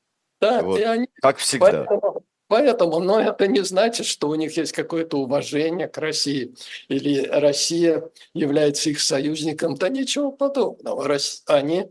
Да, 0.41 0.62
Вот. 0.62 0.79
и 0.79 0.83
они 0.83 1.09
как 1.23 1.39
всегда. 1.39 1.85
Поэтому, 1.85 2.16
поэтому, 2.49 3.01
но 3.01 3.20
это 3.20 3.47
не 3.47 3.62
значит, 3.64 4.07
что 4.07 4.28
у 4.28 4.34
них 4.34 4.57
есть 4.57 4.72
какое-то 4.72 5.18
уважение 5.18 5.88
к 5.88 5.99
России 5.99 6.55
или 6.88 7.26
Россия 7.26 8.09
является 8.34 8.90
их 8.90 9.01
союзником. 9.01 9.74
Да 9.74 9.88
ничего 9.88 10.32
подобного. 10.32 11.18
Они 11.47 11.86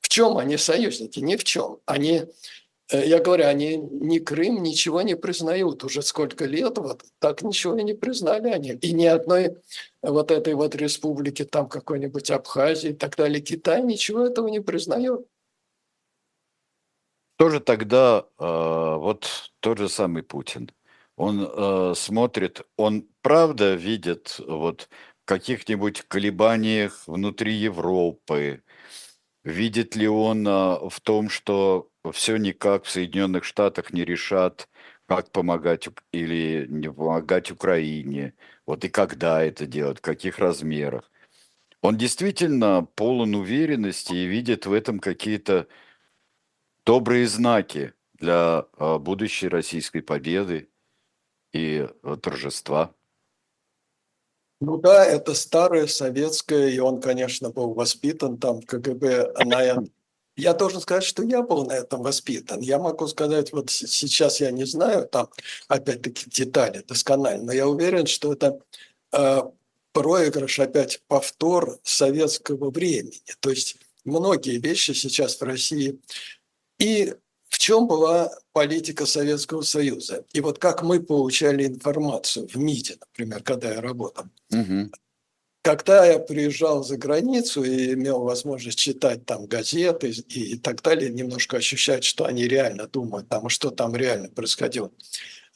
в 0.00 0.08
чем 0.08 0.38
они 0.38 0.56
союзники? 0.56 1.20
Ни 1.20 1.36
в 1.36 1.44
чем. 1.44 1.78
Они, 1.86 2.24
э, 2.90 3.06
я 3.06 3.20
говорю, 3.20 3.46
они 3.46 3.76
ни 3.76 4.18
Крым, 4.18 4.62
ничего 4.62 5.02
не 5.02 5.16
признают. 5.16 5.84
Уже 5.84 6.02
сколько 6.02 6.46
лет 6.46 6.78
вот 6.78 7.04
так 7.18 7.42
ничего 7.42 7.76
и 7.76 7.84
не 7.84 7.94
признали 7.94 8.48
они. 8.48 8.72
И 8.72 8.92
ни 8.92 9.06
одной 9.06 9.56
вот 10.02 10.30
этой 10.30 10.54
вот 10.54 10.74
республики, 10.74 11.44
там 11.44 11.68
какой-нибудь 11.68 12.30
Абхазии 12.30 12.90
и 12.90 12.94
так 12.94 13.16
далее, 13.16 13.40
Китай 13.40 13.82
ничего 13.82 14.26
этого 14.26 14.48
не 14.48 14.60
признает. 14.60 15.26
Тоже 17.40 17.60
тогда 17.60 18.26
э, 18.38 18.44
вот 18.98 19.50
тот 19.60 19.78
же 19.78 19.88
самый 19.88 20.22
Путин. 20.22 20.70
Он 21.16 21.48
э, 21.50 21.94
смотрит, 21.96 22.60
он 22.76 23.08
правда 23.22 23.76
видит 23.76 24.38
вот 24.46 24.90
каких-нибудь 25.24 26.02
колебаниях 26.02 27.02
внутри 27.06 27.54
Европы, 27.54 28.62
видит 29.42 29.96
ли 29.96 30.06
он 30.06 30.46
э, 30.46 30.50
в 30.90 31.00
том, 31.02 31.30
что 31.30 31.88
все 32.12 32.36
никак 32.36 32.84
в 32.84 32.90
Соединенных 32.90 33.44
Штатах 33.44 33.94
не 33.94 34.04
решат, 34.04 34.68
как 35.06 35.32
помогать 35.32 35.88
или 36.12 36.66
не 36.68 36.92
помогать 36.92 37.50
Украине, 37.50 38.34
вот 38.66 38.84
и 38.84 38.90
когда 38.90 39.42
это 39.42 39.64
делать, 39.64 40.00
в 40.00 40.02
каких 40.02 40.38
размерах. 40.38 41.10
Он 41.80 41.96
действительно 41.96 42.86
полон 42.96 43.34
уверенности 43.34 44.12
и 44.12 44.26
видит 44.26 44.66
в 44.66 44.74
этом 44.74 44.98
какие-то 45.00 45.68
добрые 46.84 47.26
знаки 47.26 47.94
для 48.14 48.66
э, 48.76 48.98
будущей 48.98 49.48
российской 49.48 50.00
победы 50.00 50.68
и 51.52 51.86
э, 52.02 52.16
торжества. 52.22 52.94
Ну 54.60 54.76
да, 54.76 55.06
это 55.06 55.34
старое 55.34 55.86
советское, 55.86 56.68
и 56.68 56.78
он, 56.78 57.00
конечно, 57.00 57.50
был 57.50 57.72
воспитан 57.72 58.36
там 58.36 58.60
в 58.60 58.66
КГБ 58.66 59.32
на. 59.46 59.82
Я 60.36 60.54
должен 60.54 60.80
сказать, 60.80 61.04
что 61.04 61.22
я 61.22 61.42
был 61.42 61.64
на 61.66 61.72
этом 61.72 62.02
воспитан. 62.02 62.60
Я 62.60 62.78
могу 62.78 63.06
сказать, 63.08 63.52
вот 63.52 63.70
сейчас 63.70 64.40
я 64.40 64.50
не 64.50 64.64
знаю 64.64 65.06
там, 65.08 65.28
опять-таки, 65.68 66.30
детали 66.30 66.84
досконально, 66.86 67.44
но 67.44 67.52
я 67.52 67.66
уверен, 67.66 68.06
что 68.06 68.32
это 68.32 68.60
э, 69.12 69.42
проигрыш, 69.92 70.60
опять 70.60 71.02
повтор 71.08 71.78
советского 71.82 72.70
времени. 72.70 73.20
То 73.40 73.50
есть 73.50 73.76
многие 74.04 74.58
вещи 74.58 74.92
сейчас 74.92 75.40
в 75.40 75.42
России. 75.42 75.98
И 76.80 77.14
в 77.48 77.58
чем 77.58 77.86
была 77.86 78.30
политика 78.52 79.06
Советского 79.06 79.62
Союза? 79.62 80.24
И 80.32 80.40
вот 80.40 80.58
как 80.58 80.82
мы 80.82 81.00
получали 81.00 81.66
информацию 81.66 82.48
в 82.48 82.56
МИДе, 82.56 82.96
например, 83.00 83.42
когда 83.42 83.72
я 83.74 83.80
работал. 83.80 84.24
Мгм. 84.50 84.90
Когда 85.62 86.06
я 86.06 86.18
приезжал 86.18 86.82
за 86.82 86.96
границу 86.96 87.62
и 87.62 87.92
имел 87.92 88.22
возможность 88.22 88.78
читать 88.78 89.26
там 89.26 89.44
газеты 89.46 90.10
и, 90.10 90.54
и 90.54 90.58
так 90.58 90.80
далее, 90.80 91.10
немножко 91.10 91.58
ощущать, 91.58 92.02
что 92.02 92.24
они 92.24 92.48
реально 92.48 92.86
думают, 92.86 93.28
там, 93.28 93.50
что 93.50 93.70
там 93.70 93.94
реально 93.94 94.30
происходило, 94.30 94.90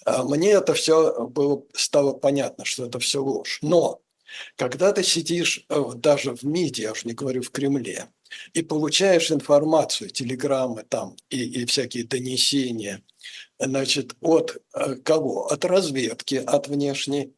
а, 0.04 0.22
мне 0.24 0.50
это 0.50 0.74
все 0.74 1.26
было, 1.28 1.62
стало 1.72 2.12
понятно, 2.12 2.66
что 2.66 2.84
это 2.84 2.98
все 2.98 3.22
ложь. 3.22 3.58
Но 3.62 4.02
когда 4.56 4.92
ты 4.92 5.02
сидишь 5.02 5.64
э, 5.68 5.82
даже 5.96 6.34
в 6.34 6.42
МИДе, 6.42 6.82
я 6.82 6.92
уж 6.92 7.04
не 7.04 7.12
говорю 7.12 7.42
в 7.42 7.50
Кремле, 7.50 8.08
и 8.52 8.62
получаешь 8.62 9.30
информацию, 9.30 10.10
телеграммы 10.10 10.82
там 10.82 11.16
и, 11.30 11.62
и 11.62 11.64
всякие 11.66 12.04
донесения, 12.04 13.02
значит, 13.58 14.14
от 14.20 14.62
э, 14.74 14.96
кого? 14.96 15.46
От 15.46 15.64
разведки, 15.64 16.36
от 16.36 16.68
внешней, 16.68 17.34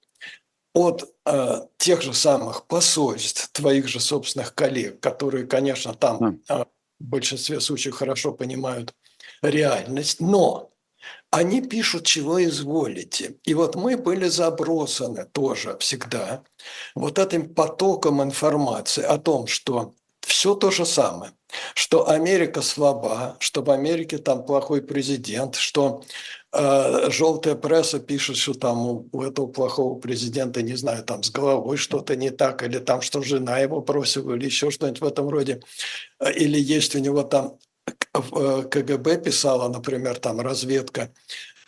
от 0.72 1.10
э, 1.24 1.60
тех 1.78 2.02
же 2.02 2.12
самых 2.12 2.66
посольств, 2.66 3.50
твоих 3.52 3.88
же 3.88 4.00
собственных 4.00 4.54
коллег, 4.54 5.00
которые, 5.00 5.46
конечно, 5.46 5.94
там 5.94 6.40
э, 6.48 6.64
в 6.98 7.04
большинстве 7.04 7.60
случаев 7.60 7.94
хорошо 7.94 8.32
понимают 8.32 8.94
реальность, 9.42 10.20
но 10.20 10.70
они 11.36 11.60
пишут, 11.60 12.06
чего 12.06 12.42
изволите. 12.42 13.36
И 13.44 13.52
вот 13.52 13.74
мы 13.76 13.98
были 13.98 14.28
забросаны 14.28 15.26
тоже 15.26 15.76
всегда 15.78 16.42
вот 16.94 17.18
этим 17.18 17.54
потоком 17.54 18.22
информации 18.22 19.02
о 19.02 19.18
том, 19.18 19.46
что 19.46 19.94
все 20.22 20.54
то 20.54 20.70
же 20.70 20.86
самое, 20.86 21.32
что 21.74 22.08
Америка 22.08 22.62
слаба, 22.62 23.36
что 23.38 23.62
в 23.62 23.70
Америке 23.70 24.16
там 24.16 24.46
плохой 24.46 24.80
президент, 24.80 25.56
что 25.56 26.02
э, 26.52 27.10
желтая 27.10 27.54
пресса 27.54 28.00
пишет, 28.00 28.36
что 28.38 28.54
там 28.54 28.88
у, 28.88 29.08
у 29.12 29.22
этого 29.22 29.46
плохого 29.46 30.00
президента, 30.00 30.62
не 30.62 30.74
знаю, 30.74 31.04
там 31.04 31.22
с 31.22 31.30
головой 31.30 31.76
что-то 31.76 32.16
не 32.16 32.30
так, 32.30 32.62
или 32.62 32.78
там, 32.78 33.02
что 33.02 33.22
жена 33.22 33.58
его 33.58 33.82
бросила, 33.82 34.34
или 34.34 34.46
еще 34.46 34.70
что-нибудь 34.70 35.02
в 35.02 35.06
этом 35.06 35.28
роде, 35.28 35.60
Э, 36.18 36.32
или 36.32 36.58
есть 36.58 36.94
у 36.94 36.98
него 36.98 37.22
там 37.22 37.58
КГБ 38.12 39.18
писала, 39.18 39.68
например, 39.68 40.18
там 40.18 40.40
разведка, 40.40 41.12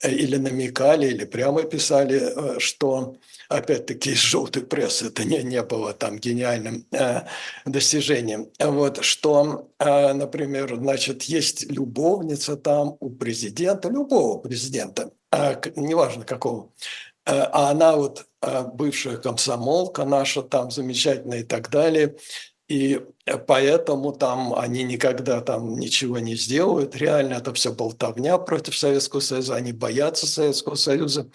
э, 0.02 0.10
или 0.10 0.36
намекали, 0.36 1.06
или 1.06 1.24
прямо 1.24 1.62
писали, 1.62 2.20
э, 2.20 2.58
что 2.58 3.16
опять-таки 3.48 4.12
из 4.12 4.18
желтой 4.18 4.62
прессы 4.62 5.08
это 5.08 5.24
не, 5.24 5.42
не 5.42 5.62
было 5.62 5.92
там 5.92 6.18
гениальным 6.18 6.86
э, 6.92 7.22
достижением. 7.66 8.48
Вот 8.58 9.04
что, 9.04 9.68
э, 9.78 10.12
например, 10.12 10.76
значит, 10.76 11.24
есть 11.24 11.70
любовница 11.70 12.56
там 12.56 12.96
у 13.00 13.10
президента, 13.10 13.88
любого 13.88 14.38
президента, 14.38 15.10
э, 15.32 15.56
неважно 15.76 16.24
какого, 16.24 16.72
Э, 17.28 17.42
а 17.52 17.70
она 17.70 17.94
вот 17.96 18.26
э, 18.40 18.64
бывшая 18.72 19.18
комсомолка 19.18 20.04
наша 20.04 20.42
там 20.42 20.70
замечательная 20.70 21.40
и 21.40 21.44
так 21.44 21.68
далее, 21.70 22.16
и 22.68 23.00
поэтому 23.46 24.12
там 24.12 24.54
они 24.54 24.84
никогда 24.84 25.40
там 25.40 25.78
ничего 25.78 26.18
не 26.18 26.36
сделают. 26.36 26.96
Реально 26.96 27.34
это 27.34 27.54
все 27.54 27.72
болтовня 27.72 28.36
против 28.36 28.76
Советского 28.76 29.20
Союза. 29.20 29.56
Они 29.56 29.72
боятся 29.72 30.26
Советского 30.26 30.74
Союза. 30.74 31.30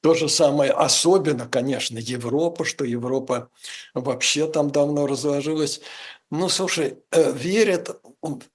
То 0.00 0.14
же 0.14 0.28
самое, 0.28 0.70
особенно, 0.70 1.48
конечно, 1.48 1.98
Европа, 1.98 2.64
что 2.64 2.84
Европа 2.84 3.50
вообще 3.94 4.46
там 4.46 4.70
давно 4.70 5.08
разложилась. 5.08 5.80
Ну, 6.30 6.48
слушай, 6.48 6.98
э, 7.10 7.32
верят, 7.32 8.00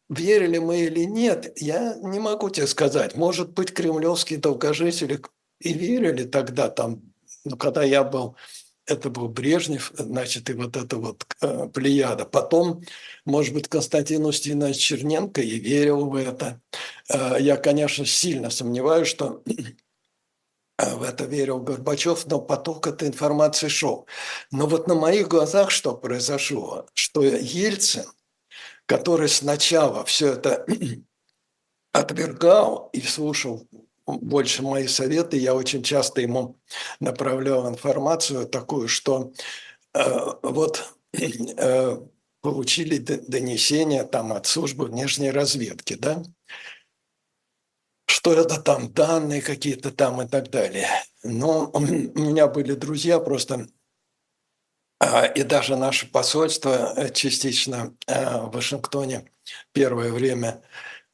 верили 0.10 0.58
мы 0.58 0.82
или 0.82 1.04
нет, 1.04 1.52
я 1.58 1.96
не 2.02 2.20
могу 2.20 2.50
тебе 2.50 2.68
сказать. 2.68 3.16
Может 3.16 3.52
быть, 3.54 3.74
кремлевские 3.74 4.40
долгожители 4.40 5.22
и 5.60 5.74
верили 5.74 6.24
тогда 6.24 6.70
там, 6.70 7.02
ну, 7.44 7.58
когда 7.58 7.84
я 7.84 8.04
был 8.04 8.36
это 8.86 9.10
был 9.10 9.28
Брежнев, 9.28 9.92
значит, 9.96 10.50
и 10.50 10.54
вот 10.54 10.76
эта 10.76 10.98
вот 10.98 11.26
э, 11.42 11.68
плеяда. 11.74 12.26
Потом, 12.26 12.84
может 13.26 13.54
быть, 13.54 13.68
Константин 13.68 14.26
Устинович 14.26 14.78
Черненко 14.78 15.42
и 15.42 15.60
верил 15.60 16.10
в 16.10 16.16
это. 16.16 16.62
Э, 17.10 17.38
я, 17.40 17.58
конечно, 17.58 18.06
сильно 18.06 18.50
сомневаюсь, 18.50 19.08
что 19.08 19.44
э, 19.48 20.96
в 20.96 21.04
это 21.04 21.26
верил 21.26 21.60
Горбачев, 21.60 22.26
но 22.26 22.42
поток 22.42 22.88
этой 22.88 23.08
информации 23.08 23.68
шел. 23.68 24.08
Но 24.52 24.68
вот 24.68 24.88
на 24.88 24.96
моих 24.96 25.28
глазах 25.28 25.72
что 25.72 25.96
произошло? 25.96 26.88
Что 26.94 27.24
Ельцин, 27.24 28.06
который 28.86 29.30
сначала 29.30 30.04
все 30.06 30.34
это 30.34 30.66
отвергал 31.94 32.90
и 32.94 33.02
слушал 33.02 33.68
больше 34.20 34.64
мои 34.64 34.88
советы, 34.88 35.38
я 35.38 35.54
очень 35.56 35.84
часто 35.84 36.22
ему 36.22 36.60
направлял 37.00 37.68
информацию 37.68 38.48
такую, 38.48 38.88
что 38.88 39.34
э, 39.94 40.04
вот 40.42 40.94
э, 41.14 41.98
получили 42.42 42.98
донесение 42.98 44.04
там 44.04 44.34
от 44.34 44.48
службы 44.48 44.86
внешней 44.86 45.32
разведки, 45.32 45.94
да, 45.94 46.24
что 48.08 48.34
это 48.34 48.62
там 48.62 48.92
данные 48.94 49.42
какие-то 49.42 49.92
там 49.92 50.22
и 50.22 50.28
так 50.28 50.50
далее. 50.50 50.88
Но 51.24 51.70
у 51.74 51.80
меня 51.80 52.48
были 52.48 52.74
друзья 52.74 53.20
просто, 53.20 53.68
а, 55.00 55.26
и 55.26 55.44
даже 55.44 55.76
наше 55.76 56.12
посольство 56.12 56.94
э, 56.96 57.12
частично 57.12 57.96
э, 58.08 58.42
в 58.42 58.52
Вашингтоне 58.52 59.32
первое 59.72 60.12
время, 60.12 60.62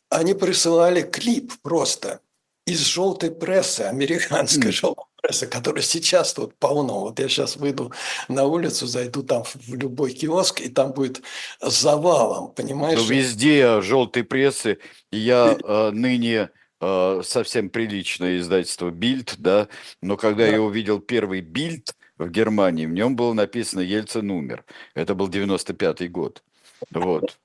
они 0.09 0.33
присылали 0.33 1.01
клип 1.01 1.53
просто 1.61 2.21
из 2.68 2.82
желтой 2.82 3.32
прессы, 3.32 3.82
американской 3.82 4.65
М. 4.65 4.72
желтой 4.74 5.05
прессы, 5.22 5.47
которая 5.47 5.82
сейчас 5.82 6.34
тут 6.34 6.53
полно. 6.55 6.99
Вот 6.99 7.20
я 7.20 7.30
сейчас 7.30 7.55
выйду 7.55 7.93
на 8.28 8.45
улицу, 8.45 8.86
зайду 8.88 9.24
там 9.24 9.45
в 9.45 9.74
любой 9.74 10.11
киоск, 10.11 10.59
и 10.59 10.68
там 10.68 10.91
будет 10.91 11.22
завалом, 11.61 12.51
понимаешь? 12.51 12.99
Ну, 12.99 13.05
везде 13.05 13.82
желтой 13.82 14.26
прессы. 14.26 14.80
Я 15.11 15.57
э, 15.63 15.91
ныне 15.91 16.49
э, 16.82 17.22
совсем 17.24 17.70
приличное 17.70 18.38
издательство 18.38 18.89
Бильд, 18.91 19.36
да, 19.38 19.70
но 20.01 20.18
когда 20.18 20.45
Да. 20.45 20.51
я 20.51 20.61
увидел 20.61 20.99
первый 20.99 21.39
Бильд 21.39 21.95
в 22.18 22.30
Германии, 22.30 22.86
в 22.86 22.91
нем 22.91 23.15
было 23.15 23.32
написано 23.32 23.80
«Ельцин 23.80 24.30
умер». 24.30 24.65
Это 24.93 25.15
был 25.15 25.30
95-й 25.30 26.09
год. 26.09 26.43
Вот. 26.91 27.38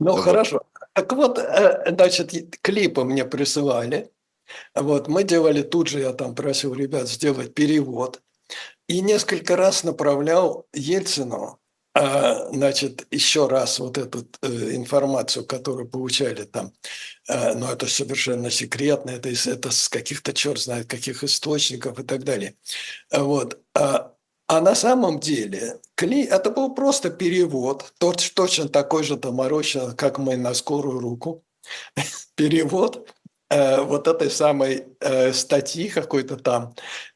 Ну, 0.00 0.12
Вот. 0.12 0.22
хорошо. 0.22 0.62
Так 0.96 1.12
вот, 1.12 1.38
э, 1.38 1.90
значит, 1.90 2.32
клипы 2.62 3.04
мне 3.04 3.26
присылали. 3.26 4.10
Вот, 4.74 5.08
мы 5.08 5.24
делали 5.24 5.60
тут 5.60 5.88
же, 5.88 6.00
я 6.00 6.14
там 6.14 6.34
просил 6.34 6.72
ребят 6.72 7.06
сделать 7.06 7.52
перевод. 7.52 8.22
И 8.88 9.02
несколько 9.02 9.56
раз 9.56 9.84
направлял 9.84 10.66
Ельцину, 10.72 11.60
а, 11.92 12.48
значит, 12.50 13.06
еще 13.10 13.46
раз 13.46 13.78
вот 13.78 13.98
эту 13.98 14.26
э, 14.40 14.74
информацию, 14.74 15.44
которую 15.44 15.86
получали 15.86 16.44
там. 16.44 16.72
Э, 17.28 17.52
Но 17.52 17.70
это 17.70 17.86
совершенно 17.88 18.50
секретно, 18.50 19.10
это, 19.10 19.28
это 19.28 19.70
с 19.70 19.90
каких-то 19.90 20.32
черт 20.32 20.58
знает 20.60 20.86
каких 20.86 21.22
источников 21.24 21.98
и 21.98 22.04
так 22.04 22.24
далее. 22.24 22.54
А 23.10 23.22
Вот. 23.22 23.60
А 24.48 24.60
на 24.60 24.74
самом 24.74 25.18
деле 25.18 25.80
кли... 25.94 26.24
это 26.24 26.50
был 26.50 26.74
просто 26.74 27.10
перевод, 27.10 27.92
точ- 27.98 28.32
точно 28.34 28.68
такой 28.68 29.02
же 29.02 29.16
доморощенный, 29.16 29.96
как 29.96 30.18
мы 30.18 30.36
на 30.36 30.54
скорую 30.54 31.00
руку. 31.00 31.44
Перевод 32.36 33.08
э, 33.50 33.80
вот 33.80 34.06
этой 34.06 34.30
самой 34.30 34.86
э, 35.00 35.32
статьи 35.32 35.88
какой-то 35.88 36.36
там 36.36 36.74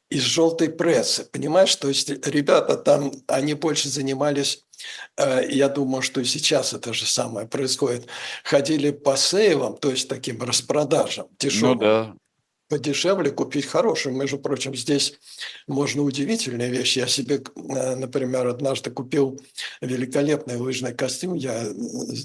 из 0.09 0.23
желтой 0.23 0.69
прессы. 0.69 1.23
Понимаешь, 1.23 1.73
то 1.77 1.87
есть 1.87 2.09
ребята 2.27 2.75
там, 2.75 3.13
они 3.27 3.53
больше 3.53 3.87
занимались, 3.87 4.65
э, 5.15 5.47
я 5.49 5.69
думаю, 5.69 6.01
что 6.01 6.19
и 6.19 6.25
сейчас 6.25 6.73
это 6.73 6.93
же 6.93 7.05
самое 7.05 7.47
происходит, 7.47 8.07
ходили 8.43 8.91
по 8.91 9.15
сейлам, 9.15 9.77
то 9.77 9.89
есть 9.89 10.09
таким 10.09 10.43
распродажам 10.43 11.27
Ну 11.29 11.35
дешевым 11.39 11.79
да. 11.79 12.15
Подешевле 12.71 13.31
купить 13.31 13.65
хороший. 13.65 14.13
Между 14.13 14.37
прочим, 14.39 14.73
здесь 14.73 15.19
можно 15.67 16.03
удивительные 16.03 16.69
вещи. 16.69 16.99
Я 16.99 17.07
себе, 17.07 17.43
э, 17.55 17.95
например, 17.95 18.47
однажды 18.47 18.91
купил 18.91 19.41
великолепный 19.81 20.55
лыжный 20.55 20.93
костюм. 20.93 21.33
Я 21.33 21.63
э, 21.63 21.73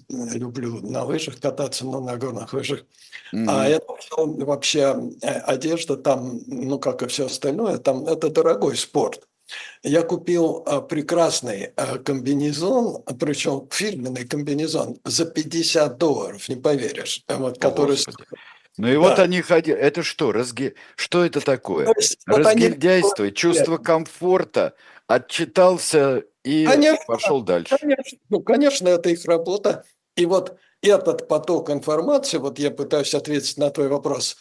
люблю 0.09 0.81
на 0.83 1.03
лыжах 1.03 1.41
кататься, 1.41 1.85
но 1.85 2.01
на 2.01 2.17
горных 2.17 2.53
лыжах. 2.53 2.85
Мгм. 3.33 3.51
А 3.51 3.67
это 3.67 3.87
вообще 4.17 4.97
э, 5.21 5.27
одежда 5.27 5.97
там, 5.97 6.41
ну, 6.47 6.79
как 6.79 7.03
и 7.03 7.09
все 7.09 7.27
остальное, 7.27 7.79
там 7.79 8.07
это 8.07 8.31
дорогой 8.31 8.77
спорт. 8.77 9.27
Я 9.83 10.03
купил 10.03 10.65
прекрасный 10.89 11.73
комбинезон, 12.05 13.03
причем 13.21 13.69
фирменный 13.71 14.27
комбинезон 14.27 14.99
за 15.05 15.25
50 15.25 15.99
долларов, 15.99 16.49
не 16.49 16.57
поверишь, 16.57 17.23
вот, 17.29 17.57
О, 17.57 17.61
который 17.61 17.97
Господи. 17.97 18.25
Ну 18.79 18.89
и 18.89 18.97
вот 18.97 19.19
они 19.19 19.41
ходили. 19.41 19.77
Это 19.77 20.03
что? 20.03 20.33
Разги... 20.33 20.75
Что 20.97 21.25
это 21.25 21.41
такое? 21.41 21.93
есть, 21.97 22.19
вот 22.27 22.47
они- 22.47 22.67
Разгильдяйство, 22.67 23.31
чувство 23.31 23.79
комфорта. 23.79 24.75
Отчитался 25.07 26.25
и 26.45 26.67
Конечно, 26.67 27.05
пошел 27.07 27.43
дальше. 27.43 27.77
Конечно, 27.81 28.19
ну, 28.29 28.41
конечно, 28.41 28.89
это 28.89 29.09
их 29.09 29.25
работа. 29.25 29.85
И 30.17 30.27
вот 30.27 30.59
этот 30.83 31.29
поток 31.29 31.71
информации, 31.71 32.39
вот 32.39 32.59
я 32.59 32.71
пытаюсь 32.71 33.15
ответить 33.15 33.57
на 33.57 33.71
твой 33.71 33.89
вопрос, 33.89 34.37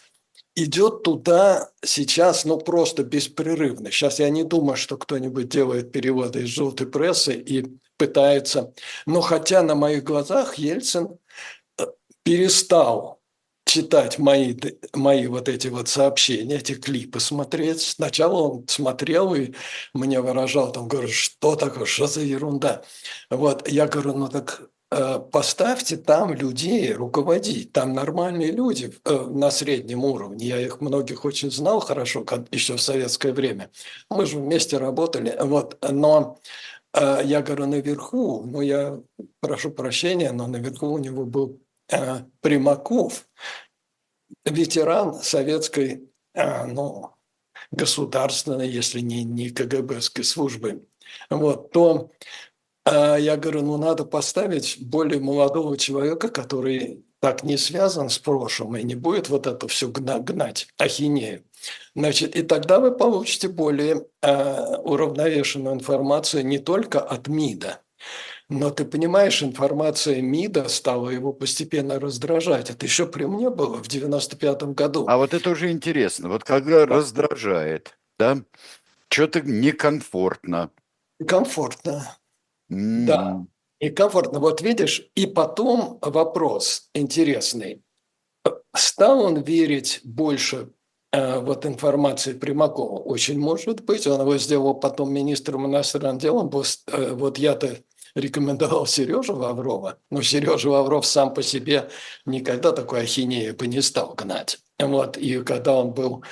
идет 0.55 1.03
туда 1.03 1.69
сейчас, 1.83 2.45
ну, 2.45 2.57
просто 2.57 3.03
беспрерывно. 3.03 3.91
Сейчас 3.91 4.19
я 4.19 4.29
не 4.29 4.43
думаю, 4.43 4.77
что 4.77 4.97
кто-нибудь 4.97 5.49
делает 5.49 5.91
переводы 5.91 6.43
из 6.43 6.47
желтой 6.49 6.88
прессы 6.88 7.33
и 7.33 7.77
пытается. 7.97 8.73
Но 9.05 9.21
хотя 9.21 9.61
на 9.61 9.75
моих 9.75 10.03
глазах 10.03 10.55
Ельцин 10.55 11.17
э, 11.77 11.86
перестал 12.23 13.19
читать 13.66 14.20
мои, 14.20 14.55
мои 14.93 15.28
вот 15.28 15.49
эти 15.49 15.68
вот 15.68 15.89
сообщения, 15.89 16.57
эти 16.57 16.76
клипы 16.76 17.20
смотреть. 17.20 17.82
Сначала 17.82 18.41
он 18.41 18.68
смотрел 18.68 19.34
и 19.34 19.53
мне 19.93 20.22
выражал, 20.22 20.72
там, 20.72 20.88
говорю, 20.88 21.09
что 21.09 21.55
такое, 21.55 21.86
что 21.86 22.07
за 22.07 22.22
ерунда. 22.22 22.84
Вот, 23.30 23.68
я 23.68 23.88
говорю, 23.88 24.13
ну 24.13 24.28
так 24.30 24.70
э, 24.91 25.20
поставьте 25.32 25.97
там 25.97 26.34
людей 26.34 26.93
руководить, 26.93 27.74
там 27.74 27.93
нормальные 27.93 28.51
люди 28.51 28.93
э, 29.03 29.26
на 29.30 29.49
среднем 29.51 30.05
уровне. 30.05 30.45
Я 30.45 30.61
их 30.61 30.80
многих 30.80 31.26
очень 31.26 31.51
знал 31.51 31.80
хорошо, 31.80 32.24
как 32.24 32.45
еще 32.51 32.78
в 32.78 32.82
советское 32.82 33.34
время. 33.34 33.72
Мы 34.09 34.26
же 34.28 34.38
вместе 34.38 34.78
работали, 34.78 35.36
вот, 35.41 35.78
но 35.82 36.38
э, 36.93 37.22
я 37.26 37.41
говорю, 37.41 37.66
наверху, 37.66 38.43
ну 38.45 38.61
я 38.61 38.99
прошу 39.39 39.72
прощения, 39.72 40.32
но 40.32 40.45
наверху 40.47 40.88
у 40.88 40.99
него 40.99 41.26
был 41.26 41.59
Примаков, 42.41 43.27
ветеран 44.45 45.21
советской, 45.21 46.09
э, 46.33 46.65
ну, 46.65 47.11
государственной, 47.71 48.69
если 48.69 48.99
не, 48.99 49.23
не 49.23 49.49
КГБской 49.49 50.23
службы, 50.23 50.86
вот, 51.29 51.71
то 51.71 52.11
а 52.86 53.17
я 53.17 53.36
говорю, 53.36 53.63
ну 53.63 53.77
надо 53.77 54.05
поставить 54.05 54.77
более 54.79 55.19
молодого 55.19 55.75
человека, 55.75 56.29
который 56.29 57.03
так 57.19 57.43
не 57.43 57.57
связан 57.57 58.09
с 58.09 58.19
прошлым 58.19 58.77
и 58.77 58.83
не 58.83 58.93
будет 58.93 59.29
вот 59.29 59.47
это 59.47 59.67
все 59.67 59.88
гнать, 59.89 60.67
ахинею. 60.77 61.43
Значит, 61.95 62.36
и 62.36 62.43
тогда 62.43 62.79
вы 62.79 62.95
получите 62.95 63.47
более 63.47 64.05
э, 64.21 64.75
уравновешенную 64.83 65.73
информацию 65.73 66.45
не 66.45 66.59
только 66.59 66.99
от 66.99 67.27
МИДа, 67.27 67.81
но 68.50 68.70
ты 68.70 68.86
понимаешь, 68.86 69.41
информация 69.41 70.22
МИДа 70.22 70.70
стала 70.70 71.10
его 71.10 71.34
постепенно 71.34 72.00
раздражать. 72.00 72.70
Это 72.70 72.86
еще 72.86 73.08
при 73.08 73.26
мне 73.26 73.50
было 73.50 73.78
в 73.82 73.88
95 73.88 74.64
году. 74.76 75.06
А 75.08 75.18
вот 75.18 75.34
это 75.34 75.50
уже 75.50 75.72
интересно. 75.72 76.30
Вот 76.30 76.43
когда 76.43 76.86
раздражает, 76.86 77.98
да, 78.20 78.38
что-то 79.10 79.41
некомфортно. 79.41 80.70
Комфортно. 81.28 82.18
М, 82.70 83.06
Да. 83.06 83.46
И 83.80 83.89
комфортно. 83.89 84.39
Вот 84.39 84.62
видишь, 84.62 85.10
и 85.16 85.26
потом 85.26 86.00
вопрос 86.02 86.89
интересный. 86.93 87.84
Стал 88.76 89.22
он 89.22 89.41
верить 89.41 90.02
больше 90.04 90.70
э, 91.12 91.39
вот 91.39 91.66
информации 91.66 92.34
Примакова? 92.34 93.00
Очень 93.00 93.39
может 93.39 93.84
быть. 93.84 94.06
Он 94.08 94.22
его 94.22 94.38
сделал 94.38 94.76
потом 94.76 95.12
министром 95.14 95.66
иностранных 95.66 96.22
дел. 96.22 96.38
Он 96.38 96.50
был, 96.50 96.64
э, 96.88 97.14
вот 97.14 97.38
я-то 97.38 97.78
рекомендовал 98.16 98.88
Сережу 98.88 99.36
Лаврова, 99.36 99.99
но 100.09 100.22
Сережа 100.22 100.70
Лавров 100.70 101.05
сам 101.05 101.34
по 101.34 101.43
себе 101.43 101.89
никогда 102.26 102.72
такой 102.72 103.01
ахинеи 103.01 103.51
бы 103.51 103.68
не 103.68 103.82
стал 103.82 104.13
гнать. 104.16 104.59
Вот. 104.80 105.18
И 105.18 105.41
когда 105.43 105.76
он 105.76 105.91
был 105.91 106.24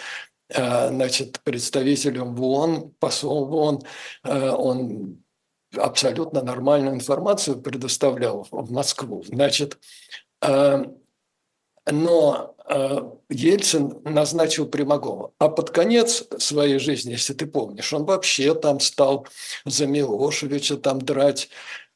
э, 0.49 0.89
значит, 0.89 1.41
представителем 1.43 2.35
в 2.35 2.43
ООН, 2.43 2.93
послом 2.99 3.45
в 3.45 3.53
ООН, 3.53 3.81
э, 4.23 4.49
он 4.49 5.23
абсолютно 5.75 6.41
нормальную 6.41 6.95
информацию 6.95 7.61
предоставлял 7.61 8.47
в 8.49 8.71
Москву. 8.71 9.23
Значит, 9.23 9.77
э, 10.41 10.85
но 11.91 12.55
э, 12.67 13.01
Ельцин 13.29 13.97
назначил 14.05 14.65
Примакова. 14.65 15.31
А 15.37 15.49
под 15.49 15.69
конец 15.71 16.23
своей 16.37 16.79
жизни, 16.79 17.11
если 17.11 17.33
ты 17.33 17.45
помнишь, 17.45 17.91
он 17.93 18.05
вообще 18.05 18.55
там 18.55 18.79
стал 18.79 19.27
за 19.65 19.85
Милошевича 19.85 20.77
там 20.77 21.01
драть, 21.01 21.49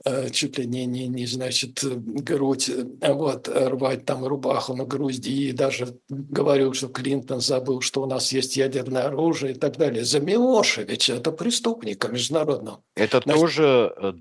э, 0.03 0.29
чуть 0.29 0.57
ли 0.57 0.65
не, 0.65 0.85
не, 0.85 1.07
не 1.07 1.25
значит, 1.25 1.79
грудь, 1.83 2.69
э, 2.69 3.13
вот, 3.13 3.47
рвать 3.47 4.05
там 4.05 4.25
рубаху 4.25 4.75
на 4.75 4.83
груди, 4.83 5.49
и 5.49 5.53
даже 5.53 5.97
говорил, 6.09 6.73
что 6.73 6.89
Клинтон 6.89 7.39
забыл, 7.39 7.79
что 7.79 8.01
у 8.03 8.05
нас 8.05 8.33
есть 8.33 8.57
ядерное 8.57 9.03
оружие 9.03 9.53
и 9.53 9.55
так 9.55 9.77
далее. 9.77 10.03
За 10.03 10.19
Милошевича, 10.19 11.13
это 11.13 11.31
преступника 11.31 12.09
международного. 12.09 12.81
Это 12.95 13.21
Значит- 13.23 13.41
тоже 13.41 14.15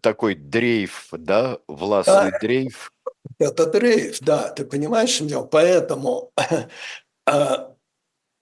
такой 0.00 0.36
дрейф, 0.36 1.08
да, 1.12 1.58
властный 1.68 2.32
дрейф. 2.40 2.92
Это 3.38 3.66
дрейф, 3.66 4.20
да, 4.20 4.48
ты 4.50 4.64
понимаешь 4.64 5.20
меня? 5.20 5.40
Поэтому 5.40 6.32
а, 7.26 7.74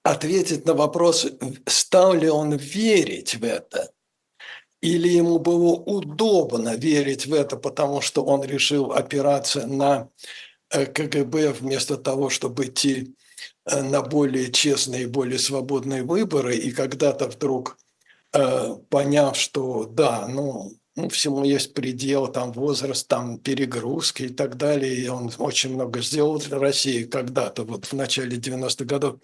ответить 0.02 0.66
на 0.66 0.74
вопрос, 0.74 1.26
стал 1.66 2.14
ли 2.14 2.28
он 2.28 2.56
верить 2.56 3.34
в 3.34 3.44
это, 3.44 3.92
или 4.80 5.08
ему 5.08 5.38
было 5.38 5.74
удобно 5.74 6.74
верить 6.76 7.26
в 7.26 7.34
это, 7.34 7.56
потому 7.56 8.00
что 8.00 8.24
он 8.24 8.42
решил 8.42 8.92
опираться 8.92 9.66
на 9.66 10.08
э, 10.70 10.86
КГБ 10.86 11.52
вместо 11.52 11.96
того, 11.98 12.30
чтобы 12.30 12.66
идти 12.66 13.14
э, 13.66 13.82
на 13.82 14.00
более 14.00 14.50
честные 14.50 15.02
и 15.02 15.06
более 15.06 15.38
свободные 15.38 16.02
выборы, 16.02 16.56
и 16.56 16.70
когда-то 16.72 17.28
вдруг 17.28 17.76
э, 18.32 18.76
поняв, 18.88 19.36
что 19.36 19.84
да, 19.84 20.26
ну, 20.28 20.72
всему 21.08 21.44
есть 21.44 21.74
предел, 21.74 22.28
там 22.28 22.52
возраст, 22.52 23.06
там 23.08 23.38
перегрузки 23.38 24.24
и 24.24 24.28
так 24.28 24.56
далее, 24.56 24.94
и 24.94 25.08
он 25.08 25.32
очень 25.38 25.74
много 25.74 26.00
сделал 26.02 26.38
для 26.38 26.58
России 26.58 27.04
когда-то, 27.04 27.64
вот 27.64 27.86
в 27.86 27.92
начале 27.92 28.36
90-х 28.36 28.84
годов, 28.84 29.16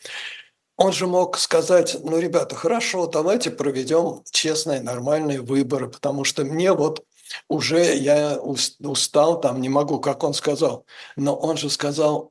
он 0.77 0.93
же 0.93 1.07
мог 1.07 1.39
сказать, 1.39 1.97
ну, 2.03 2.19
ребята, 2.19 2.55
хорошо, 2.55 3.07
давайте 3.07 3.51
проведем 3.51 4.23
честные, 4.31 4.81
нормальные 4.81 5.41
выборы, 5.41 5.89
потому 5.89 6.25
что 6.25 6.45
мне 6.45 6.73
вот 6.73 7.05
уже 7.49 7.97
я 7.97 8.39
ус- 8.41 8.77
устал, 8.81 9.41
там 9.41 9.61
не 9.61 9.69
могу, 9.69 10.01
как 10.01 10.23
он 10.23 10.35
сказал, 10.35 10.85
но 11.17 11.35
он 11.35 11.57
же 11.57 11.71
сказал 11.71 12.31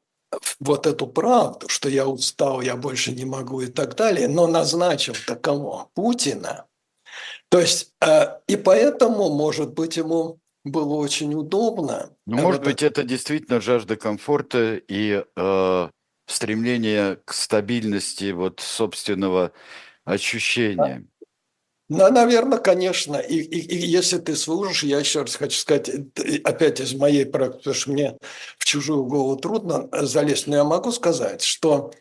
вот 0.60 0.86
эту 0.86 1.08
правду, 1.08 1.68
что 1.70 1.90
я 1.90 2.08
устал, 2.08 2.62
я 2.62 2.76
больше 2.76 3.12
не 3.12 3.26
могу 3.26 3.62
и 3.62 3.68
так 3.68 3.96
далее, 3.96 4.28
но 4.28 4.48
назначил 4.48 5.16
таково 5.28 5.90
Путина. 5.94 6.66
То 7.50 7.60
есть, 7.60 7.94
э, 8.02 8.40
и 8.48 8.56
поэтому, 8.56 9.30
может 9.30 9.74
быть, 9.74 9.98
ему 9.98 10.40
было 10.64 10.96
очень 10.96 11.34
удобно. 11.36 12.10
Ну, 12.26 12.38
может 12.38 12.62
вот 12.62 12.68
быть, 12.70 12.84
это 12.84 13.04
действительно 13.04 13.62
жажда 13.62 13.96
комфорта 13.96 14.82
и 14.88 15.24
э, 15.36 15.90
стремление 16.28 17.18
к 17.24 17.34
стабильности 17.34 18.32
вот 18.32 18.60
собственного 18.60 19.52
ощущения. 20.06 21.06
Ну, 21.88 22.12
наверное, 22.12 22.58
конечно. 22.58 23.18
И, 23.18 23.38
и- 23.38 23.76
и 23.76 23.78
если 23.78 24.18
ты 24.18 24.36
служишь, 24.36 24.84
я 24.84 25.00
еще 25.00 25.22
раз 25.22 25.36
хочу 25.36 25.56
сказать, 25.60 25.88
это 25.88 26.24
опять 26.44 26.80
из 26.80 26.96
моей 26.96 27.28
практики, 27.28 27.58
потому 27.60 27.76
что 27.76 27.92
мне 27.92 28.18
в 28.58 28.66
чужую 28.66 29.06
голову 29.06 29.38
трудно 29.38 29.88
залезть, 29.92 30.48
но 30.48 30.56
я 30.56 30.64
могу 30.64 30.92
сказать, 30.92 31.44
что 31.44 31.92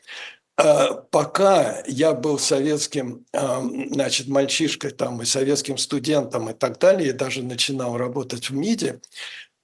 пока 0.56 1.82
я 1.86 2.12
был 2.12 2.38
советским, 2.38 3.26
значит, 3.32 4.28
мальчишкой 4.28 4.92
там 4.92 5.20
и 5.20 5.24
советским 5.24 5.78
студентом 5.78 6.48
и 6.50 6.52
так 6.52 6.78
далее, 6.78 7.08
и 7.08 7.12
даже 7.12 7.42
начинал 7.42 7.96
работать 7.96 8.50
в 8.50 8.54
МИДе, 8.54 9.00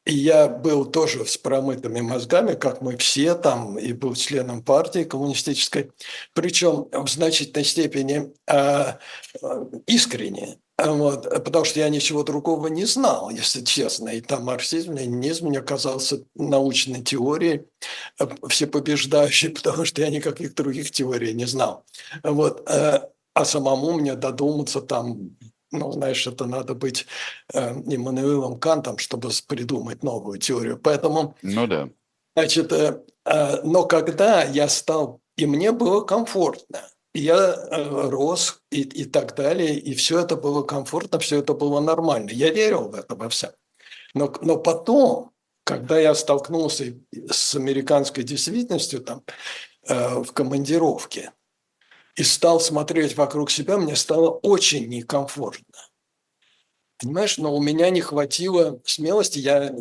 и 0.07 0.15
я 0.15 0.49
был 0.49 0.87
тоже 0.87 1.27
с 1.27 1.37
промытыми 1.37 2.01
мозгами, 2.01 2.55
как 2.55 2.81
мы 2.81 2.97
все 2.97 3.35
там, 3.35 3.79
и 3.79 3.93
был 3.93 4.15
членом 4.15 4.63
партии 4.63 5.05
коммунистической, 5.05 5.93
причем 6.33 6.89
в 6.91 7.09
значительной 7.09 7.65
степени 7.65 8.33
э, 8.49 8.95
искренне. 9.87 10.59
Вот, 10.83 11.29
потому 11.45 11.65
что 11.65 11.81
я 11.81 11.89
ничего 11.89 12.23
другого 12.23 12.69
не 12.69 12.87
знал, 12.87 13.31
если 13.31 13.63
честно. 13.63 14.09
И 14.11 14.21
там 14.21 14.45
марксизм, 14.45 14.95
ленинизм 14.95 15.49
мне 15.49 15.61
казался 15.61 16.25
научной 16.35 17.03
теорией 17.03 17.67
э, 18.19 18.27
всепобеждающей, 18.49 19.51
потому 19.63 19.85
что 19.85 20.01
я 20.01 20.09
никаких 20.09 20.55
других 20.55 20.91
теорий 20.91 21.35
не 21.35 21.47
знал. 21.47 21.85
Вот, 22.23 22.69
э, 22.71 23.01
а 23.35 23.45
самому 23.45 23.93
мне 23.93 24.15
додуматься 24.15 24.81
там, 24.81 25.37
ну, 25.71 25.93
знаешь, 25.93 26.27
это 26.27 26.47
надо 26.47 26.75
быть 26.75 27.07
э, 27.53 27.73
Иммануилом 27.87 28.59
Кантом, 28.59 28.99
чтобы 28.99 29.31
придумать 29.47 30.03
новую 30.03 30.39
теорию. 30.39 30.79
Поэтому 30.79 31.37
Ну 31.43 31.67
да. 31.67 31.91
Значит, 32.37 32.73
э, 32.73 33.03
э, 33.27 33.63
но 33.65 33.85
когда 33.85 34.45
я 34.45 34.69
стал, 34.69 35.21
и 35.37 35.47
мне 35.47 35.73
было 35.73 36.01
комфортно, 36.03 36.81
я 37.15 37.37
э, 37.37 38.09
рос 38.09 38.63
и, 38.71 38.83
и 38.83 39.05
так 39.05 39.35
далее, 39.35 39.79
и 39.79 39.95
все 39.95 40.21
это 40.21 40.37
было 40.37 40.63
комфортно, 40.63 41.19
все 41.19 41.41
это 41.41 41.55
было 41.55 41.81
нормально. 41.81 42.31
Я 42.31 42.51
верил 42.51 42.89
в 42.89 42.95
это 42.95 43.15
во 43.15 43.29
все. 43.29 43.53
Но, 44.15 44.33
но 44.43 44.57
потом, 44.57 45.33
когда 45.65 45.99
я 45.99 46.15
столкнулся 46.15 46.95
с 47.31 47.55
американской 47.55 48.25
действительностью 48.25 49.01
там 49.01 49.25
э, 49.89 50.23
в 50.23 50.33
командировке 50.33 51.33
и 52.17 52.23
стал 52.23 52.61
смотреть 52.61 53.17
вокруг 53.17 53.51
себя, 53.51 53.77
мне 53.77 53.97
стало 53.97 54.31
очень 54.31 54.87
некомфортно. 54.89 55.79
Понимаешь, 56.99 57.39
но 57.39 57.55
у 57.55 57.63
меня 57.63 57.91
не 57.91 58.03
хватило 58.03 58.81
смелости, 58.85 59.39
я 59.39 59.75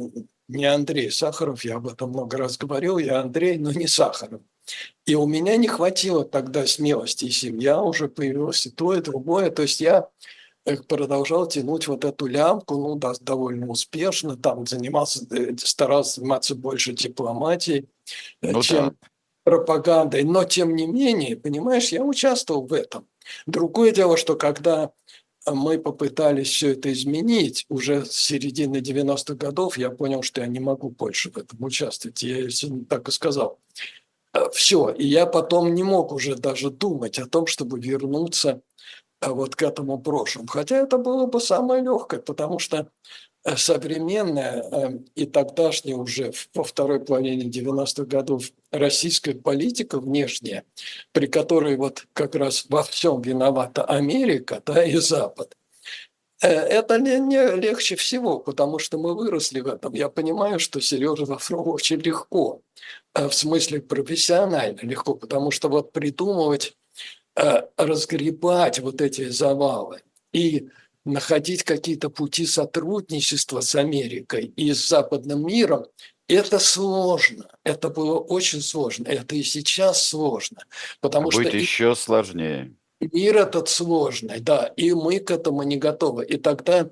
не 0.48 0.66
Андрей 0.66 1.12
Сахаров, 1.12 1.64
я 1.64 1.76
об 1.76 1.88
этом 1.88 2.10
много 2.10 2.38
раз 2.38 2.58
говорил, 2.58 2.98
я 2.98 3.20
Андрей, 3.20 3.58
но 3.58 3.72
не 3.72 3.88
Сахаров. 3.88 4.42
И 5.06 5.16
у 5.16 5.26
меня 5.26 5.58
не 5.58 5.68
хватило 5.68 6.24
тогда 6.24 6.66
смелости, 6.68 7.26
и 7.26 7.32
семья 7.32 7.82
уже 7.82 8.08
появилась, 8.08 8.66
и 8.66 8.70
то, 8.70 8.94
и 8.94 9.02
другое. 9.02 9.50
То 9.50 9.64
есть 9.64 9.82
я 9.82 10.08
э, 10.66 10.78
продолжал 10.78 11.48
тянуть 11.48 11.88
вот 11.88 12.06
эту 12.06 12.28
лямку, 12.28 12.76
ну, 12.76 12.96
да, 12.96 13.14
довольно 13.22 13.68
успешно, 13.68 14.38
там 14.38 14.68
занимался, 14.68 15.26
э, 15.32 15.56
старался 15.58 16.20
заниматься 16.20 16.56
больше 16.56 16.94
дипломатией, 16.94 17.90
э, 18.42 18.52
ну, 18.52 18.62
чем 18.62 18.90
да. 18.90 18.94
пропагандой. 19.44 20.24
Но, 20.24 20.44
тем 20.44 20.76
не 20.76 20.86
менее, 20.86 21.36
понимаешь, 21.36 21.90
я 21.90 22.04
участвовал 22.04 22.68
в 22.68 22.74
этом. 22.74 23.08
Другое 23.46 23.92
дело, 23.92 24.18
что 24.18 24.36
когда 24.36 24.92
мы 25.46 25.80
попытались 25.80 26.50
все 26.50 26.74
это 26.74 26.92
изменить. 26.92 27.66
Уже 27.70 28.06
с 28.06 28.12
середины 28.12 28.78
90-х 28.78 29.36
годов 29.36 29.78
я 29.78 29.90
понял, 29.90 30.22
что 30.22 30.42
я 30.42 30.48
не 30.48 30.60
могу 30.60 30.90
больше 30.90 31.32
в 31.32 31.38
этом 31.38 31.64
участвовать. 31.64 32.22
Я 32.24 32.48
так 32.88 33.08
и 33.08 33.12
сказал. 33.12 33.60
Э, 34.40 34.50
все. 34.54 34.90
И 34.90 35.06
я 35.06 35.26
потом 35.26 35.74
не 35.74 35.84
мог 35.84 36.12
уже 36.12 36.36
даже 36.36 36.70
думать 36.70 37.20
о 37.20 37.28
том, 37.28 37.48
чтобы 37.48 37.80
вернуться 37.80 38.62
э, 39.22 39.30
вот 39.30 39.56
к 39.56 39.64
этому 39.64 40.00
прошлому. 40.00 40.48
Хотя 40.48 40.78
это 40.78 40.98
было 40.98 41.26
бы 41.26 41.40
самое 41.42 41.84
легкое, 41.84 42.20
потому 42.20 42.60
что 42.60 42.90
э, 43.44 43.56
современная 43.56 45.02
и 45.16 45.26
тогдашняя 45.26 45.96
уже 45.96 46.32
во 46.54 46.64
второй 46.64 47.00
половине 47.00 47.50
90-х 47.50 48.06
годов 48.06 48.52
российская 48.72 49.36
политика 49.36 50.00
внешняя, 50.00 50.64
при 51.12 51.28
которой 51.28 51.76
вот 51.78 52.06
как 52.14 52.36
раз 52.36 52.66
во 52.70 52.84
всем 52.84 53.22
виновата 53.22 53.84
Америка 53.84 54.62
да, 54.66 54.84
и 54.84 54.98
Запад, 54.98 55.56
это 56.42 57.00
не, 57.00 57.20
не 57.20 57.56
легче 57.56 57.96
всего, 57.96 58.40
потому 58.40 58.80
что 58.80 58.98
мы 58.98 59.16
выросли 59.16 59.60
в 59.60 59.68
этом. 59.68 59.94
Я 59.94 60.10
понимаю, 60.10 60.60
что 60.60 60.80
Сережа 60.80 61.26
Лаврову 61.26 61.74
очень 61.74 62.00
легко, 62.00 62.62
в 63.14 63.32
смысле 63.32 63.82
профессионально 63.82 64.80
легко, 64.82 65.16
потому 65.16 65.52
что 65.52 65.70
вот 65.70 65.92
придумывать, 65.92 66.78
разгребать 67.36 68.80
вот 68.80 69.02
эти 69.02 69.30
завалы 69.30 70.02
и 70.34 70.70
находить 71.06 71.64
какие-то 71.64 72.10
пути 72.10 72.46
сотрудничества 72.46 73.62
с 73.62 73.76
Америкой 73.76 74.46
и 74.56 74.74
с 74.74 74.88
западным 74.88 75.46
миром, 75.46 75.86
это 76.28 76.60
сложно. 76.60 77.50
Это 77.64 77.90
было 77.90 78.20
очень 78.20 78.62
сложно. 78.62 79.08
Это 79.08 79.36
и 79.36 79.44
сейчас 79.44 80.06
сложно. 80.06 80.64
Потому 81.02 81.30
а 81.30 81.32
Будет 81.32 81.48
что 81.48 81.58
еще 81.58 81.96
сложнее. 81.96 82.74
Мир 83.00 83.38
этот 83.38 83.70
сложный, 83.70 84.40
да, 84.40 84.72
и 84.76 84.94
мы 84.94 85.20
к 85.20 85.32
этому 85.32 85.64
не 85.64 85.78
готовы. 85.78 86.26
И 86.26 86.38
тогда 86.38 86.90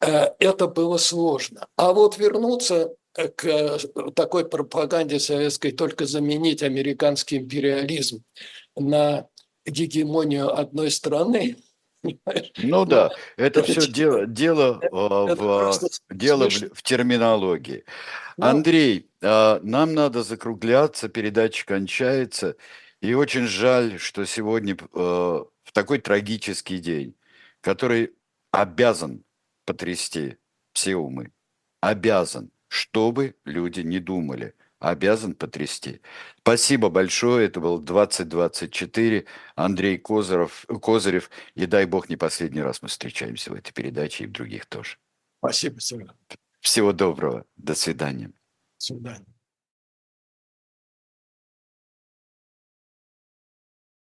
э, 0.00 0.26
это 0.38 0.66
было 0.66 0.98
сложно. 0.98 1.66
А 1.76 1.92
вот 1.92 2.18
вернуться 2.18 2.94
к 3.12 3.44
э, 3.44 3.78
такой 4.14 4.48
пропаганде 4.48 5.18
советской, 5.18 5.72
только 5.72 6.06
заменить 6.06 6.62
американский 6.62 7.38
империализм 7.38 8.22
на 8.76 9.26
гегемонию 9.64 10.54
одной 10.56 10.90
страны, 10.90 11.56
ну 12.62 12.84
да, 12.84 13.10
это, 13.36 13.62
все 13.64 13.86
дело, 13.88 14.24
дело, 14.26 14.78
это, 14.80 15.34
в, 15.34 15.80
дело 16.10 16.48
в, 16.48 16.74
в 16.74 16.82
терминологии. 16.82 17.84
Ну, 18.36 18.46
Андрей, 18.46 19.10
а, 19.20 19.58
нам 19.62 19.94
надо 19.94 20.22
закругляться, 20.22 21.08
передача 21.08 21.66
кончается. 21.66 22.54
И 23.00 23.14
очень 23.14 23.46
жаль, 23.46 23.98
что 23.98 24.24
сегодня 24.24 24.74
э, 24.74 24.86
в 24.98 25.72
такой 25.72 25.98
трагический 25.98 26.78
день, 26.78 27.14
который 27.60 28.14
обязан 28.50 29.24
потрясти 29.64 30.38
все 30.72 30.96
умы, 30.96 31.32
обязан, 31.80 32.50
чтобы 32.68 33.36
люди 33.44 33.80
не 33.80 34.00
думали, 34.00 34.54
обязан 34.80 35.34
потрясти. 35.34 36.00
Спасибо 36.40 36.88
большое, 36.88 37.46
это 37.46 37.60
был 37.60 37.78
2024, 37.78 39.26
Андрей 39.54 39.98
Козырев, 39.98 40.66
Козырев, 40.82 41.30
и 41.54 41.66
дай 41.66 41.84
бог 41.84 42.08
не 42.08 42.16
последний 42.16 42.62
раз 42.62 42.82
мы 42.82 42.88
встречаемся 42.88 43.50
в 43.50 43.54
этой 43.54 43.72
передаче 43.72 44.24
и 44.24 44.26
в 44.26 44.32
других 44.32 44.66
тоже. 44.66 44.96
Спасибо, 45.38 45.80
Сергей. 45.80 46.10
Всего 46.60 46.92
доброго, 46.92 47.44
до 47.56 47.74
свидания. 47.74 48.28
До 48.28 48.32
свидания. 48.78 49.37